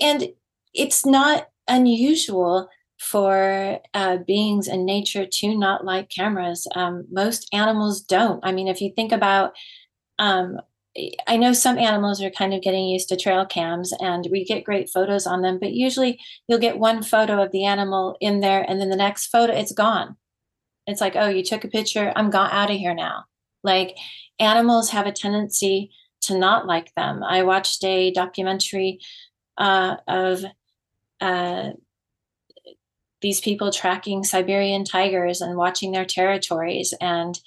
and 0.01 0.29
it's 0.73 1.05
not 1.05 1.49
unusual 1.67 2.69
for 3.05 3.81
uh, 3.93 4.17
beings 4.27 4.67
in 4.67 4.87
nature 4.87 5.27
to 5.31 5.57
not 5.57 5.85
like 5.85 6.09
cameras. 6.09 6.67
Um, 6.75 7.05
most 7.11 7.49
animals 7.53 8.01
don't. 8.01 8.41
I 8.43 8.53
mean, 8.53 8.67
if 8.67 8.81
you 8.81 8.93
think 8.95 9.13
about, 9.13 9.53
um, 10.19 10.59
I 11.27 11.37
know 11.37 11.53
some 11.53 11.79
animals 11.79 12.23
are 12.23 12.31
kind 12.31 12.55
of 12.55 12.63
getting 12.63 12.87
used 12.87 13.09
to 13.11 13.17
trail 13.17 13.45
cams 13.45 13.93
and 14.01 14.27
we 14.31 14.45
get 14.45 14.65
great 14.65 14.89
photos 14.89 15.27
on 15.27 15.43
them, 15.43 15.59
but 15.61 15.73
usually 15.73 16.19
you'll 16.49 16.59
get 16.59 16.79
one 16.79 17.03
photo 17.03 17.43
of 17.43 17.53
the 17.53 17.65
animal 17.65 18.17
in 18.21 18.41
there 18.41 18.65
and 18.67 18.81
then 18.81 18.91
the 18.91 18.97
next 18.97 19.27
photo, 19.27 19.53
it's 19.53 19.73
gone. 19.73 20.17
It's 20.87 21.01
like, 21.01 21.15
oh, 21.17 21.29
you 21.29 21.43
took 21.43 21.65
a 21.65 21.69
picture, 21.69 22.13
I'm 22.17 22.31
gone 22.31 22.51
out 22.51 22.71
of 22.71 22.77
here 22.77 22.95
now. 22.95 23.25
Like 23.63 23.97
animals 24.39 24.91
have 24.91 25.07
a 25.07 25.13
tendency 25.13 25.91
to 26.23 26.39
not 26.39 26.67
like 26.67 26.95
them. 26.95 27.23
I 27.23 27.43
watched 27.43 27.85
a 27.85 28.13
documentary 28.13 29.01
uh, 29.59 29.97
of 30.07 30.45
uh, 31.21 31.71
these 33.25 33.41
people 33.41 33.73
tracking 33.73 34.23
Siberian 34.23 34.85
tigers 34.85 35.41
and 35.41 35.57
watching 35.57 35.93
their 35.93 36.05
territories 36.05 36.93
and 37.01 37.41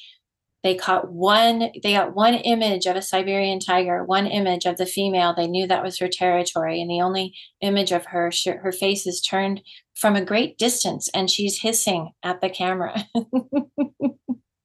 they 0.64 0.74
caught 0.74 1.12
one 1.12 1.70
they 1.84 1.94
got 1.94 2.16
one 2.16 2.34
image 2.34 2.88
of 2.88 2.96
a 2.96 3.02
Siberian 3.02 3.60
tiger, 3.60 4.04
one 4.04 4.26
image 4.26 4.66
of 4.66 4.78
the 4.78 4.88
female. 4.88 5.36
They 5.36 5.46
knew 5.46 5.68
that 5.68 5.84
was 5.84 6.00
her 6.00 6.08
territory 6.12 6.82
and 6.82 6.90
the 6.90 7.02
only 7.02 7.36
image 7.62 7.92
of 7.92 8.08
her 8.08 8.32
her 8.64 8.72
face 8.72 9.06
is 9.06 9.22
turned 9.22 9.62
from 9.94 10.16
a 10.16 10.26
great 10.26 10.58
distance 10.58 11.10
and 11.14 11.30
she's 11.30 11.62
hissing 11.62 12.10
at 12.24 12.42
the 12.42 12.50
camera. 12.50 13.06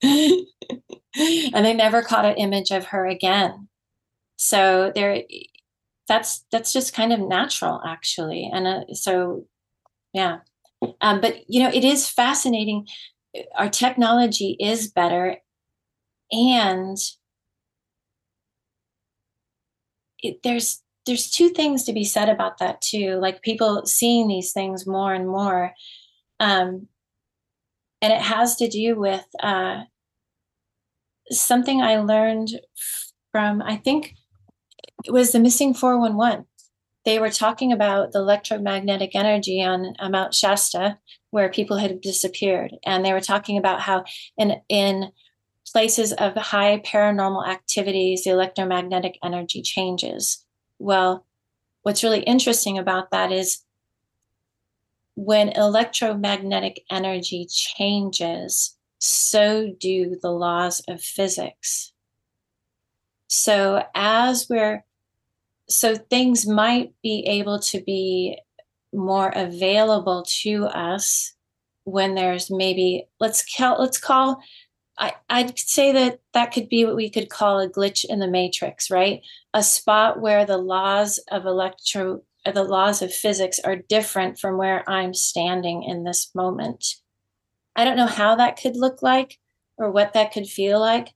and 0.03 0.47
they 1.67 1.75
never 1.75 2.01
caught 2.01 2.25
an 2.25 2.37
image 2.37 2.71
of 2.71 2.87
her 2.87 3.07
again. 3.07 3.69
So 4.37 4.91
there 4.95 5.25
that's 6.09 6.47
that's 6.51 6.73
just 6.73 6.95
kind 6.95 7.13
of 7.13 7.21
natural 7.21 7.83
actually. 7.87 8.49
And 8.51 8.67
uh, 8.67 8.95
so 8.95 9.45
yeah. 10.15 10.39
Um, 11.01 11.21
but 11.21 11.49
you 11.49 11.63
know, 11.63 11.71
it 11.71 11.85
is 11.85 12.09
fascinating. 12.09 12.87
Our 13.57 13.69
technology 13.69 14.57
is 14.61 14.91
better, 14.91 15.37
and 16.31 16.97
it, 20.21 20.43
there's 20.43 20.83
there's 21.07 21.31
two 21.31 21.49
things 21.49 21.85
to 21.85 21.93
be 21.93 22.05
said 22.05 22.29
about 22.29 22.59
that 22.59 22.81
too. 22.81 23.19
Like 23.21 23.43
people 23.43 23.87
seeing 23.87 24.29
these 24.29 24.53
things 24.53 24.87
more 24.87 25.13
and 25.13 25.27
more. 25.27 25.73
Um, 26.39 26.89
and 28.01 28.13
it 28.13 28.21
has 28.21 28.57
to 28.57 28.69
do 28.69 28.99
with 28.99 29.25
uh, 29.41 29.83
something 31.31 31.81
I 31.81 31.99
learned 31.99 32.61
from, 33.31 33.63
I 33.63 33.77
think 33.77 34.15
it 35.05 35.13
was 35.13 35.33
the 35.33 35.39
missing 35.39 35.75
411. 35.75 36.47
They 37.05 37.19
were 37.19 37.31
talking 37.31 37.73
about 37.73 38.13
the 38.13 38.21
electromagnetic 38.21 39.15
energy 39.15 39.63
on 39.63 39.95
uh, 39.99 40.09
Mount 40.09 40.35
Shasta, 40.35 40.99
where 41.31 41.51
people 41.51 41.79
had 41.79 42.01
disappeared. 42.01 42.77
And 42.85 43.05
they 43.05 43.13
were 43.13 43.21
talking 43.21 43.59
about 43.59 43.81
how 43.81 44.05
in, 44.37 44.61
in 44.69 45.11
places 45.67 46.13
of 46.13 46.35
high 46.37 46.79
paranormal 46.85 47.49
activities, 47.49 48.25
the 48.25 48.31
electromagnetic 48.31 49.19
energy 49.25 49.63
changes. 49.63 50.45
Well, 50.79 51.27
what's 51.83 52.05
really 52.05 52.23
interesting 52.23 52.79
about 52.79 53.11
that 53.11 53.33
is 53.33 53.65
when 55.15 55.51
electromagnetic 55.51 56.85
energy 56.91 57.47
changes, 57.51 58.77
so 58.99 59.75
do 59.79 60.17
the 60.21 60.31
laws 60.31 60.81
of 60.89 61.03
physics. 61.03 61.93
So, 63.29 63.83
as 63.95 64.47
we're, 64.49 64.85
so 65.73 65.95
things 65.95 66.47
might 66.47 66.93
be 67.03 67.25
able 67.27 67.59
to 67.59 67.81
be 67.83 68.39
more 68.93 69.33
available 69.35 70.25
to 70.43 70.67
us 70.67 71.35
when 71.85 72.15
there's 72.15 72.51
maybe 72.51 73.09
let's 73.19 73.45
call 73.57 73.81
let's 73.81 73.99
call 73.99 74.41
I, 74.99 75.15
I'd 75.31 75.59
say 75.59 75.91
that 75.93 76.21
that 76.35 76.53
could 76.53 76.69
be 76.69 76.85
what 76.85 76.97
we 76.97 77.09
could 77.09 77.31
call 77.31 77.59
a 77.59 77.69
glitch 77.69 78.05
in 78.05 78.19
the 78.19 78.29
matrix, 78.29 78.91
right? 78.91 79.23
A 79.55 79.63
spot 79.63 80.21
where 80.21 80.45
the 80.45 80.59
laws 80.59 81.19
of 81.31 81.47
electro 81.47 82.23
uh, 82.45 82.53
the 82.53 82.65
laws 82.65 83.03
of 83.03 83.13
physics 83.13 83.61
are 83.61 83.77
different 83.77 84.39
from 84.39 84.59
where 84.59 84.89
I'm 84.89 85.15
standing 85.15 85.85
in 85.85 86.05
this 86.05 86.31
moment. 86.35 86.97
I 87.77 87.85
don't 87.85 87.97
know 87.97 88.07
how 88.07 88.37
that 88.37 88.61
could 88.61 88.77
look 88.77 89.03
like 89.03 89.39
or 89.79 89.91
what 89.91 90.13
that 90.13 90.33
could 90.33 90.47
feel 90.47 90.81
like, 90.81 91.15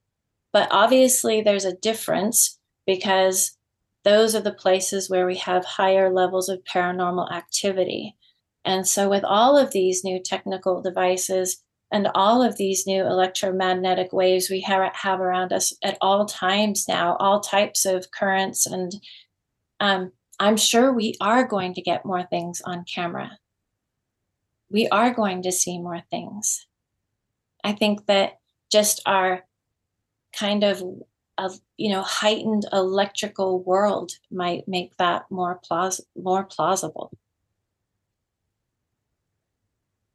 but 0.53 0.69
obviously 0.71 1.41
there's 1.41 1.65
a 1.65 1.75
difference 1.75 2.57
because 2.85 3.56
those 4.07 4.33
are 4.35 4.41
the 4.41 4.53
places 4.53 5.09
where 5.09 5.27
we 5.27 5.35
have 5.35 5.65
higher 5.65 6.09
levels 6.09 6.47
of 6.47 6.63
paranormal 6.63 7.29
activity. 7.29 8.15
And 8.63 8.87
so, 8.87 9.09
with 9.09 9.25
all 9.25 9.57
of 9.57 9.71
these 9.71 10.05
new 10.05 10.21
technical 10.23 10.81
devices 10.81 11.61
and 11.91 12.07
all 12.15 12.41
of 12.41 12.55
these 12.55 12.87
new 12.87 13.01
electromagnetic 13.05 14.13
waves 14.13 14.49
we 14.49 14.61
have, 14.61 14.93
have 14.93 15.19
around 15.19 15.51
us 15.51 15.73
at 15.83 15.97
all 15.99 16.25
times 16.25 16.85
now, 16.87 17.17
all 17.19 17.41
types 17.41 17.85
of 17.85 18.09
currents 18.11 18.65
and 18.65 18.93
um, 19.81 20.13
I'm 20.39 20.55
sure 20.55 20.93
we 20.93 21.15
are 21.19 21.45
going 21.45 21.73
to 21.73 21.81
get 21.81 22.05
more 22.05 22.23
things 22.23 22.61
on 22.63 22.85
camera. 22.93 23.37
We 24.71 24.87
are 24.87 25.13
going 25.13 25.41
to 25.43 25.51
see 25.51 25.79
more 25.79 26.03
things. 26.09 26.65
I 27.63 27.73
think 27.73 28.05
that 28.05 28.39
just 28.71 29.01
our 29.05 29.43
kind 30.33 30.63
of 30.63 30.81
a 31.37 31.51
you 31.77 31.89
know 31.89 32.01
heightened 32.01 32.65
electrical 32.71 33.63
world 33.63 34.11
might 34.31 34.67
make 34.67 34.95
that 34.97 35.25
more 35.29 35.59
plaus- 35.63 36.01
more 36.15 36.43
plausible. 36.43 37.11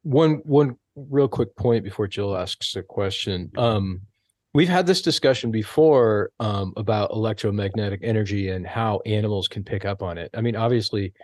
One 0.02 0.42
one 0.44 0.76
real 0.96 1.28
quick 1.28 1.56
point 1.56 1.84
before 1.84 2.08
Jill 2.08 2.36
asks 2.36 2.76
a 2.76 2.82
question. 2.82 3.50
Um, 3.56 4.02
We've 4.54 4.68
had 4.68 4.86
this 4.86 5.00
discussion 5.00 5.50
before 5.50 6.30
um, 6.38 6.74
about 6.76 7.12
electromagnetic 7.12 8.00
energy 8.02 8.50
and 8.50 8.66
how 8.66 9.00
animals 9.06 9.48
can 9.48 9.64
pick 9.64 9.86
up 9.86 10.02
on 10.02 10.18
it. 10.18 10.30
I 10.34 10.42
mean, 10.42 10.56
obviously, 10.56 11.14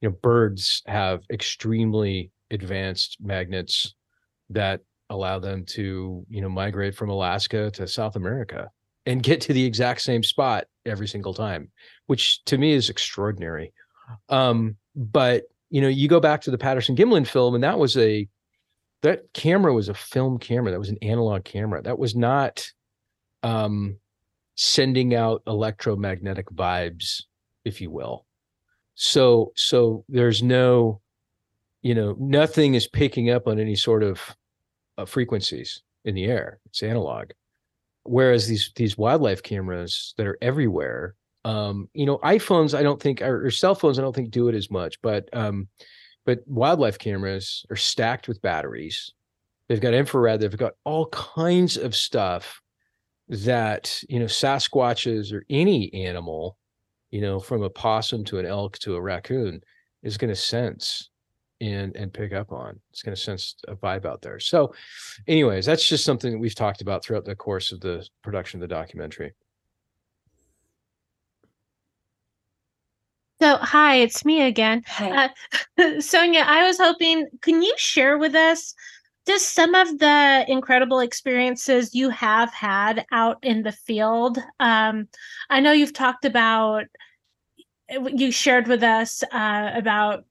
you 0.00 0.08
know, 0.08 0.16
birds 0.22 0.82
have 0.86 1.24
extremely 1.32 2.30
advanced 2.52 3.16
magnets 3.20 3.96
that 4.50 4.80
allow 5.10 5.40
them 5.40 5.64
to, 5.64 6.24
you 6.30 6.40
know, 6.40 6.48
migrate 6.48 6.94
from 6.94 7.10
Alaska 7.10 7.68
to 7.72 7.88
South 7.88 8.14
America 8.14 8.70
and 9.08 9.22
get 9.22 9.40
to 9.40 9.54
the 9.54 9.64
exact 9.64 10.02
same 10.02 10.22
spot 10.22 10.66
every 10.84 11.08
single 11.08 11.32
time, 11.32 11.70
which 12.06 12.44
to 12.44 12.58
me 12.58 12.72
is 12.74 12.90
extraordinary. 12.90 13.72
Um, 14.28 14.76
but 14.94 15.44
you 15.70 15.80
know, 15.80 15.88
you 15.88 16.08
go 16.08 16.20
back 16.20 16.42
to 16.42 16.50
the 16.50 16.58
Patterson 16.58 16.94
Gimlin 16.94 17.26
film, 17.26 17.54
and 17.54 17.64
that 17.64 17.78
was 17.78 17.96
a 17.96 18.28
that 19.02 19.32
camera 19.32 19.72
was 19.72 19.88
a 19.88 19.94
film 19.94 20.38
camera. 20.38 20.70
That 20.70 20.78
was 20.78 20.90
an 20.90 20.98
analog 21.00 21.44
camera. 21.44 21.82
That 21.82 21.98
was 21.98 22.14
not 22.14 22.70
um 23.42 23.96
sending 24.56 25.14
out 25.14 25.42
electromagnetic 25.46 26.46
vibes 26.50 27.22
if 27.64 27.80
you 27.80 27.90
will. 27.90 28.26
So 28.94 29.52
so 29.56 30.04
there's 30.10 30.42
no 30.42 31.00
you 31.80 31.94
know 31.94 32.14
nothing 32.18 32.74
is 32.74 32.88
picking 32.88 33.30
up 33.30 33.46
on 33.46 33.58
any 33.58 33.76
sort 33.76 34.02
of 34.02 34.20
uh, 34.98 35.06
frequencies 35.06 35.82
in 36.04 36.14
the 36.14 36.26
air. 36.26 36.60
It's 36.66 36.82
analog 36.82 37.30
whereas 38.08 38.46
these 38.46 38.72
these 38.76 38.98
wildlife 38.98 39.42
cameras 39.42 40.14
that 40.16 40.26
are 40.26 40.38
everywhere 40.42 41.14
um 41.44 41.88
you 41.94 42.04
know 42.04 42.18
iphones 42.18 42.76
i 42.76 42.82
don't 42.82 43.00
think 43.00 43.22
or, 43.22 43.46
or 43.46 43.50
cell 43.50 43.74
phones 43.74 43.98
i 43.98 44.02
don't 44.02 44.14
think 44.14 44.30
do 44.30 44.48
it 44.48 44.54
as 44.54 44.70
much 44.70 45.00
but 45.02 45.28
um 45.32 45.68
but 46.28 46.46
wildlife 46.46 46.98
cameras 46.98 47.64
are 47.70 47.76
stacked 47.76 48.28
with 48.28 48.42
batteries. 48.42 49.14
They've 49.66 49.80
got 49.80 49.94
infrared. 49.94 50.40
They've 50.40 50.54
got 50.54 50.74
all 50.84 51.06
kinds 51.06 51.78
of 51.78 51.96
stuff 51.96 52.60
that 53.28 53.98
you 54.10 54.18
know 54.18 54.26
Sasquatches 54.26 55.32
or 55.32 55.46
any 55.48 55.90
animal, 55.94 56.58
you 57.10 57.22
know, 57.22 57.40
from 57.40 57.62
a 57.62 57.70
possum 57.70 58.24
to 58.26 58.38
an 58.38 58.44
elk 58.44 58.78
to 58.80 58.94
a 58.94 59.00
raccoon, 59.00 59.62
is 60.02 60.18
going 60.18 60.28
to 60.28 60.36
sense 60.36 61.08
and 61.60 61.96
and 61.96 62.12
pick 62.12 62.32
up 62.32 62.52
on. 62.52 62.78
It's 62.90 63.02
going 63.02 63.14
to 63.14 63.20
sense 63.20 63.56
a 63.66 63.74
vibe 63.74 64.04
out 64.04 64.22
there. 64.22 64.38
So, 64.40 64.74
anyways, 65.26 65.66
that's 65.66 65.88
just 65.88 66.04
something 66.04 66.32
that 66.32 66.38
we've 66.38 66.54
talked 66.54 66.80
about 66.80 67.04
throughout 67.04 67.24
the 67.24 67.34
course 67.34 67.72
of 67.72 67.80
the 67.80 68.06
production 68.22 68.62
of 68.62 68.68
the 68.68 68.74
documentary. 68.74 69.34
So, 73.40 73.56
hi, 73.56 73.96
it's 73.96 74.24
me 74.24 74.42
again. 74.42 74.82
Hi. 74.88 75.30
Uh, 75.78 76.00
Sonya, 76.00 76.44
I 76.44 76.66
was 76.66 76.76
hoping, 76.76 77.28
can 77.40 77.62
you 77.62 77.72
share 77.76 78.18
with 78.18 78.34
us 78.34 78.74
just 79.28 79.54
some 79.54 79.76
of 79.76 79.98
the 79.98 80.44
incredible 80.48 80.98
experiences 80.98 81.94
you 81.94 82.10
have 82.10 82.52
had 82.52 83.06
out 83.12 83.38
in 83.42 83.62
the 83.62 83.70
field? 83.70 84.38
Um, 84.58 85.06
I 85.50 85.60
know 85.60 85.70
you've 85.70 85.92
talked 85.92 86.24
about, 86.24 86.86
you 87.88 88.32
shared 88.32 88.66
with 88.66 88.82
us 88.82 89.22
uh, 89.30 89.70
about 89.72 90.24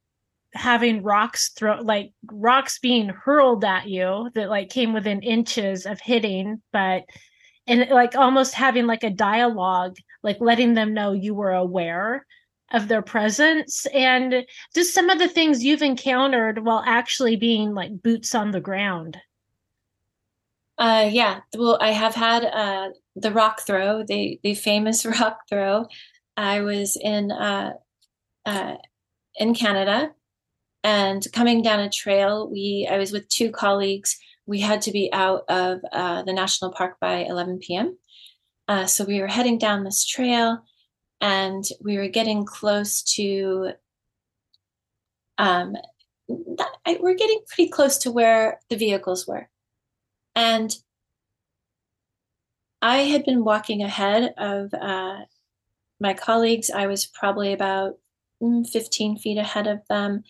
having 0.58 1.04
rocks 1.04 1.50
throw 1.50 1.80
like 1.82 2.12
rocks 2.32 2.80
being 2.80 3.10
hurled 3.10 3.64
at 3.64 3.88
you 3.88 4.30
that 4.36 4.50
like 4.50 4.70
came 4.70 4.94
within 4.94 5.22
inches 5.22 5.86
of 5.86 6.00
hitting 6.02 6.62
but 6.74 7.04
and 7.68 7.90
like 7.90 8.16
almost 8.16 8.54
having 8.54 8.86
like 8.86 9.04
a 9.04 9.10
dialogue 9.10 9.96
like 10.24 10.38
letting 10.40 10.74
them 10.74 10.94
know 10.94 11.12
you 11.14 11.34
were 11.34 11.54
aware 11.54 12.26
of 12.72 12.88
their 12.88 13.02
presence 13.02 13.86
and 13.94 14.46
just 14.76 14.94
some 14.94 15.10
of 15.10 15.20
the 15.20 15.28
things 15.28 15.64
you've 15.64 15.82
encountered 15.82 16.66
while 16.66 16.84
actually 16.86 17.36
being 17.36 17.74
like 17.74 18.02
boots 18.02 18.36
on 18.36 18.52
the 18.52 18.60
ground. 18.60 19.18
Uh, 20.78 21.10
yeah, 21.12 21.40
well, 21.58 21.78
I 21.82 21.92
have 21.92 22.14
had 22.14 22.46
uh, 22.46 22.90
the 23.16 23.32
rock 23.32 23.62
throw, 23.62 24.04
the 24.04 24.40
the 24.44 24.54
famous 24.54 25.06
rock 25.20 25.40
throw. 25.50 25.88
I 26.36 26.62
was 26.62 26.98
in 27.02 27.32
uh, 27.32 27.74
uh, 28.46 28.76
in 29.36 29.56
Canada, 29.56 30.12
and 30.88 31.28
coming 31.34 31.62
down 31.62 31.82
a 31.82 31.90
trail, 31.90 32.50
we 32.50 32.88
I 32.90 32.98
was 32.98 33.12
with 33.12 33.28
two 33.28 33.52
colleagues. 33.52 34.18
We 34.46 34.62
had 34.62 34.82
to 34.84 34.92
be 34.94 35.12
out 35.12 35.44
of 35.50 35.82
uh, 35.92 36.24
the 36.24 36.32
national 36.32 36.72
park 36.72 36.96
by 37.02 37.26
11 37.26 37.60
p.m. 37.60 37.98
Uh, 38.70 38.86
so 38.86 39.04
we 39.04 39.20
were 39.20 39.28
heading 39.28 39.58
down 39.58 39.84
this 39.84 40.06
trail, 40.06 40.64
and 41.20 41.66
we 41.84 41.98
were 41.98 42.08
getting 42.08 42.46
close 42.46 43.04
to 43.16 43.72
um, 45.38 45.76
I, 46.86 46.98
we're 47.02 47.16
getting 47.16 47.42
pretty 47.50 47.70
close 47.70 47.98
to 48.00 48.12
where 48.12 48.62
the 48.70 48.78
vehicles 48.78 49.28
were 49.28 49.50
and 50.36 50.76
i 52.82 52.98
had 53.12 53.24
been 53.24 53.44
walking 53.44 53.82
ahead 53.84 54.34
of 54.38 54.74
uh, 54.74 55.20
my 56.00 56.14
colleagues 56.14 56.70
i 56.70 56.88
was 56.88 57.06
probably 57.06 57.54
about 57.54 58.00
mm, 58.42 58.68
15 58.68 59.18
feet 59.20 59.38
ahead 59.38 59.68
of 59.68 59.80
them 59.90 60.24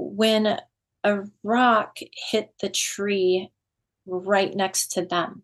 when 0.00 0.58
a 1.04 1.20
rock 1.42 1.98
hit 2.30 2.52
the 2.60 2.68
tree 2.68 3.50
right 4.06 4.54
next 4.54 4.92
to 4.92 5.04
them 5.04 5.42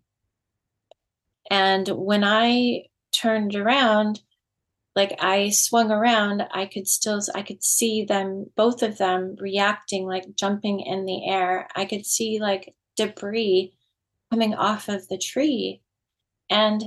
and 1.50 1.88
when 1.88 2.24
i 2.24 2.82
turned 3.12 3.54
around 3.54 4.20
like 4.96 5.14
I 5.20 5.50
swung 5.50 5.92
around, 5.92 6.42
I 6.50 6.64
could 6.64 6.88
still 6.88 7.20
I 7.34 7.42
could 7.42 7.62
see 7.62 8.02
them 8.02 8.46
both 8.56 8.82
of 8.82 8.96
them 8.96 9.36
reacting 9.38 10.06
like 10.06 10.34
jumping 10.34 10.80
in 10.80 11.04
the 11.04 11.28
air. 11.28 11.68
I 11.76 11.84
could 11.84 12.06
see 12.06 12.40
like 12.40 12.74
debris 12.96 13.74
coming 14.30 14.54
off 14.54 14.88
of 14.88 15.06
the 15.08 15.18
tree. 15.18 15.82
And 16.48 16.82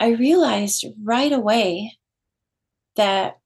I 0.00 0.08
realized 0.12 0.86
right 1.02 1.32
away 1.32 1.98
that 2.96 3.38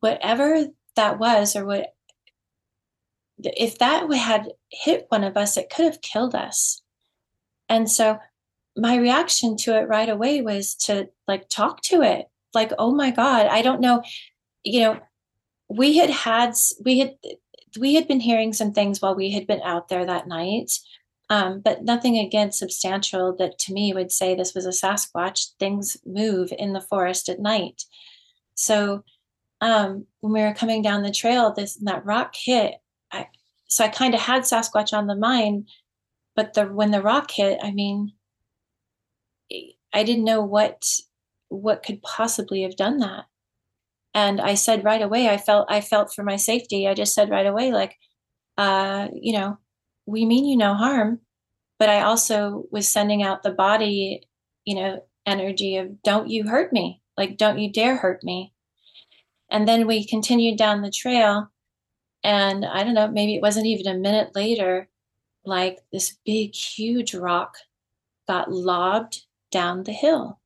whatever 0.00 0.68
that 0.96 1.18
was 1.18 1.54
or 1.56 1.64
what 1.64 1.94
if 3.38 3.78
that 3.78 4.10
had 4.12 4.52
hit 4.70 5.06
one 5.08 5.24
of 5.24 5.36
us, 5.36 5.56
it 5.56 5.70
could 5.70 5.84
have 5.84 6.00
killed 6.00 6.34
us. 6.34 6.80
And 7.68 7.90
so 7.90 8.18
my 8.76 8.96
reaction 8.96 9.56
to 9.58 9.76
it 9.76 9.88
right 9.88 10.08
away 10.08 10.40
was 10.42 10.74
to 10.74 11.08
like 11.26 11.48
talk 11.48 11.82
to 11.82 12.02
it. 12.02 12.26
Like, 12.54 12.72
oh 12.78 12.94
my 12.94 13.10
God, 13.10 13.46
I 13.46 13.62
don't 13.62 13.80
know. 13.80 14.02
You 14.64 14.80
know, 14.80 15.00
we 15.68 15.98
had 15.98 16.10
had, 16.10 16.54
we 16.84 16.98
had, 16.98 17.16
we 17.78 17.94
had 17.94 18.08
been 18.08 18.20
hearing 18.20 18.52
some 18.52 18.72
things 18.72 19.02
while 19.02 19.14
we 19.14 19.32
had 19.32 19.46
been 19.46 19.60
out 19.62 19.88
there 19.88 20.06
that 20.06 20.28
night, 20.28 20.72
um, 21.28 21.60
but 21.60 21.84
nothing 21.84 22.18
again 22.18 22.52
substantial 22.52 23.36
that 23.36 23.58
to 23.60 23.72
me 23.72 23.92
would 23.92 24.12
say 24.12 24.34
this 24.34 24.54
was 24.54 24.64
a 24.64 24.70
Sasquatch. 24.70 25.50
Things 25.58 25.96
move 26.06 26.52
in 26.56 26.72
the 26.72 26.80
forest 26.80 27.28
at 27.28 27.40
night. 27.40 27.84
So 28.54 29.04
um, 29.60 30.06
when 30.20 30.32
we 30.32 30.40
were 30.40 30.54
coming 30.54 30.82
down 30.82 31.02
the 31.02 31.10
trail, 31.10 31.52
this 31.52 31.76
that 31.76 32.04
rock 32.04 32.34
hit. 32.34 32.74
I, 33.12 33.28
so 33.66 33.84
I 33.84 33.88
kind 33.88 34.14
of 34.14 34.20
had 34.20 34.42
Sasquatch 34.42 34.96
on 34.96 35.06
the 35.06 35.16
mind, 35.16 35.68
but 36.34 36.54
the 36.54 36.66
when 36.66 36.90
the 36.90 37.02
rock 37.02 37.30
hit, 37.30 37.58
I 37.62 37.70
mean, 37.72 38.12
I 39.92 40.02
didn't 40.02 40.24
know 40.24 40.42
what 40.42 40.84
what 41.48 41.82
could 41.82 42.02
possibly 42.02 42.62
have 42.62 42.76
done 42.76 42.98
that. 42.98 43.24
And 44.14 44.40
I 44.40 44.54
said 44.54 44.84
right 44.84 45.02
away, 45.02 45.28
I 45.28 45.36
felt 45.38 45.66
I 45.70 45.80
felt 45.80 46.14
for 46.14 46.22
my 46.22 46.36
safety. 46.36 46.86
I 46.88 46.94
just 46.94 47.14
said 47.14 47.30
right 47.30 47.46
away, 47.46 47.72
like, 47.72 47.96
uh, 48.58 49.08
you 49.14 49.32
know, 49.32 49.58
we 50.06 50.24
mean 50.24 50.46
you 50.46 50.56
no 50.56 50.74
harm, 50.74 51.20
but 51.78 51.88
I 51.88 52.02
also 52.02 52.64
was 52.70 52.88
sending 52.88 53.22
out 53.22 53.42
the 53.42 53.52
body, 53.52 54.22
you 54.64 54.76
know, 54.76 55.04
energy 55.26 55.76
of 55.76 56.02
don't 56.02 56.28
you 56.28 56.44
hurt 56.44 56.72
me, 56.72 57.02
like 57.16 57.36
don't 57.36 57.58
you 57.58 57.72
dare 57.72 57.96
hurt 57.96 58.22
me. 58.22 58.52
And 59.50 59.66
then 59.66 59.86
we 59.86 60.06
continued 60.06 60.58
down 60.58 60.82
the 60.82 60.90
trail. 60.90 61.48
And 62.24 62.64
I 62.64 62.82
don't 62.82 62.94
know, 62.94 63.08
maybe 63.08 63.36
it 63.36 63.42
wasn't 63.42 63.66
even 63.66 63.86
a 63.86 63.98
minute 63.98 64.34
later, 64.34 64.88
like 65.44 65.78
this 65.92 66.18
big, 66.24 66.54
huge 66.54 67.14
rock 67.14 67.56
got 68.26 68.50
lobbed 68.50 69.22
down 69.52 69.84
the 69.84 69.92
hill. 69.92 70.40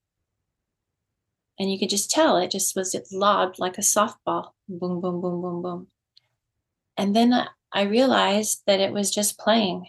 And 1.59 1.71
you 1.71 1.79
could 1.79 1.91
just 1.91 2.11
tell 2.11 2.37
it 2.37 2.51
just 2.51 2.77
was 2.77 2.95
it 2.95 3.09
lobbed 3.13 3.59
like 3.59 3.79
a 3.79 3.83
softball. 3.83 4.51
Boom, 4.69 5.01
boom, 5.01 5.21
boom, 5.21 5.41
boom, 5.43 5.63
boom. 5.63 5.87
And 6.97 7.17
then 7.17 7.47
I 7.73 7.83
realized 7.83 8.63
that 8.67 8.81
it 8.81 8.93
was 8.93 9.11
just 9.11 9.39
playing. 9.39 9.87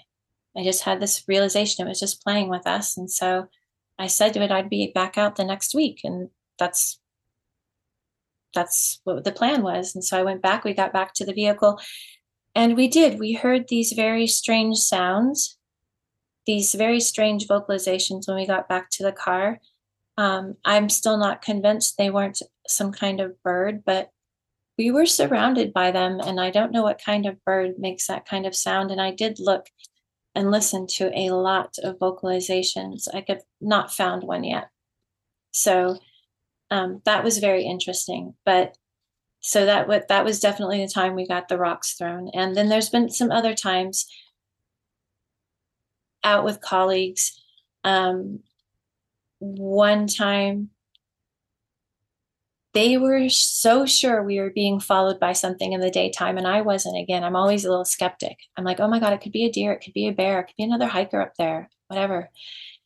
I 0.55 0.63
just 0.63 0.83
had 0.83 0.99
this 1.01 1.23
realization 1.27 1.85
it 1.85 1.89
was 1.89 1.99
just 1.99 2.23
playing 2.23 2.49
with 2.49 2.67
us. 2.67 2.97
And 2.97 3.09
so 3.11 3.47
I 3.97 4.07
said 4.07 4.33
to 4.33 4.41
it 4.41 4.51
I'd 4.51 4.69
be 4.69 4.91
back 4.93 5.17
out 5.17 5.35
the 5.35 5.43
next 5.43 5.73
week. 5.73 6.01
And 6.03 6.29
that's 6.57 6.99
that's 8.53 9.01
what 9.03 9.23
the 9.23 9.31
plan 9.31 9.63
was. 9.63 9.95
And 9.95 10.03
so 10.03 10.17
I 10.17 10.23
went 10.23 10.41
back, 10.41 10.63
we 10.63 10.73
got 10.73 10.93
back 10.93 11.13
to 11.15 11.25
the 11.25 11.33
vehicle, 11.33 11.79
and 12.55 12.75
we 12.75 12.87
did. 12.87 13.19
We 13.19 13.33
heard 13.33 13.67
these 13.67 13.93
very 13.93 14.27
strange 14.27 14.77
sounds, 14.77 15.57
these 16.45 16.73
very 16.73 16.99
strange 16.99 17.47
vocalizations 17.47 18.27
when 18.27 18.37
we 18.37 18.45
got 18.45 18.67
back 18.67 18.89
to 18.91 19.03
the 19.03 19.11
car. 19.11 19.59
Um, 20.17 20.55
I'm 20.65 20.89
still 20.89 21.17
not 21.17 21.41
convinced 21.41 21.97
they 21.97 22.09
weren't 22.09 22.41
some 22.67 22.91
kind 22.91 23.21
of 23.21 23.41
bird, 23.43 23.83
but 23.85 24.09
we 24.77 24.91
were 24.91 25.05
surrounded 25.05 25.73
by 25.73 25.91
them. 25.91 26.19
And 26.19 26.39
I 26.39 26.49
don't 26.49 26.71
know 26.71 26.83
what 26.83 27.01
kind 27.03 27.25
of 27.25 27.43
bird 27.45 27.79
makes 27.79 28.07
that 28.07 28.25
kind 28.25 28.45
of 28.45 28.55
sound. 28.55 28.91
And 28.91 29.01
I 29.01 29.11
did 29.11 29.39
look 29.39 29.67
and 30.35 30.51
listen 30.51 30.87
to 30.87 31.11
a 31.17 31.31
lot 31.31 31.75
of 31.83 31.99
vocalizations. 31.99 33.07
I 33.13 33.21
could 33.21 33.41
not 33.59 33.93
found 33.93 34.23
one 34.23 34.43
yet. 34.43 34.69
So 35.51 35.99
um, 36.71 37.01
that 37.05 37.23
was 37.23 37.37
very 37.37 37.63
interesting. 37.63 38.33
But 38.45 38.77
so 39.41 39.65
that 39.65 39.87
what 39.87 40.07
that 40.07 40.25
was 40.25 40.39
definitely 40.39 40.83
the 40.83 40.91
time 40.91 41.15
we 41.15 41.27
got 41.27 41.49
the 41.49 41.57
rocks 41.57 41.93
thrown. 41.93 42.29
And 42.33 42.55
then 42.55 42.69
there's 42.69 42.89
been 42.89 43.09
some 43.09 43.31
other 43.31 43.53
times 43.53 44.07
out 46.23 46.45
with 46.45 46.61
colleagues. 46.61 47.39
Um, 47.83 48.39
one 49.39 50.07
time 50.07 50.69
they 52.73 52.97
were 52.97 53.27
so 53.27 53.85
sure 53.85 54.23
we 54.23 54.39
were 54.39 54.51
being 54.51 54.79
followed 54.79 55.19
by 55.19 55.33
something 55.33 55.73
in 55.73 55.81
the 55.81 55.89
daytime 55.89 56.37
and 56.37 56.47
i 56.47 56.61
wasn't 56.61 56.95
again 56.95 57.23
i'm 57.23 57.35
always 57.35 57.65
a 57.65 57.69
little 57.69 57.83
skeptic 57.83 58.37
i'm 58.55 58.63
like 58.63 58.79
oh 58.79 58.87
my 58.87 58.99
god 58.99 59.13
it 59.13 59.19
could 59.19 59.31
be 59.31 59.45
a 59.45 59.51
deer 59.51 59.73
it 59.73 59.81
could 59.83 59.93
be 59.93 60.07
a 60.07 60.13
bear 60.13 60.39
it 60.39 60.43
could 60.45 60.55
be 60.57 60.63
another 60.63 60.85
hiker 60.87 61.19
up 61.19 61.33
there 61.37 61.69
whatever 61.87 62.29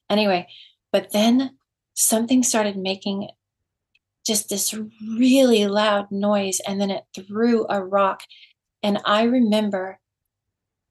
anyway 0.10 0.48
but 0.94 1.12
then 1.12 1.58
something 1.94 2.42
started 2.42 2.78
making 2.78 3.28
just 4.26 4.50
this 4.50 4.74
really 5.18 5.68
loud 5.68 6.12
noise 6.12 6.60
and 6.68 6.82
then 6.82 6.92
it 6.92 7.04
threw 7.16 7.66
a 7.70 7.84
rock. 7.84 8.24
And 8.84 9.00
i 9.06 9.24
remember 9.24 10.00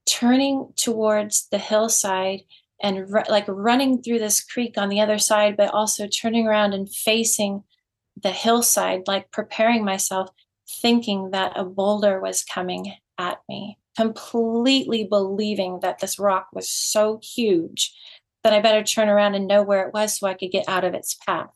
turning 0.06 0.72
towards 0.76 1.48
the 1.50 1.58
hillside 1.58 2.40
and 2.82 3.08
like 3.28 3.46
running 3.48 4.02
through 4.02 4.18
this 4.18 4.42
creek 4.42 4.76
on 4.76 4.88
the 4.88 5.00
other 5.00 5.18
side 5.18 5.56
but 5.56 5.72
also 5.72 6.06
turning 6.06 6.46
around 6.46 6.74
and 6.74 6.92
facing 6.92 7.62
the 8.22 8.30
hillside 8.30 9.02
like 9.06 9.30
preparing 9.30 9.84
myself 9.84 10.28
thinking 10.82 11.30
that 11.30 11.52
a 11.56 11.64
boulder 11.64 12.20
was 12.20 12.44
coming 12.44 12.94
at 13.18 13.38
me 13.48 13.78
completely 13.96 15.04
believing 15.04 15.78
that 15.80 16.00
this 16.00 16.18
rock 16.18 16.48
was 16.52 16.68
so 16.68 17.18
huge 17.22 17.94
that 18.42 18.52
i 18.52 18.60
better 18.60 18.82
turn 18.82 19.08
around 19.08 19.34
and 19.34 19.46
know 19.46 19.62
where 19.62 19.86
it 19.86 19.94
was 19.94 20.18
so 20.18 20.26
i 20.26 20.34
could 20.34 20.50
get 20.50 20.68
out 20.68 20.84
of 20.84 20.94
its 20.94 21.14
path. 21.14 21.50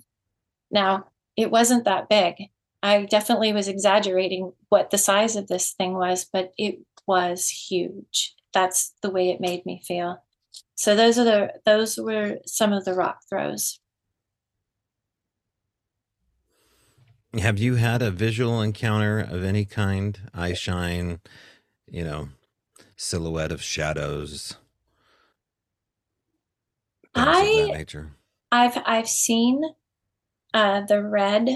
Now 0.70 1.06
it 1.38 1.52
wasn't 1.52 1.84
that 1.84 2.08
big. 2.08 2.34
I 2.82 3.04
definitely 3.04 3.52
was 3.52 3.68
exaggerating 3.68 4.52
what 4.70 4.90
the 4.90 4.98
size 4.98 5.36
of 5.36 5.46
this 5.46 5.72
thing 5.72 5.94
was, 5.94 6.24
but 6.30 6.52
it 6.58 6.80
was 7.06 7.48
huge. 7.48 8.34
That's 8.52 8.92
the 9.02 9.10
way 9.10 9.30
it 9.30 9.40
made 9.40 9.64
me 9.64 9.80
feel. 9.86 10.24
So 10.74 10.96
those 10.96 11.16
are 11.16 11.24
the 11.24 11.52
those 11.64 11.96
were 11.96 12.38
some 12.44 12.72
of 12.72 12.84
the 12.84 12.92
rock 12.92 13.20
throws. 13.28 13.78
Have 17.38 17.58
you 17.58 17.76
had 17.76 18.02
a 18.02 18.10
visual 18.10 18.60
encounter 18.60 19.20
of 19.20 19.44
any 19.44 19.64
kind? 19.64 20.18
Eye 20.34 20.54
shine, 20.54 21.20
you 21.86 22.02
know, 22.02 22.30
silhouette 22.96 23.52
of 23.52 23.62
shadows. 23.62 24.56
I 27.14 27.70
nature. 27.72 28.10
I've 28.50 28.82
I've 28.84 29.08
seen 29.08 29.62
uh, 30.58 30.80
the 30.80 31.00
red 31.00 31.48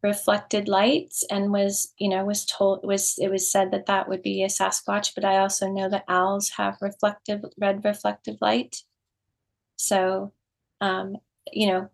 reflected 0.00 0.68
lights 0.68 1.24
and 1.28 1.50
was 1.50 1.92
you 1.98 2.08
know 2.08 2.24
was 2.24 2.44
told 2.44 2.78
was 2.84 3.18
it 3.18 3.28
was 3.32 3.50
said 3.50 3.72
that 3.72 3.86
that 3.86 4.08
would 4.08 4.22
be 4.22 4.44
a 4.44 4.46
sasquatch 4.46 5.12
but 5.12 5.24
i 5.24 5.38
also 5.38 5.68
know 5.68 5.88
that 5.88 6.04
owls 6.06 6.50
have 6.50 6.76
reflective 6.80 7.44
red 7.58 7.84
reflective 7.84 8.36
light. 8.40 8.82
So 9.74 10.32
um 10.80 11.16
you 11.52 11.66
know 11.66 11.88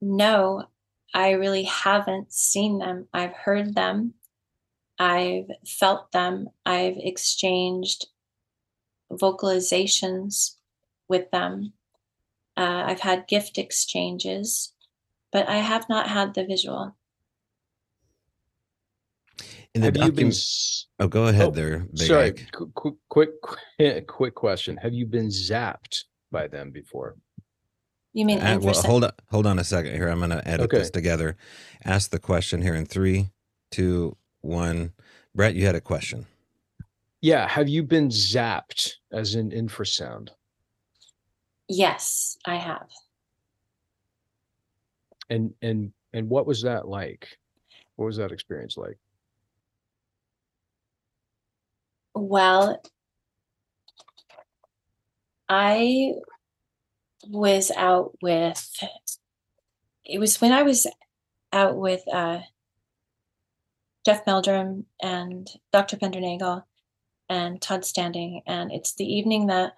no 0.00 0.64
i 1.12 1.32
really 1.32 1.64
haven't 1.64 2.32
seen 2.32 2.78
them. 2.78 3.06
I've 3.12 3.34
heard 3.34 3.74
them. 3.74 4.14
I've 4.98 5.50
felt 5.66 6.10
them. 6.12 6.48
I've 6.64 6.96
exchanged 6.96 8.06
vocalizations 9.12 10.56
with 11.06 11.30
them 11.32 11.74
uh, 12.60 12.84
I've 12.86 13.00
had 13.00 13.26
gift 13.26 13.56
exchanges, 13.56 14.74
but 15.32 15.48
I 15.48 15.56
have 15.56 15.88
not 15.88 16.08
had 16.08 16.34
the 16.34 16.44
visual. 16.44 16.94
In 19.74 19.80
the 19.80 19.86
have 19.86 19.94
docu- 19.94 20.04
you 20.04 20.12
been? 20.12 20.32
Oh, 20.98 21.08
go 21.08 21.28
ahead 21.28 21.46
oh, 21.46 21.50
there. 21.52 21.86
sorry, 21.94 22.34
quick, 22.52 22.96
quick, 23.08 23.30
quick, 23.78 24.06
quick 24.06 24.34
question. 24.34 24.76
Have 24.76 24.92
you 24.92 25.06
been 25.06 25.28
zapped 25.28 26.04
by 26.30 26.48
them 26.48 26.70
before? 26.70 27.16
You 28.12 28.26
mean? 28.26 28.40
Uh, 28.40 28.58
well, 28.60 28.74
hold 28.74 29.04
on, 29.04 29.12
hold 29.30 29.46
on 29.46 29.58
a 29.58 29.64
second 29.64 29.94
here. 29.94 30.08
I'm 30.08 30.18
going 30.18 30.30
to 30.30 30.46
edit 30.46 30.64
okay. 30.64 30.78
this 30.78 30.90
together. 30.90 31.36
Ask 31.82 32.10
the 32.10 32.18
question 32.18 32.60
here 32.60 32.74
in 32.74 32.84
three, 32.84 33.30
two, 33.70 34.18
one. 34.42 34.92
Brett, 35.34 35.54
you 35.54 35.64
had 35.64 35.76
a 35.76 35.80
question. 35.80 36.26
Yeah, 37.22 37.48
have 37.48 37.68
you 37.68 37.84
been 37.84 38.08
zapped 38.08 38.96
as 39.12 39.34
in 39.34 39.50
infrasound? 39.50 40.30
Yes, 41.72 42.36
I 42.44 42.56
have. 42.56 42.88
And 45.30 45.54
and 45.62 45.92
and 46.12 46.28
what 46.28 46.44
was 46.44 46.62
that 46.62 46.88
like? 46.88 47.38
What 47.94 48.06
was 48.06 48.16
that 48.16 48.32
experience 48.32 48.76
like? 48.76 48.98
Well, 52.12 52.82
I 55.48 56.14
was 57.28 57.70
out 57.70 58.16
with 58.20 58.68
it 60.04 60.18
was 60.18 60.40
when 60.40 60.50
I 60.50 60.64
was 60.64 60.88
out 61.52 61.76
with 61.76 62.02
uh, 62.12 62.40
Jeff 64.04 64.26
Meldrum 64.26 64.86
and 65.00 65.48
Dr. 65.72 65.96
Pendernagel 65.98 66.64
and 67.28 67.62
Todd 67.62 67.84
Standing, 67.84 68.42
and 68.44 68.72
it's 68.72 68.94
the 68.94 69.04
evening 69.04 69.46
that 69.46 69.74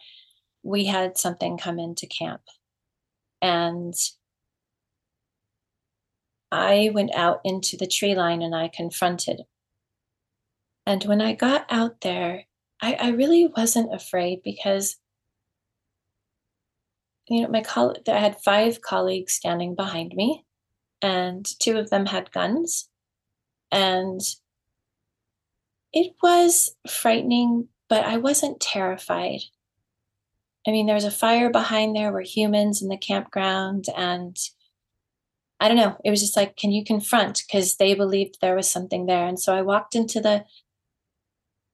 we 0.63 0.87
had 0.87 1.19
something 1.19 1.59
come 1.59 1.79
into 1.79 2.07
camp. 2.07 2.43
And 3.41 3.95
I 6.53 6.91
went 6.95 7.15
out 7.15 7.41
into 7.45 7.77
the 7.77 7.87
tree 7.87 8.15
line 8.15 8.43
and 8.43 8.55
I 8.55 8.69
confronted 8.69 9.43
And 10.87 11.05
when 11.05 11.21
I 11.21 11.33
got 11.35 11.67
out 11.71 12.01
there, 12.01 12.45
I, 12.81 12.95
I 12.95 13.09
really 13.11 13.47
wasn't 13.47 13.95
afraid 13.95 14.43
because 14.43 14.97
you 17.29 17.43
know, 17.43 17.49
my 17.49 17.63
coll- 17.63 17.97
I 18.09 18.19
had 18.19 18.43
five 18.43 18.81
colleagues 18.83 19.35
standing 19.35 19.75
behind 19.75 20.13
me, 20.15 20.45
and 21.01 21.47
two 21.61 21.79
of 21.79 21.91
them 21.91 22.07
had 22.07 22.33
guns. 22.33 22.89
And 23.71 24.21
it 25.93 26.15
was 26.23 26.71
frightening, 26.89 27.69
but 27.89 28.05
I 28.05 28.19
wasn't 28.19 28.61
terrified. 28.61 29.41
I 30.67 30.71
mean, 30.71 30.87
there 30.87 30.95
was 30.95 31.05
a 31.05 31.11
fire 31.11 31.51
behind 31.51 31.95
there, 31.95 32.13
were 32.13 32.21
humans 32.21 32.83
in 32.83 32.89
the 32.89 32.97
campground, 32.97 33.87
and 33.97 34.37
I 35.59 35.69
don't 35.69 35.77
know. 35.77 35.97
It 36.05 36.11
was 36.11 36.21
just 36.21 36.37
like, 36.37 36.57
can 36.57 36.73
you 36.73 36.85
confront? 36.85 37.43
Because 37.47 37.77
they 37.77 37.95
believed 37.95 38.39
there 38.41 38.57
was 38.57 38.69
something 38.69 39.07
there. 39.07 39.27
And 39.27 39.39
so 39.39 39.55
I 39.55 39.63
walked 39.63 39.95
into 39.95 40.21
the 40.21 40.45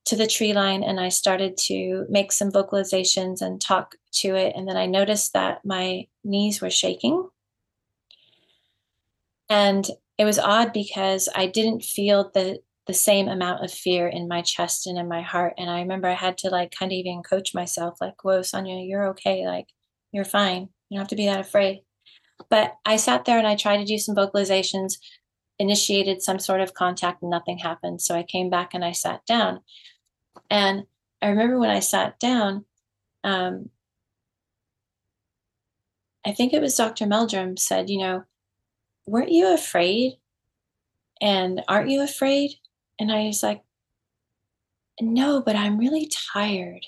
to 0.08 0.16
the 0.16 0.26
tree 0.26 0.54
line 0.54 0.82
and 0.82 0.98
I 0.98 1.10
started 1.10 1.58
to 1.66 2.06
make 2.08 2.32
some 2.32 2.50
vocalizations 2.50 3.42
and 3.42 3.60
talk 3.60 3.96
to 4.12 4.34
it. 4.34 4.54
And 4.56 4.66
then 4.66 4.76
I 4.76 4.86
noticed 4.86 5.34
that 5.34 5.64
my 5.66 6.06
knees 6.24 6.62
were 6.62 6.70
shaking. 6.70 7.28
And 9.50 9.86
it 10.16 10.24
was 10.24 10.38
odd 10.38 10.72
because 10.72 11.28
I 11.34 11.46
didn't 11.46 11.84
feel 11.84 12.30
the 12.32 12.60
the 12.88 12.94
same 12.94 13.28
amount 13.28 13.62
of 13.62 13.70
fear 13.70 14.08
in 14.08 14.26
my 14.26 14.40
chest 14.40 14.86
and 14.86 14.98
in 14.98 15.06
my 15.06 15.20
heart. 15.20 15.52
And 15.58 15.68
I 15.68 15.80
remember 15.80 16.08
I 16.08 16.14
had 16.14 16.38
to 16.38 16.48
like 16.48 16.74
kind 16.76 16.90
of 16.90 16.96
even 16.96 17.22
coach 17.22 17.54
myself, 17.54 17.98
like, 18.00 18.24
whoa, 18.24 18.40
Sonya, 18.40 18.82
you're 18.82 19.08
okay. 19.08 19.46
Like, 19.46 19.66
you're 20.10 20.24
fine. 20.24 20.70
You 20.88 20.96
don't 20.96 21.00
have 21.00 21.08
to 21.08 21.16
be 21.16 21.26
that 21.26 21.38
afraid. 21.38 21.82
But 22.48 22.76
I 22.86 22.96
sat 22.96 23.26
there 23.26 23.36
and 23.36 23.46
I 23.46 23.56
tried 23.56 23.76
to 23.76 23.84
do 23.84 23.98
some 23.98 24.16
vocalizations, 24.16 24.94
initiated 25.58 26.22
some 26.22 26.38
sort 26.38 26.62
of 26.62 26.72
contact, 26.72 27.20
and 27.20 27.30
nothing 27.30 27.58
happened. 27.58 28.00
So 28.00 28.14
I 28.14 28.22
came 28.22 28.48
back 28.48 28.72
and 28.72 28.82
I 28.82 28.92
sat 28.92 29.26
down. 29.26 29.60
And 30.50 30.84
I 31.20 31.28
remember 31.28 31.58
when 31.58 31.68
I 31.70 31.80
sat 31.80 32.18
down, 32.18 32.64
um, 33.22 33.68
I 36.24 36.32
think 36.32 36.54
it 36.54 36.62
was 36.62 36.74
Dr. 36.74 37.06
Meldrum 37.06 37.58
said, 37.58 37.90
you 37.90 37.98
know, 37.98 38.24
weren't 39.06 39.30
you 39.30 39.52
afraid? 39.52 40.14
And 41.20 41.62
aren't 41.68 41.90
you 41.90 42.02
afraid? 42.02 42.52
And 42.98 43.12
I 43.12 43.26
was 43.26 43.42
like, 43.42 43.62
no, 45.00 45.40
but 45.40 45.56
I'm 45.56 45.78
really 45.78 46.10
tired. 46.32 46.84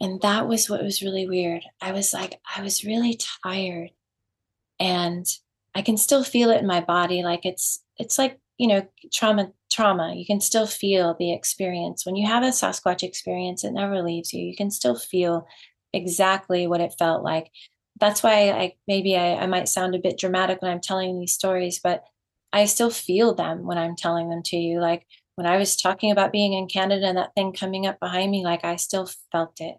And 0.00 0.20
that 0.22 0.46
was 0.46 0.68
what 0.68 0.82
was 0.82 1.02
really 1.02 1.26
weird. 1.26 1.62
I 1.80 1.92
was 1.92 2.12
like, 2.12 2.40
I 2.56 2.62
was 2.62 2.84
really 2.84 3.18
tired. 3.44 3.90
And 4.78 5.26
I 5.74 5.82
can 5.82 5.96
still 5.96 6.24
feel 6.24 6.50
it 6.50 6.60
in 6.60 6.66
my 6.66 6.80
body. 6.80 7.22
Like 7.22 7.44
it's, 7.44 7.82
it's 7.98 8.18
like, 8.18 8.38
you 8.58 8.66
know, 8.68 8.86
trauma 9.12 9.52
trauma. 9.70 10.14
You 10.14 10.24
can 10.24 10.40
still 10.40 10.66
feel 10.66 11.14
the 11.18 11.32
experience. 11.32 12.06
When 12.06 12.16
you 12.16 12.26
have 12.26 12.42
a 12.42 12.46
Sasquatch 12.46 13.02
experience, 13.02 13.62
it 13.62 13.72
never 13.72 14.02
leaves 14.02 14.32
you. 14.32 14.42
You 14.42 14.56
can 14.56 14.70
still 14.70 14.96
feel 14.96 15.46
exactly 15.92 16.66
what 16.66 16.80
it 16.80 16.94
felt 16.98 17.22
like. 17.22 17.50
That's 18.00 18.22
why 18.22 18.50
I 18.50 18.74
maybe 18.88 19.16
I, 19.16 19.36
I 19.36 19.46
might 19.46 19.68
sound 19.68 19.94
a 19.94 19.98
bit 19.98 20.18
dramatic 20.18 20.62
when 20.62 20.70
I'm 20.70 20.80
telling 20.80 21.18
these 21.18 21.34
stories, 21.34 21.78
but 21.82 22.04
I 22.52 22.64
still 22.66 22.90
feel 22.90 23.34
them 23.34 23.64
when 23.64 23.78
I'm 23.78 23.96
telling 23.96 24.30
them 24.30 24.42
to 24.46 24.56
you. 24.56 24.80
Like 24.80 25.06
when 25.34 25.46
I 25.46 25.56
was 25.56 25.76
talking 25.76 26.10
about 26.10 26.32
being 26.32 26.52
in 26.52 26.68
Canada 26.68 27.06
and 27.06 27.18
that 27.18 27.34
thing 27.34 27.52
coming 27.52 27.86
up 27.86 28.00
behind 28.00 28.30
me, 28.30 28.44
like 28.44 28.64
I 28.64 28.76
still 28.76 29.08
felt 29.30 29.60
it. 29.60 29.76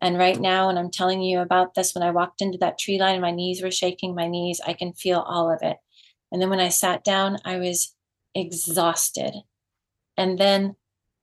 And 0.00 0.16
right 0.16 0.38
now, 0.38 0.68
when 0.68 0.78
I'm 0.78 0.90
telling 0.90 1.22
you 1.22 1.40
about 1.40 1.74
this, 1.74 1.94
when 1.94 2.04
I 2.04 2.12
walked 2.12 2.40
into 2.40 2.58
that 2.58 2.78
tree 2.78 2.98
line 2.98 3.20
my 3.20 3.32
knees 3.32 3.62
were 3.62 3.70
shaking, 3.70 4.14
my 4.14 4.28
knees, 4.28 4.60
I 4.64 4.72
can 4.72 4.92
feel 4.92 5.18
all 5.20 5.52
of 5.52 5.60
it. 5.62 5.76
And 6.30 6.40
then 6.40 6.50
when 6.50 6.60
I 6.60 6.68
sat 6.68 7.04
down, 7.04 7.38
I 7.44 7.58
was 7.58 7.94
exhausted. 8.34 9.34
And 10.16 10.38
then 10.38 10.76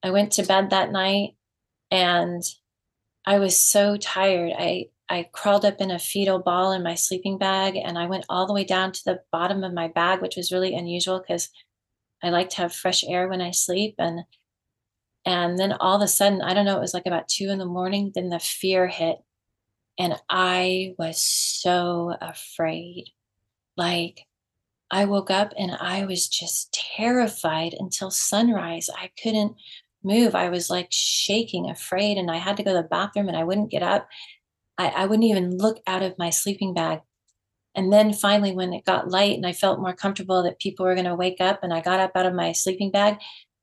I 0.04 0.12
went 0.12 0.34
to 0.34 0.44
bed 0.44 0.70
that 0.70 0.92
night 0.92 1.36
and 1.90 2.44
I 3.26 3.40
was 3.40 3.60
so 3.60 3.98
tired. 3.98 4.52
I 4.58 4.88
I 5.10 5.30
crawled 5.32 5.66
up 5.66 5.80
in 5.80 5.92
a 5.92 6.00
fetal 6.00 6.40
ball 6.40 6.72
in 6.72 6.82
my 6.82 6.96
sleeping 6.96 7.38
bag 7.38 7.76
and 7.76 7.98
I 7.98 8.08
went 8.08 8.26
all 8.28 8.48
the 8.48 8.54
way 8.54 8.64
down 8.64 8.92
to 8.92 9.02
the 9.06 9.22
bottom 9.32 9.64
of 9.64 9.74
my 9.74 9.88
bag, 9.88 10.22
which 10.22 10.36
was 10.36 10.52
really 10.52 10.76
unusual 10.76 11.20
because 11.20 11.50
I 12.24 12.30
like 12.30 12.50
to 12.52 12.58
have 12.58 12.74
fresh 12.74 13.04
air 13.04 13.28
when 13.28 13.42
I 13.42 13.52
sleep. 13.52 13.96
And 14.00 14.22
and 15.26 15.58
then 15.58 15.74
all 15.74 15.96
of 15.96 16.02
a 16.02 16.08
sudden, 16.08 16.42
I 16.42 16.54
don't 16.54 16.66
know, 16.66 16.78
it 16.78 16.82
was 16.82 16.94
like 16.94 17.08
about 17.08 17.28
two 17.28 17.50
in 17.50 17.58
the 17.58 17.66
morning, 17.66 18.12
then 18.14 18.30
the 18.30 18.40
fear 18.40 18.88
hit. 18.88 19.18
And 19.98 20.16
I 20.30 20.94
was 21.00 21.20
so 21.20 22.16
afraid. 22.22 23.06
Like 23.78 24.26
I 24.92 25.06
woke 25.06 25.32
up 25.32 25.54
and 25.58 25.72
I 25.72 26.06
was 26.06 26.28
just 26.28 26.74
terrified 26.96 27.76
until 27.78 28.12
sunrise. 28.12 28.90
I 28.96 29.10
couldn't 29.22 29.56
move. 30.04 30.36
I 30.36 30.50
was 30.50 30.70
like 30.70 30.88
shaking, 30.92 31.70
afraid, 31.70 32.18
and 32.18 32.30
I 32.30 32.38
had 32.38 32.58
to 32.58 32.64
go 32.64 32.72
to 32.72 32.82
the 32.82 32.88
bathroom 32.88 33.28
and 33.28 33.38
I 33.38 33.44
wouldn't 33.44 33.72
get 33.72 33.84
up. 33.84 34.08
I, 34.78 34.88
I 34.90 35.06
wouldn't 35.06 35.28
even 35.30 35.58
look 35.58 35.80
out 35.88 36.04
of 36.04 36.18
my 36.18 36.30
sleeping 36.30 36.74
bag. 36.74 37.02
And 37.76 37.92
then 37.92 38.14
finally, 38.14 38.54
when 38.54 38.74
it 38.74 38.86
got 38.86 39.10
light 39.10 39.36
and 39.36 39.46
I 39.46 39.52
felt 39.52 39.82
more 39.82 39.94
comfortable 39.94 40.44
that 40.44 40.60
people 40.60 40.86
were 40.86 40.96
going 40.96 41.06
to 41.06 41.16
wake 41.16 41.42
up, 41.42 41.60
and 41.62 41.74
I 41.74 41.82
got 41.82 42.00
up 42.00 42.12
out 42.16 42.26
of 42.26 42.34
my 42.34 42.54
sleeping 42.54 42.90
bag, 42.90 43.18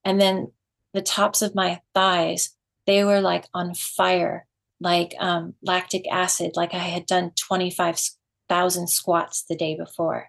and 0.05 0.21
then 0.21 0.53
the 0.93 1.03
tops 1.03 1.41
of 1.41 1.55
my 1.55 1.81
thighs, 1.95 2.51
they 2.87 3.05
were 3.05 3.21
like 3.21 3.47
on 3.55 3.75
fire, 3.75 4.47
like 4.81 5.15
um, 5.19 5.55
lactic 5.63 6.05
acid, 6.11 6.53
like 6.57 6.75
I 6.75 6.79
had 6.79 7.07
done 7.07 7.33
25,000 7.49 8.89
squats 8.89 9.45
the 9.49 9.57
day 9.57 9.77
before. 9.77 10.29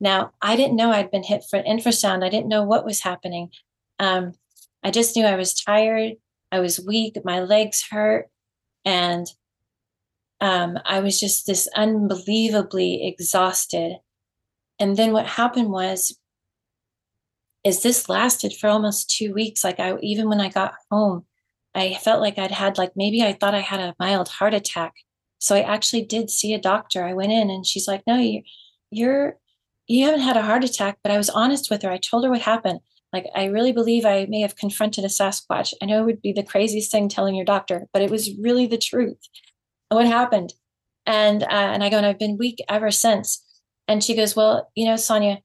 Now, 0.00 0.32
I 0.40 0.56
didn't 0.56 0.76
know 0.76 0.90
I'd 0.90 1.10
been 1.10 1.24
hit 1.24 1.44
for 1.50 1.62
infrasound. 1.62 2.24
I 2.24 2.28
didn't 2.28 2.48
know 2.48 2.62
what 2.62 2.84
was 2.84 3.00
happening. 3.00 3.50
Um, 3.98 4.32
I 4.82 4.90
just 4.90 5.16
knew 5.16 5.24
I 5.24 5.34
was 5.34 5.54
tired. 5.54 6.14
I 6.52 6.60
was 6.60 6.80
weak. 6.80 7.16
My 7.24 7.40
legs 7.40 7.84
hurt. 7.90 8.28
And 8.84 9.26
um, 10.40 10.78
I 10.84 11.00
was 11.00 11.18
just 11.18 11.46
this 11.46 11.68
unbelievably 11.74 13.06
exhausted. 13.06 13.96
And 14.78 14.96
then 14.96 15.12
what 15.12 15.26
happened 15.26 15.70
was, 15.70 16.16
is 17.64 17.82
this 17.82 18.08
lasted 18.08 18.54
for 18.54 18.68
almost 18.68 19.10
two 19.10 19.34
weeks. 19.34 19.64
Like 19.64 19.80
I, 19.80 19.96
even 20.00 20.28
when 20.28 20.40
I 20.40 20.48
got 20.48 20.74
home, 20.90 21.24
I 21.74 21.94
felt 21.94 22.20
like 22.20 22.38
I'd 22.38 22.50
had 22.50 22.78
like 22.78 22.92
maybe 22.96 23.22
I 23.22 23.32
thought 23.32 23.54
I 23.54 23.60
had 23.60 23.80
a 23.80 23.94
mild 23.98 24.28
heart 24.28 24.54
attack. 24.54 24.94
So 25.38 25.54
I 25.54 25.60
actually 25.60 26.04
did 26.04 26.30
see 26.30 26.54
a 26.54 26.60
doctor. 26.60 27.04
I 27.04 27.12
went 27.14 27.32
in 27.32 27.50
and 27.50 27.66
she's 27.66 27.86
like, 27.86 28.02
"No, 28.06 28.16
you, 28.16 28.42
you're 28.90 29.38
you 29.88 30.04
haven't 30.04 30.20
had 30.20 30.36
a 30.36 30.42
heart 30.42 30.64
attack, 30.64 30.98
but 31.02 31.12
I 31.12 31.16
was 31.16 31.30
honest 31.30 31.70
with 31.70 31.82
her. 31.82 31.90
I 31.90 31.98
told 31.98 32.24
her 32.24 32.30
what 32.30 32.42
happened. 32.42 32.80
Like, 33.12 33.26
I 33.34 33.46
really 33.46 33.72
believe 33.72 34.04
I 34.04 34.26
may 34.28 34.42
have 34.42 34.56
confronted 34.56 35.04
a 35.04 35.08
Sasquatch. 35.08 35.72
I 35.82 35.86
know 35.86 36.02
it 36.02 36.04
would 36.04 36.22
be 36.22 36.32
the 36.32 36.42
craziest 36.42 36.92
thing 36.92 37.08
telling 37.08 37.34
your 37.34 37.46
doctor, 37.46 37.86
but 37.92 38.02
it 38.02 38.10
was 38.10 38.36
really 38.38 38.66
the 38.66 38.76
truth. 38.76 39.16
What 39.88 40.06
happened? 40.06 40.54
And 41.06 41.42
uh, 41.42 41.46
and 41.46 41.82
I 41.82 41.88
go, 41.88 41.96
and 41.96 42.06
I've 42.06 42.18
been 42.18 42.36
weak 42.36 42.62
ever 42.68 42.90
since. 42.90 43.44
And 43.86 44.04
she 44.04 44.14
goes, 44.14 44.36
well, 44.36 44.70
you 44.74 44.84
know, 44.84 44.96
Sonya, 44.96 45.38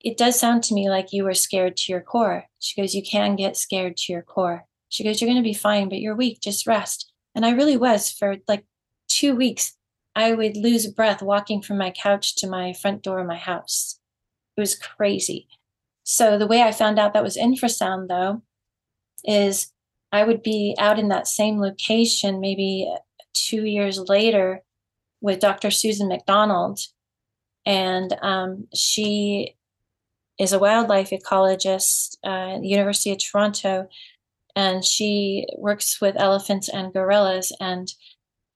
it 0.00 0.18
does 0.18 0.38
sound 0.38 0.64
to 0.64 0.74
me 0.74 0.90
like 0.90 1.12
you 1.12 1.22
were 1.24 1.34
scared 1.34 1.76
to 1.76 1.92
your 1.92 2.00
core. 2.00 2.44
She 2.58 2.80
goes, 2.80 2.94
you 2.94 3.02
can 3.02 3.36
get 3.36 3.56
scared 3.56 3.96
to 3.98 4.12
your 4.12 4.22
core. 4.22 4.64
She 4.88 5.04
goes, 5.04 5.20
you're 5.20 5.30
going 5.30 5.42
to 5.42 5.48
be 5.48 5.54
fine, 5.54 5.88
but 5.88 6.00
you're 6.00 6.16
weak. 6.16 6.40
Just 6.40 6.66
rest. 6.66 7.12
And 7.34 7.46
I 7.46 7.50
really 7.50 7.76
was 7.76 8.10
for 8.10 8.36
like 8.48 8.64
two 9.08 9.34
weeks. 9.36 9.76
I 10.14 10.32
would 10.32 10.56
lose 10.56 10.88
breath 10.88 11.22
walking 11.22 11.62
from 11.62 11.78
my 11.78 11.90
couch 11.90 12.34
to 12.36 12.48
my 12.48 12.72
front 12.72 13.02
door 13.02 13.20
of 13.20 13.26
my 13.26 13.36
house. 13.36 14.00
It 14.56 14.60
was 14.60 14.74
crazy. 14.74 15.48
So 16.04 16.36
the 16.36 16.46
way 16.46 16.62
I 16.62 16.72
found 16.72 16.98
out 16.98 17.14
that 17.14 17.22
was 17.22 17.36
infrasound 17.36 18.08
though 18.08 18.42
is 19.24 19.72
I 20.10 20.24
would 20.24 20.42
be 20.42 20.74
out 20.78 20.98
in 20.98 21.08
that 21.08 21.28
same 21.28 21.58
location 21.58 22.40
maybe 22.40 22.92
2 23.34 23.64
years 23.64 23.98
later 23.98 24.62
with 25.20 25.40
Dr. 25.40 25.70
Susan 25.70 26.08
MacDonald 26.08 26.80
and 27.64 28.16
um, 28.22 28.66
she 28.74 29.56
is 30.38 30.52
a 30.52 30.58
wildlife 30.58 31.10
ecologist 31.10 32.16
uh, 32.24 32.56
at 32.56 32.62
the 32.62 32.68
University 32.68 33.12
of 33.12 33.18
Toronto 33.18 33.88
and 34.56 34.84
she 34.84 35.46
works 35.56 36.00
with 36.00 36.20
elephants 36.20 36.68
and 36.68 36.92
gorillas 36.92 37.52
and 37.60 37.92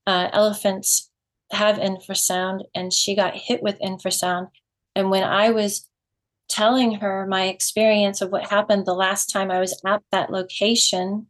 uh, 0.07 0.29
elephants 0.33 1.11
have 1.53 1.77
infrasound 1.77 2.63
and 2.75 2.93
she 2.93 3.15
got 3.15 3.35
hit 3.35 3.63
with 3.63 3.79
infrasound. 3.81 4.49
And 4.95 5.11
when 5.11 5.25
I 5.25 5.51
was 5.51 5.89
telling 6.49 6.97
her 6.97 7.27
my 7.27 7.47
experience 7.47 8.21
of 8.21 8.31
what 8.31 8.51
happened 8.51 8.87
the 8.87 8.95
last 8.95 9.27
time 9.27 9.51
I 9.51 9.61
was 9.61 9.81
at 9.85 10.03
that 10.13 10.31
location, 10.31 11.27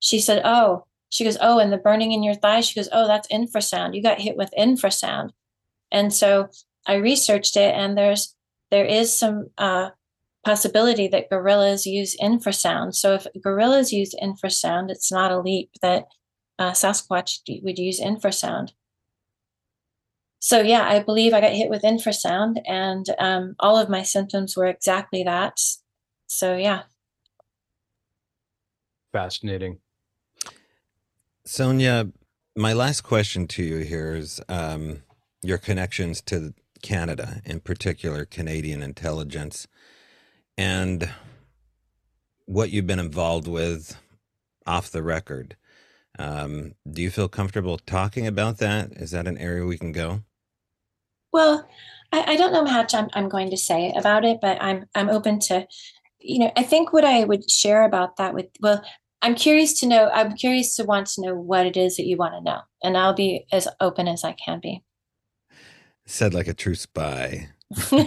she 0.00 0.18
said, 0.18 0.42
Oh, 0.44 0.86
she 1.14 1.24
goes, 1.24 1.38
Oh, 1.40 1.58
and 1.58 1.72
the 1.72 1.78
burning 1.78 2.12
in 2.12 2.22
your 2.22 2.34
thigh. 2.34 2.60
She 2.60 2.74
goes, 2.74 2.88
Oh, 2.92 3.06
that's 3.06 3.28
infrasound. 3.28 3.94
You 3.94 4.02
got 4.02 4.20
hit 4.20 4.36
with 4.36 4.50
infrasound. 4.58 5.30
And 5.92 6.12
so 6.12 6.48
I 6.86 6.94
researched 6.94 7.56
it, 7.56 7.74
and 7.74 7.96
there's 7.96 8.34
there 8.70 8.84
is 8.84 9.16
some 9.16 9.50
uh, 9.56 9.90
possibility 10.44 11.06
that 11.08 11.30
gorillas 11.30 11.86
use 11.86 12.16
infrasound. 12.16 12.94
So 12.94 13.14
if 13.14 13.26
gorillas 13.42 13.92
use 13.92 14.14
infrasound, 14.20 14.90
it's 14.90 15.12
not 15.12 15.30
a 15.30 15.40
leap 15.40 15.70
that 15.82 16.06
uh, 16.58 16.72
Sasquatch 16.72 17.40
would 17.62 17.78
use 17.78 18.00
infrasound 18.00 18.72
so 20.44 20.60
yeah, 20.60 20.86
I 20.86 20.98
believe 21.02 21.32
I 21.32 21.40
got 21.40 21.52
hit 21.54 21.70
with 21.70 21.80
infrasound, 21.84 22.60
and 22.66 23.06
um, 23.18 23.56
all 23.58 23.78
of 23.78 23.88
my 23.88 24.02
symptoms 24.02 24.54
were 24.54 24.66
exactly 24.66 25.22
that. 25.22 25.58
so 26.26 26.54
yeah 26.54 26.82
fascinating 29.12 29.78
Sonya, 31.46 32.10
my 32.56 32.72
last 32.72 33.02
question 33.02 33.46
to 33.48 33.62
you 33.62 33.78
here 33.78 34.14
is 34.14 34.40
um, 34.48 35.02
your 35.42 35.58
connections 35.58 36.22
to 36.22 36.54
Canada, 36.82 37.42
in 37.44 37.60
particular 37.60 38.24
Canadian 38.24 38.82
intelligence, 38.82 39.66
and 40.56 41.10
what 42.46 42.70
you've 42.70 42.86
been 42.86 42.98
involved 42.98 43.46
with 43.46 44.00
off 44.66 44.90
the 44.90 45.02
record. 45.02 45.56
Um, 46.18 46.74
do 46.90 47.02
you 47.02 47.10
feel 47.10 47.28
comfortable 47.28 47.78
talking 47.78 48.26
about 48.26 48.58
that? 48.58 48.92
Is 48.92 49.10
that 49.10 49.26
an 49.26 49.36
area 49.36 49.66
we 49.66 49.76
can 49.76 49.92
go? 49.92 50.22
Well, 51.32 51.68
I, 52.12 52.32
I 52.32 52.36
don't 52.36 52.52
know 52.52 52.64
how 52.64 52.82
much 52.82 52.94
I'm, 52.94 53.08
I'm 53.12 53.28
going 53.28 53.50
to 53.50 53.56
say 53.56 53.92
about 53.96 54.24
it, 54.24 54.38
but 54.40 54.62
I'm 54.62 54.86
I'm 54.94 55.10
open 55.10 55.40
to, 55.40 55.66
you 56.20 56.38
know, 56.38 56.52
I 56.56 56.62
think 56.62 56.92
what 56.92 57.04
I 57.04 57.24
would 57.24 57.50
share 57.50 57.82
about 57.82 58.16
that 58.16 58.32
with 58.32 58.46
well, 58.60 58.82
I'm 59.24 59.34
curious 59.34 59.80
to 59.80 59.86
know. 59.86 60.10
I'm 60.12 60.34
curious 60.34 60.76
to 60.76 60.84
want 60.84 61.06
to 61.06 61.22
know 61.22 61.34
what 61.34 61.64
it 61.64 61.78
is 61.78 61.96
that 61.96 62.04
you 62.04 62.18
want 62.18 62.34
to 62.34 62.42
know, 62.42 62.60
and 62.82 62.94
I'll 62.94 63.14
be 63.14 63.46
as 63.50 63.66
open 63.80 64.06
as 64.06 64.22
I 64.22 64.32
can 64.32 64.60
be. 64.60 64.82
Said 66.04 66.34
like 66.34 66.46
a 66.46 66.52
true 66.52 66.74
spy. 66.74 67.48
oh, 67.90 68.06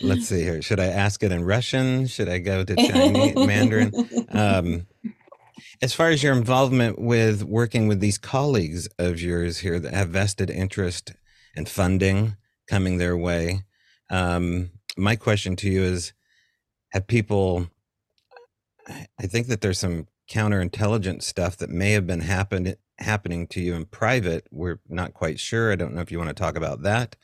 let's 0.00 0.26
see 0.26 0.42
here. 0.42 0.62
Should 0.62 0.80
I 0.80 0.86
ask 0.86 1.22
it 1.22 1.32
in 1.32 1.44
Russian? 1.44 2.06
Should 2.06 2.30
I 2.30 2.38
go 2.38 2.64
to 2.64 2.76
Chinese 2.76 3.36
Mandarin? 3.36 3.92
Um, 4.30 4.86
as 5.82 5.92
far 5.92 6.08
as 6.08 6.22
your 6.22 6.32
involvement 6.32 6.98
with 6.98 7.42
working 7.42 7.88
with 7.88 8.00
these 8.00 8.16
colleagues 8.16 8.88
of 8.98 9.20
yours 9.20 9.58
here 9.58 9.78
that 9.78 9.92
have 9.92 10.08
vested 10.08 10.48
interest 10.48 11.12
and 11.54 11.68
funding 11.68 12.38
coming 12.68 12.96
their 12.96 13.18
way, 13.18 13.64
um, 14.08 14.70
my 14.96 15.14
question 15.14 15.56
to 15.56 15.68
you 15.68 15.82
is: 15.82 16.14
Have 16.94 17.08
people? 17.08 17.68
I 18.88 19.26
think 19.26 19.48
that 19.48 19.60
there's 19.60 19.80
some 19.80 20.06
counterintelligence 20.30 21.24
stuff 21.24 21.56
that 21.56 21.70
may 21.70 21.90
have 21.92 22.06
been 22.06 22.20
happening 22.20 23.46
to 23.48 23.60
you 23.60 23.74
in 23.74 23.86
private. 23.86 24.46
We're 24.52 24.78
not 24.88 25.12
quite 25.12 25.40
sure. 25.40 25.72
I 25.72 25.76
don't 25.76 25.94
know 25.94 26.00
if 26.02 26.12
you 26.12 26.18
want 26.18 26.28
to 26.28 26.34
talk 26.34 26.56
about 26.56 26.82
that. 26.82 27.16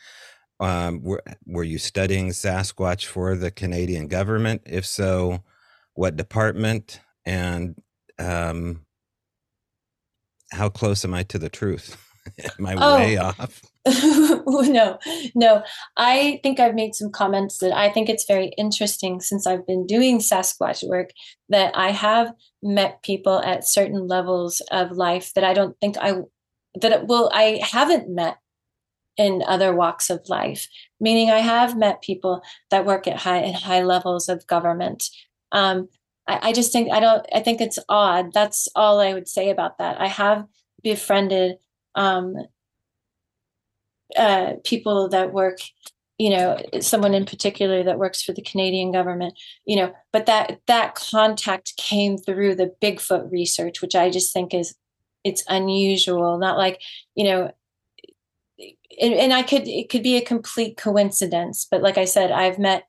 Um, 0.59 1.03
were, 1.03 1.23
were 1.47 1.63
you 1.65 1.79
studying 1.79 2.31
Sasquatch 2.31 3.07
for 3.07 3.37
the 3.37 3.53
Canadian 3.53 4.09
government? 4.09 4.63
If 4.67 4.85
so, 4.85 5.45
what 5.95 6.17
department? 6.17 7.01
And 7.25 7.81
um, 8.19 8.85
how 10.53 10.69
close 10.69 11.05
am 11.05 11.15
I 11.15 11.23
to 11.25 11.39
the 11.39 11.49
truth? 11.49 11.97
am 12.59 12.67
I 12.67 12.75
oh. 12.77 12.95
way 12.97 13.17
off? 13.17 13.63
no, 13.87 14.99
no. 15.35 15.63
I 15.97 16.41
think 16.43 16.61
I've 16.61 16.75
made 16.75 16.95
some 16.95 17.11
comments 17.11 17.59
that 17.59 17.73
I 17.73 17.91
think 17.91 18.09
it's 18.09 18.27
very 18.27 18.49
interesting 18.59 19.21
since 19.21 19.47
I've 19.47 19.67
been 19.67 19.87
doing 19.87 20.19
Sasquatch 20.19 20.87
work 20.87 21.11
that 21.49 21.77
I 21.77 21.91
have 21.91 22.33
met 22.63 23.03
people 23.03 23.41
at 23.41 23.67
certain 23.67 24.07
levels 24.07 24.61
of 24.71 24.93
life 24.93 25.33
that 25.35 25.45
I 25.45 25.55
don't 25.55 25.77
think 25.81 25.97
I 25.99 26.17
that 26.81 27.07
well 27.07 27.31
I 27.33 27.61
haven't 27.63 28.09
met 28.09 28.37
in 29.21 29.43
other 29.47 29.75
walks 29.75 30.09
of 30.09 30.29
life. 30.29 30.67
Meaning, 30.99 31.31
I 31.31 31.41
have 31.41 31.77
met 31.77 32.03
people 32.03 32.43
that 32.71 32.87
work 32.87 33.07
at 33.07 33.19
high 33.19 33.43
at 33.43 33.63
high 33.63 33.83
levels 33.83 34.29
of 34.29 34.47
government. 34.47 35.09
Um, 35.53 35.89
I, 36.27 36.49
I 36.49 36.53
just 36.53 36.73
think 36.73 36.91
I 36.93 37.01
don't. 37.01 37.27
I 37.35 37.41
think 37.41 37.61
it's 37.61 37.79
odd. 37.89 38.33
That's 38.33 38.69
all 38.75 39.01
I 39.01 39.13
would 39.13 39.29
say 39.29 39.51
about 39.51 39.79
that. 39.79 40.01
I 40.01 40.07
have 40.07 40.47
befriended 40.83 41.57
um, 41.95 42.37
uh, 44.17 44.55
people 44.65 45.09
that 45.09 45.33
work 45.33 45.59
you 46.19 46.29
know 46.29 46.59
someone 46.81 47.15
in 47.15 47.25
particular 47.25 47.83
that 47.83 47.99
works 47.99 48.21
for 48.21 48.33
the 48.33 48.43
canadian 48.43 48.93
government 48.93 49.33
you 49.65 49.75
know 49.75 49.91
but 50.13 50.27
that 50.27 50.61
that 50.67 50.95
contact 50.95 51.75
came 51.79 52.19
through 52.19 52.55
the 52.55 52.75
bigfoot 52.83 53.31
research 53.33 53.81
which 53.81 53.95
i 53.95 54.11
just 54.11 54.33
think 54.33 54.53
is 54.53 54.75
it's 55.25 55.45
unusual. 55.49 56.39
Not 56.39 56.57
like 56.57 56.81
you 57.15 57.25
know 57.25 57.53
and, 59.01 59.15
and 59.15 59.33
i 59.33 59.43
could 59.43 59.67
it 59.67 59.89
could 59.89 60.03
be 60.03 60.17
a 60.17 60.25
complete 60.25 60.77
coincidence 60.77 61.67
but 61.71 61.83
like 61.83 61.99
i 61.99 62.05
said 62.05 62.31
i've 62.31 62.59
met 62.59 62.85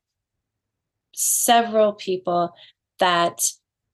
several 1.13 1.93
people 1.93 2.53
that 2.99 3.41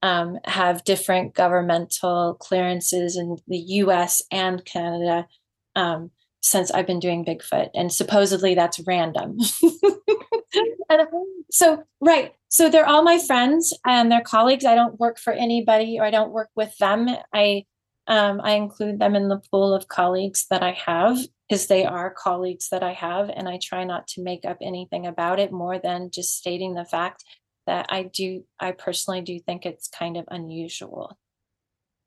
um, 0.02 0.40
have 0.46 0.84
different 0.84 1.34
governmental 1.34 2.36
clearances 2.36 3.18
in 3.18 3.38
the 3.48 3.58
us 3.58 4.22
and 4.32 4.64
canada 4.66 5.28
um, 5.76 6.12
since 6.42 6.72
I've 6.72 6.88
been 6.88 7.00
doing 7.00 7.26
Bigfoot, 7.26 7.70
and 7.76 7.92
supposedly 7.92 8.56
that's 8.56 8.80
random. 8.88 9.38
and 10.90 11.08
so, 11.52 11.84
right. 12.02 12.34
So 12.50 12.70
they're 12.70 12.88
all 12.88 13.04
my 13.04 13.20
friends 13.20 13.74
and 13.86 14.12
they're 14.12 14.22
colleagues. 14.22 14.66
I 14.66 14.76
don't 14.76 15.00
work 15.00 15.20
for 15.20 15.34
anybody 15.34 16.00
or 16.00 16.06
I 16.06 16.12
don't 16.12 16.32
work 16.32 16.50
with 16.56 16.76
them. 16.78 17.10
I 17.34 17.66
um, 18.10 18.40
I 18.42 18.54
include 18.54 19.00
them 19.00 19.16
in 19.16 19.28
the 19.28 19.42
pool 19.52 19.74
of 19.74 19.90
colleagues 19.90 20.46
that 20.50 20.64
I 20.64 20.72
have 20.72 21.18
because 21.50 21.68
they 21.68 21.86
are 21.86 22.10
colleagues 22.10 22.70
that 22.70 22.82
I 22.82 22.94
have, 22.94 23.30
and 23.30 23.50
I 23.50 23.60
try 23.62 23.84
not 23.84 24.08
to 24.10 24.24
make 24.24 24.46
up 24.46 24.58
anything 24.62 25.06
about 25.06 25.40
it 25.40 25.52
more 25.52 25.78
than 25.78 26.10
just 26.10 26.38
stating 26.38 26.74
the 26.74 26.86
fact 26.86 27.26
that 27.68 27.86
I 27.90 28.04
do. 28.04 28.46
I 28.60 28.72
personally 28.72 29.22
do 29.22 29.40
think 29.40 29.66
it's 29.66 29.88
kind 29.88 30.18
of 30.18 30.26
unusual, 30.30 31.18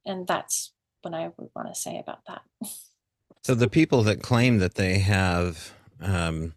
and 0.04 0.26
that's 0.26 0.72
what 1.02 1.14
I 1.14 1.30
would 1.36 1.50
want 1.54 1.68
to 1.72 1.80
say 1.80 1.98
about 1.98 2.20
that. 2.26 2.42
So 3.42 3.54
the 3.54 3.68
people 3.68 4.02
that 4.02 4.20
claim 4.20 4.58
that 4.58 4.74
they 4.74 4.98
have 4.98 5.72
um, 6.00 6.54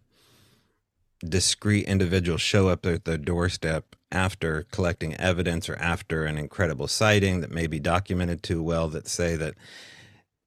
discrete 1.24 1.86
individuals 1.86 2.41
show 2.41 2.68
up 2.68 2.86
at 2.86 3.06
the 3.06 3.18
doorstep 3.18 3.95
after 4.12 4.68
collecting 4.72 5.16
evidence 5.16 5.70
or 5.70 5.76
after 5.78 6.26
an 6.26 6.38
incredible 6.38 6.88
sighting 6.88 7.41
that 7.41 7.51
may 7.51 7.68
be 7.68 7.80
documented 7.80 8.43
too 8.43 8.62
well 8.62 8.89
that 8.89 9.08
say 9.08 9.36
that 9.36 9.56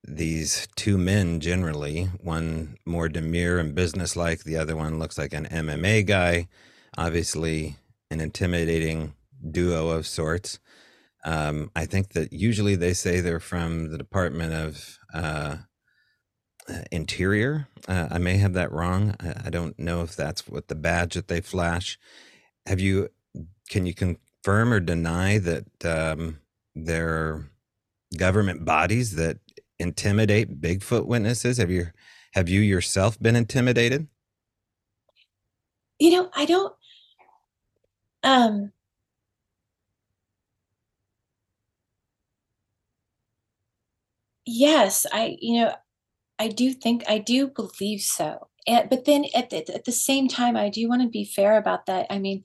these 0.06 0.68
two 0.76 0.96
men 0.96 1.40
generally 1.40 2.04
one 2.20 2.76
more 2.84 3.08
demure 3.08 3.58
and 3.58 3.74
businesslike 3.74 4.44
the 4.44 4.56
other 4.56 4.76
one 4.76 5.00
looks 5.00 5.18
like 5.18 5.32
an 5.32 5.46
mma 5.46 6.06
guy 6.06 6.46
obviously 6.96 7.74
an 8.10 8.20
intimidating 8.20 9.14
duo 9.50 9.88
of 9.90 10.06
sorts 10.06 10.58
um, 11.24 11.70
i 11.76 11.84
think 11.84 12.12
that 12.12 12.32
usually 12.32 12.76
they 12.76 12.92
say 12.92 13.20
they're 13.20 13.40
from 13.40 13.90
the 13.90 13.98
department 13.98 14.52
of 14.52 14.98
uh, 15.14 15.56
uh, 16.68 16.82
interior. 16.90 17.68
Uh, 17.86 18.08
I 18.10 18.18
may 18.18 18.38
have 18.38 18.54
that 18.54 18.72
wrong. 18.72 19.14
I, 19.20 19.46
I, 19.46 19.50
don't 19.50 19.78
know 19.78 20.02
if 20.02 20.16
that's 20.16 20.48
what 20.48 20.66
the 20.66 20.74
badge 20.74 21.14
that 21.14 21.28
they 21.28 21.40
flash. 21.40 21.98
Have 22.66 22.80
you? 22.80 23.08
Can 23.70 23.86
you 23.86 23.94
confirm 23.94 24.72
or 24.72 24.80
deny 24.80 25.38
that 25.38 25.84
um, 25.84 26.40
they're 26.74 27.48
government 28.16 28.64
bodies 28.64 29.14
that 29.16 29.38
intimidate 29.78 30.60
Bigfoot 30.60 31.06
witnesses? 31.06 31.58
Have 31.58 31.70
you 31.70 31.88
have 32.34 32.48
you 32.48 32.60
yourself 32.60 33.20
been 33.20 33.36
intimidated? 33.36 34.08
You 36.00 36.10
know, 36.10 36.30
I 36.34 36.46
don't. 36.46 36.74
Um, 38.26 38.72
yes, 44.44 45.06
I. 45.12 45.36
You 45.40 45.60
know, 45.60 45.74
I 46.38 46.48
do 46.48 46.72
think 46.72 47.04
I 47.08 47.18
do 47.18 47.48
believe 47.48 48.02
so. 48.02 48.48
And, 48.66 48.90
but 48.90 49.06
then 49.06 49.26
at 49.34 49.50
the, 49.50 49.58
at 49.74 49.84
the 49.86 49.92
same 49.92 50.28
time, 50.28 50.56
I 50.56 50.70
do 50.70 50.88
want 50.88 51.02
to 51.02 51.08
be 51.08 51.24
fair 51.24 51.58
about 51.58 51.86
that. 51.86 52.06
I 52.10 52.18
mean, 52.18 52.44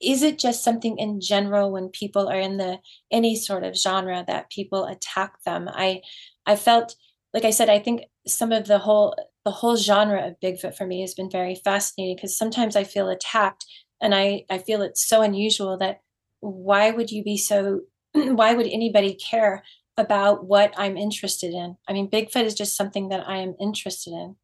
is 0.00 0.22
it 0.22 0.38
just 0.38 0.64
something 0.64 0.98
in 0.98 1.20
general 1.20 1.70
when 1.70 1.88
people 1.88 2.28
are 2.28 2.40
in 2.40 2.56
the 2.56 2.78
any 3.10 3.36
sort 3.36 3.62
of 3.64 3.76
genre 3.76 4.24
that 4.26 4.50
people 4.50 4.84
attack 4.84 5.42
them? 5.44 5.68
I 5.72 6.02
I 6.46 6.56
felt 6.56 6.96
like 7.32 7.44
I 7.44 7.50
said, 7.50 7.70
I 7.70 7.78
think 7.78 8.02
some 8.26 8.52
of 8.52 8.66
the 8.66 8.78
whole 8.78 9.14
the 9.44 9.50
whole 9.52 9.76
genre 9.76 10.26
of 10.26 10.40
Bigfoot 10.40 10.76
for 10.76 10.86
me 10.86 11.00
has 11.02 11.14
been 11.14 11.30
very 11.30 11.54
fascinating 11.54 12.16
because 12.16 12.36
sometimes 12.36 12.76
I 12.76 12.84
feel 12.84 13.08
attacked 13.08 13.64
and 14.02 14.14
I 14.14 14.44
I 14.50 14.58
feel 14.58 14.82
it's 14.82 15.06
so 15.06 15.22
unusual 15.22 15.78
that 15.78 16.00
why 16.40 16.90
would 16.90 17.10
you 17.10 17.24
be 17.24 17.38
so 17.38 17.82
why 18.12 18.52
would 18.52 18.66
anybody 18.66 19.14
care 19.14 19.62
about 19.96 20.44
what 20.46 20.72
I'm 20.76 20.96
interested 20.96 21.52
in. 21.52 21.76
I 21.86 21.92
mean, 21.92 22.08
Bigfoot 22.08 22.44
is 22.44 22.54
just 22.54 22.76
something 22.76 23.10
that 23.10 23.28
I 23.28 23.38
am 23.38 23.54
interested 23.60 24.12
in 24.12 24.36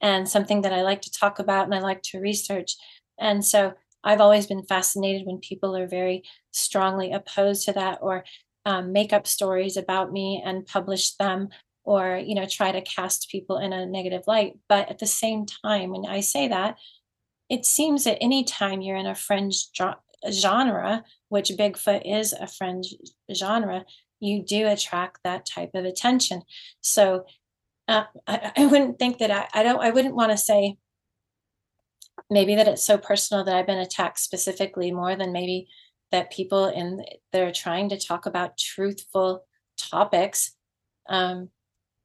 and 0.00 0.28
something 0.28 0.62
that 0.62 0.72
I 0.72 0.82
like 0.82 1.00
to 1.02 1.10
talk 1.10 1.38
about 1.38 1.64
and 1.64 1.74
I 1.74 1.80
like 1.80 2.02
to 2.02 2.20
research. 2.20 2.76
And 3.18 3.44
so 3.44 3.74
I've 4.04 4.20
always 4.20 4.46
been 4.46 4.64
fascinated 4.64 5.26
when 5.26 5.38
people 5.38 5.76
are 5.76 5.86
very 5.86 6.24
strongly 6.50 7.12
opposed 7.12 7.64
to 7.66 7.72
that 7.72 8.00
or 8.02 8.24
um, 8.66 8.92
make 8.92 9.12
up 9.12 9.26
stories 9.26 9.76
about 9.76 10.12
me 10.12 10.42
and 10.44 10.66
publish 10.66 11.14
them 11.14 11.48
or 11.84 12.20
you 12.24 12.36
know 12.36 12.46
try 12.46 12.70
to 12.70 12.80
cast 12.82 13.28
people 13.28 13.58
in 13.58 13.72
a 13.72 13.84
negative 13.84 14.22
light 14.28 14.52
but 14.68 14.88
at 14.88 15.00
the 15.00 15.06
same 15.06 15.44
time 15.44 15.90
when 15.90 16.06
i 16.06 16.20
say 16.20 16.46
that 16.46 16.76
it 17.52 17.66
seems 17.66 18.04
that 18.04 18.22
anytime 18.22 18.80
you're 18.80 18.96
in 18.96 19.06
a 19.06 19.14
fringe 19.14 19.66
genre 20.30 21.04
which 21.28 21.50
bigfoot 21.50 22.02
is 22.04 22.32
a 22.32 22.46
fringe 22.46 22.94
genre 23.32 23.84
you 24.22 24.40
do 24.40 24.68
attract 24.68 25.18
that 25.24 25.44
type 25.44 25.72
of 25.74 25.84
attention. 25.84 26.42
So 26.80 27.26
uh, 27.88 28.04
I, 28.26 28.52
I, 28.56 28.66
wouldn't 28.66 28.98
think 28.98 29.18
that 29.18 29.32
I, 29.32 29.48
I 29.52 29.62
don't 29.64 29.80
I 29.80 29.90
wouldn't 29.90 30.14
want 30.14 30.30
to 30.30 30.38
say 30.38 30.76
maybe 32.30 32.54
that 32.54 32.68
it's 32.68 32.84
so 32.84 32.96
personal 32.96 33.44
that 33.44 33.54
I've 33.54 33.66
been 33.66 33.78
attacked 33.78 34.20
specifically 34.20 34.92
more 34.92 35.16
than 35.16 35.32
maybe 35.32 35.66
that 36.12 36.30
people 36.30 36.66
in 36.66 37.04
that 37.32 37.42
are 37.42 37.52
trying 37.52 37.88
to 37.88 37.98
talk 37.98 38.24
about 38.26 38.56
truthful 38.56 39.44
topics 39.76 40.54
um, 41.08 41.48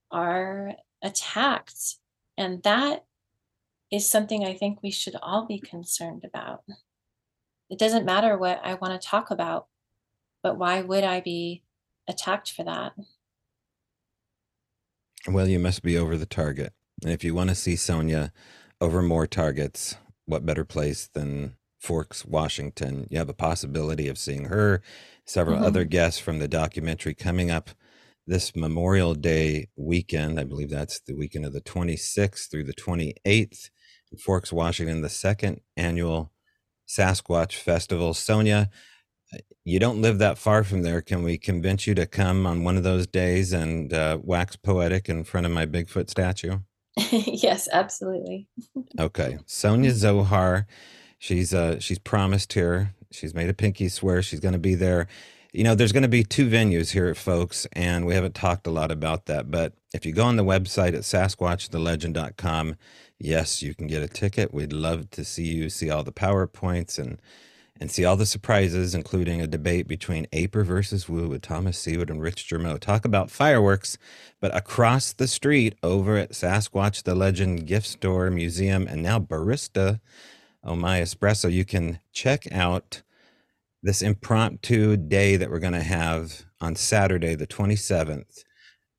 are 0.10 0.72
attacked. 1.04 1.98
And 2.36 2.64
that 2.64 3.06
is 3.92 4.10
something 4.10 4.44
I 4.46 4.54
think 4.54 4.82
we 4.82 4.92
should 4.92 5.16
all 5.22 5.46
be 5.46 5.60
concerned 5.60 6.24
about. 6.26 6.64
It 7.70 7.80
doesn't 7.80 8.06
matter 8.06 8.38
what 8.38 8.62
I 8.64 8.76
want 8.76 9.00
to 9.00 9.08
talk 9.08 9.32
about, 9.32 9.68
but 10.44 10.58
why 10.58 10.82
would 10.82 11.04
I 11.04 11.22
be 11.22 11.64
attacked 12.08 12.52
for 12.52 12.64
that? 12.64 12.94
Well, 15.28 15.48
you 15.48 15.60
must 15.60 15.84
be 15.84 15.98
over 15.98 16.18
the 16.18 16.26
target. 16.26 16.74
And 17.04 17.12
if 17.12 17.24
you 17.24 17.34
want 17.34 17.50
to 17.50 17.56
see 17.56 17.76
Sonya 17.76 18.32
over 18.80 19.02
more 19.02 19.28
targets, 19.28 19.96
what 20.26 20.46
better 20.46 20.66
place 20.66 21.08
than 21.08 21.58
Forks, 21.80 22.26
Washington? 22.26 23.08
You 23.10 23.18
have 23.20 23.30
a 23.30 23.34
possibility 23.34 24.08
of 24.08 24.18
seeing 24.18 24.46
her, 24.46 24.82
several 25.26 25.60
Mhm. 25.60 25.64
other 25.64 25.84
guests 25.84 26.20
from 26.20 26.40
the 26.40 26.48
documentary 26.48 27.14
coming 27.14 27.52
up 27.52 27.70
this 28.26 28.56
Memorial 28.56 29.14
Day 29.16 29.68
weekend. 29.76 30.40
I 30.40 30.44
believe 30.44 30.70
that's 30.70 31.00
the 31.02 31.14
weekend 31.16 31.46
of 31.46 31.54
the 31.54 31.62
26th 31.62 32.50
through 32.50 32.66
the 32.66 32.74
28th 32.74 33.70
in 33.70 33.77
Forks, 34.20 34.52
Washington, 34.52 35.02
the 35.02 35.10
second 35.10 35.62
annual 35.76 36.32
Sasquatch 36.88 37.56
Festival. 37.56 38.14
Sonya, 38.14 38.70
you 39.64 39.80
don't 39.80 40.02
live 40.02 40.20
that 40.20 40.38
far 40.38 40.64
from 40.64 40.84
there. 40.84 41.02
Can 41.02 41.24
we 41.24 41.38
convince 41.38 41.86
you 41.86 41.94
to 41.96 42.06
come 42.06 42.48
on 42.48 42.64
one 42.64 42.78
of 42.78 42.84
those 42.84 43.08
days 43.08 43.52
and 43.54 43.94
uh, 43.94 44.18
wax 44.22 44.56
poetic 44.56 45.10
in 45.10 45.24
front 45.24 45.46
of 45.46 45.52
my 45.52 45.66
Bigfoot 45.66 46.10
statue? 46.10 46.60
yes, 47.12 47.68
absolutely. 47.72 48.48
Okay, 49.00 49.38
Sonya 49.46 49.92
Zohar, 49.92 50.66
she's 51.20 51.54
uh 51.54 51.80
she's 51.80 52.00
promised 52.00 52.54
here. 52.54 52.96
She's 53.12 53.34
made 53.34 53.50
a 53.50 53.54
pinky 53.54 53.90
swear 53.90 54.22
she's 54.22 54.40
going 54.40 54.54
to 54.54 54.60
be 54.60 54.76
there. 54.76 55.08
You 55.58 55.64
know, 55.64 55.74
there's 55.74 55.92
going 55.92 56.04
to 56.04 56.08
be 56.08 56.24
two 56.24 56.48
venues 56.48 56.92
here, 56.92 57.16
folks, 57.16 57.66
and 57.74 58.06
we 58.06 58.14
haven't 58.14 58.36
talked 58.36 58.68
a 58.68 58.70
lot 58.70 58.92
about 58.92 59.26
that. 59.26 59.50
But 59.50 59.74
if 59.92 60.06
you 60.06 60.14
go 60.14 60.24
on 60.24 60.36
the 60.36 60.44
website 60.44 60.90
at 60.90 61.02
sasquatchthelegend.com, 61.02 62.76
yes, 63.18 63.64
you 63.64 63.74
can 63.74 63.88
get 63.88 64.04
a 64.04 64.08
ticket. 64.08 64.54
We'd 64.54 64.72
love 64.72 65.10
to 65.10 65.26
see 65.26 65.46
you 65.46 65.72
see 65.72 65.90
all 65.90 66.04
the 66.04 66.12
PowerPoints 66.12 67.00
and 67.00 67.20
and 67.80 67.90
see 67.90 68.06
all 68.06 68.16
the 68.16 68.28
surprises, 68.28 68.94
including 68.94 69.42
a 69.42 69.48
debate 69.48 69.88
between 69.88 70.28
Aper 70.32 70.64
versus 70.64 71.10
Woo 71.10 71.30
with 71.30 71.42
Thomas 71.42 71.84
Sewid 71.84 72.12
and 72.12 72.22
Rich 72.22 72.48
Germeau. 72.48 72.80
Talk 72.80 73.04
about 73.04 73.32
fireworks, 73.32 73.98
but 74.40 74.56
across 74.56 75.12
the 75.12 75.28
street 75.28 75.74
over 75.82 76.18
at 76.18 76.34
Sasquatch 76.34 77.02
the 77.02 77.16
Legend 77.16 77.66
Gift 77.66 77.88
Store, 77.88 78.30
Museum, 78.30 78.86
and 78.86 79.02
now 79.02 79.18
Barista, 79.18 80.02
oh 80.64 80.76
my 80.76 81.02
espresso, 81.02 81.52
you 81.52 81.66
can 81.66 82.00
check 82.12 82.48
out 82.52 83.02
this 83.84 84.02
impromptu 84.02 84.98
day 84.98 85.36
that 85.38 85.50
we're 85.50 85.60
going 85.60 85.74
to 85.74 85.84
have 85.84 86.46
on 86.60 86.76
Saturday, 86.76 87.36
the 87.36 87.48
27th, 87.48 88.44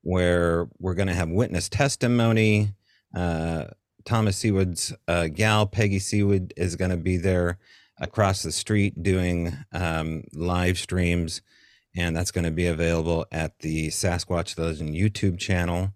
where 0.03 0.69
we're 0.79 0.95
going 0.95 1.09
to 1.09 1.15
have 1.15 1.29
witness 1.29 1.69
testimony. 1.69 2.75
Uh, 3.15 3.65
Thomas 4.05 4.43
Sewid's 4.43 4.95
uh, 5.07 5.29
gal, 5.29 5.67
Peggy 5.67 5.99
Sewid, 5.99 6.53
is 6.57 6.77
going 6.77 6.91
to 6.91 6.97
be 6.97 7.17
there 7.17 7.59
across 8.01 8.43
the 8.43 8.53
street 8.53 9.03
doing 9.03 9.57
um, 9.73 10.23
live 10.33 10.79
streams. 10.79 11.43
And 11.97 12.17
that's 12.17 12.31
going 12.31 12.45
to 12.45 12.51
be 12.51 12.67
available 12.67 13.27
at 13.33 13.59
the 13.59 13.89
Sasquatch 13.89 14.59
Legend 14.59 14.95
YouTube 14.95 15.39
channel. 15.39 15.93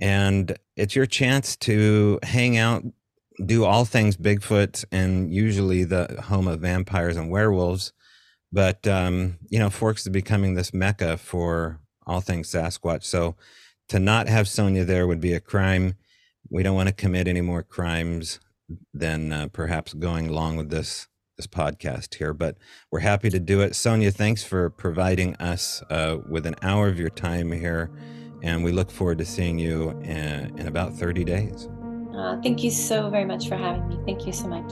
And 0.00 0.58
it's 0.76 0.96
your 0.96 1.06
chance 1.06 1.56
to 1.58 2.18
hang 2.24 2.56
out, 2.56 2.82
do 3.44 3.64
all 3.64 3.84
things 3.84 4.16
Bigfoot, 4.16 4.84
and 4.92 5.32
usually 5.32 5.84
the 5.84 6.22
home 6.24 6.48
of 6.48 6.60
vampires 6.60 7.16
and 7.16 7.30
werewolves. 7.30 7.92
But, 8.52 8.86
um, 8.86 9.38
you 9.48 9.58
know, 9.58 9.70
Forks 9.70 10.02
is 10.02 10.08
becoming 10.10 10.54
this 10.54 10.74
mecca 10.74 11.16
for 11.16 11.80
all 12.06 12.20
things 12.20 12.50
Sasquatch. 12.50 13.04
So 13.04 13.36
to 13.88 13.98
not 13.98 14.28
have 14.28 14.48
Sonya 14.48 14.84
there 14.84 15.06
would 15.06 15.20
be 15.20 15.32
a 15.32 15.40
crime. 15.40 15.94
We 16.50 16.62
don't 16.62 16.74
want 16.74 16.88
to 16.88 16.94
commit 16.94 17.28
any 17.28 17.40
more 17.40 17.62
crimes 17.62 18.40
than 18.92 19.32
uh, 19.32 19.48
perhaps 19.48 19.94
going 19.94 20.28
along 20.28 20.56
with 20.56 20.70
this 20.70 21.08
this 21.36 21.46
podcast 21.46 22.16
here, 22.16 22.34
but 22.34 22.58
we're 22.90 23.00
happy 23.00 23.30
to 23.30 23.40
do 23.40 23.62
it. 23.62 23.74
Sonya, 23.74 24.10
thanks 24.10 24.44
for 24.44 24.68
providing 24.68 25.34
us 25.36 25.82
uh, 25.88 26.18
with 26.28 26.46
an 26.46 26.54
hour 26.62 26.88
of 26.88 26.98
your 26.98 27.08
time 27.08 27.52
here, 27.52 27.90
and 28.42 28.62
we 28.62 28.70
look 28.70 28.90
forward 28.90 29.18
to 29.18 29.24
seeing 29.24 29.58
you 29.58 29.90
in, 30.02 30.58
in 30.58 30.66
about 30.66 30.92
30 30.94 31.24
days. 31.24 31.68
Uh, 32.16 32.40
thank 32.42 32.62
you 32.62 32.70
so 32.70 33.08
very 33.10 33.24
much 33.24 33.48
for 33.48 33.56
having 33.56 33.88
me. 33.88 33.98
Thank 34.04 34.26
you 34.26 34.32
so 34.32 34.46
much. 34.48 34.70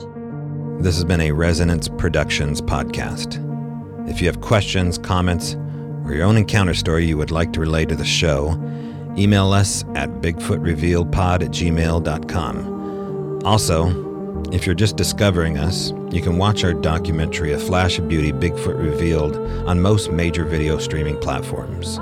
This 0.83 0.95
has 0.95 1.03
been 1.03 1.21
a 1.21 1.31
Resonance 1.31 1.87
Productions 1.87 2.61
podcast. 2.61 3.39
If 4.09 4.21
you 4.21 4.27
have 4.27 4.41
questions, 4.41 4.97
comments, 4.97 5.55
or 6.05 6.13
your 6.13 6.25
own 6.25 6.37
encounter 6.37 6.73
story 6.73 7.05
you 7.05 7.17
would 7.17 7.31
like 7.31 7.53
to 7.53 7.59
relay 7.59 7.85
to 7.85 7.95
the 7.95 8.05
show, 8.05 8.51
email 9.17 9.51
us 9.53 9.83
at 9.95 10.09
bigfootrevealedpod 10.21 11.43
at 11.43 11.51
gmail.com. 11.51 13.41
Also, 13.45 14.11
if 14.51 14.65
you're 14.65 14.75
just 14.75 14.97
discovering 14.97 15.57
us, 15.57 15.91
you 16.09 16.21
can 16.21 16.37
watch 16.37 16.63
our 16.63 16.73
documentary, 16.73 17.53
A 17.53 17.59
Flash 17.59 17.99
of 17.99 18.07
Beauty 18.07 18.31
Bigfoot 18.31 18.77
Revealed, 18.77 19.37
on 19.67 19.81
most 19.81 20.11
major 20.11 20.45
video 20.45 20.77
streaming 20.77 21.17
platforms. 21.19 21.99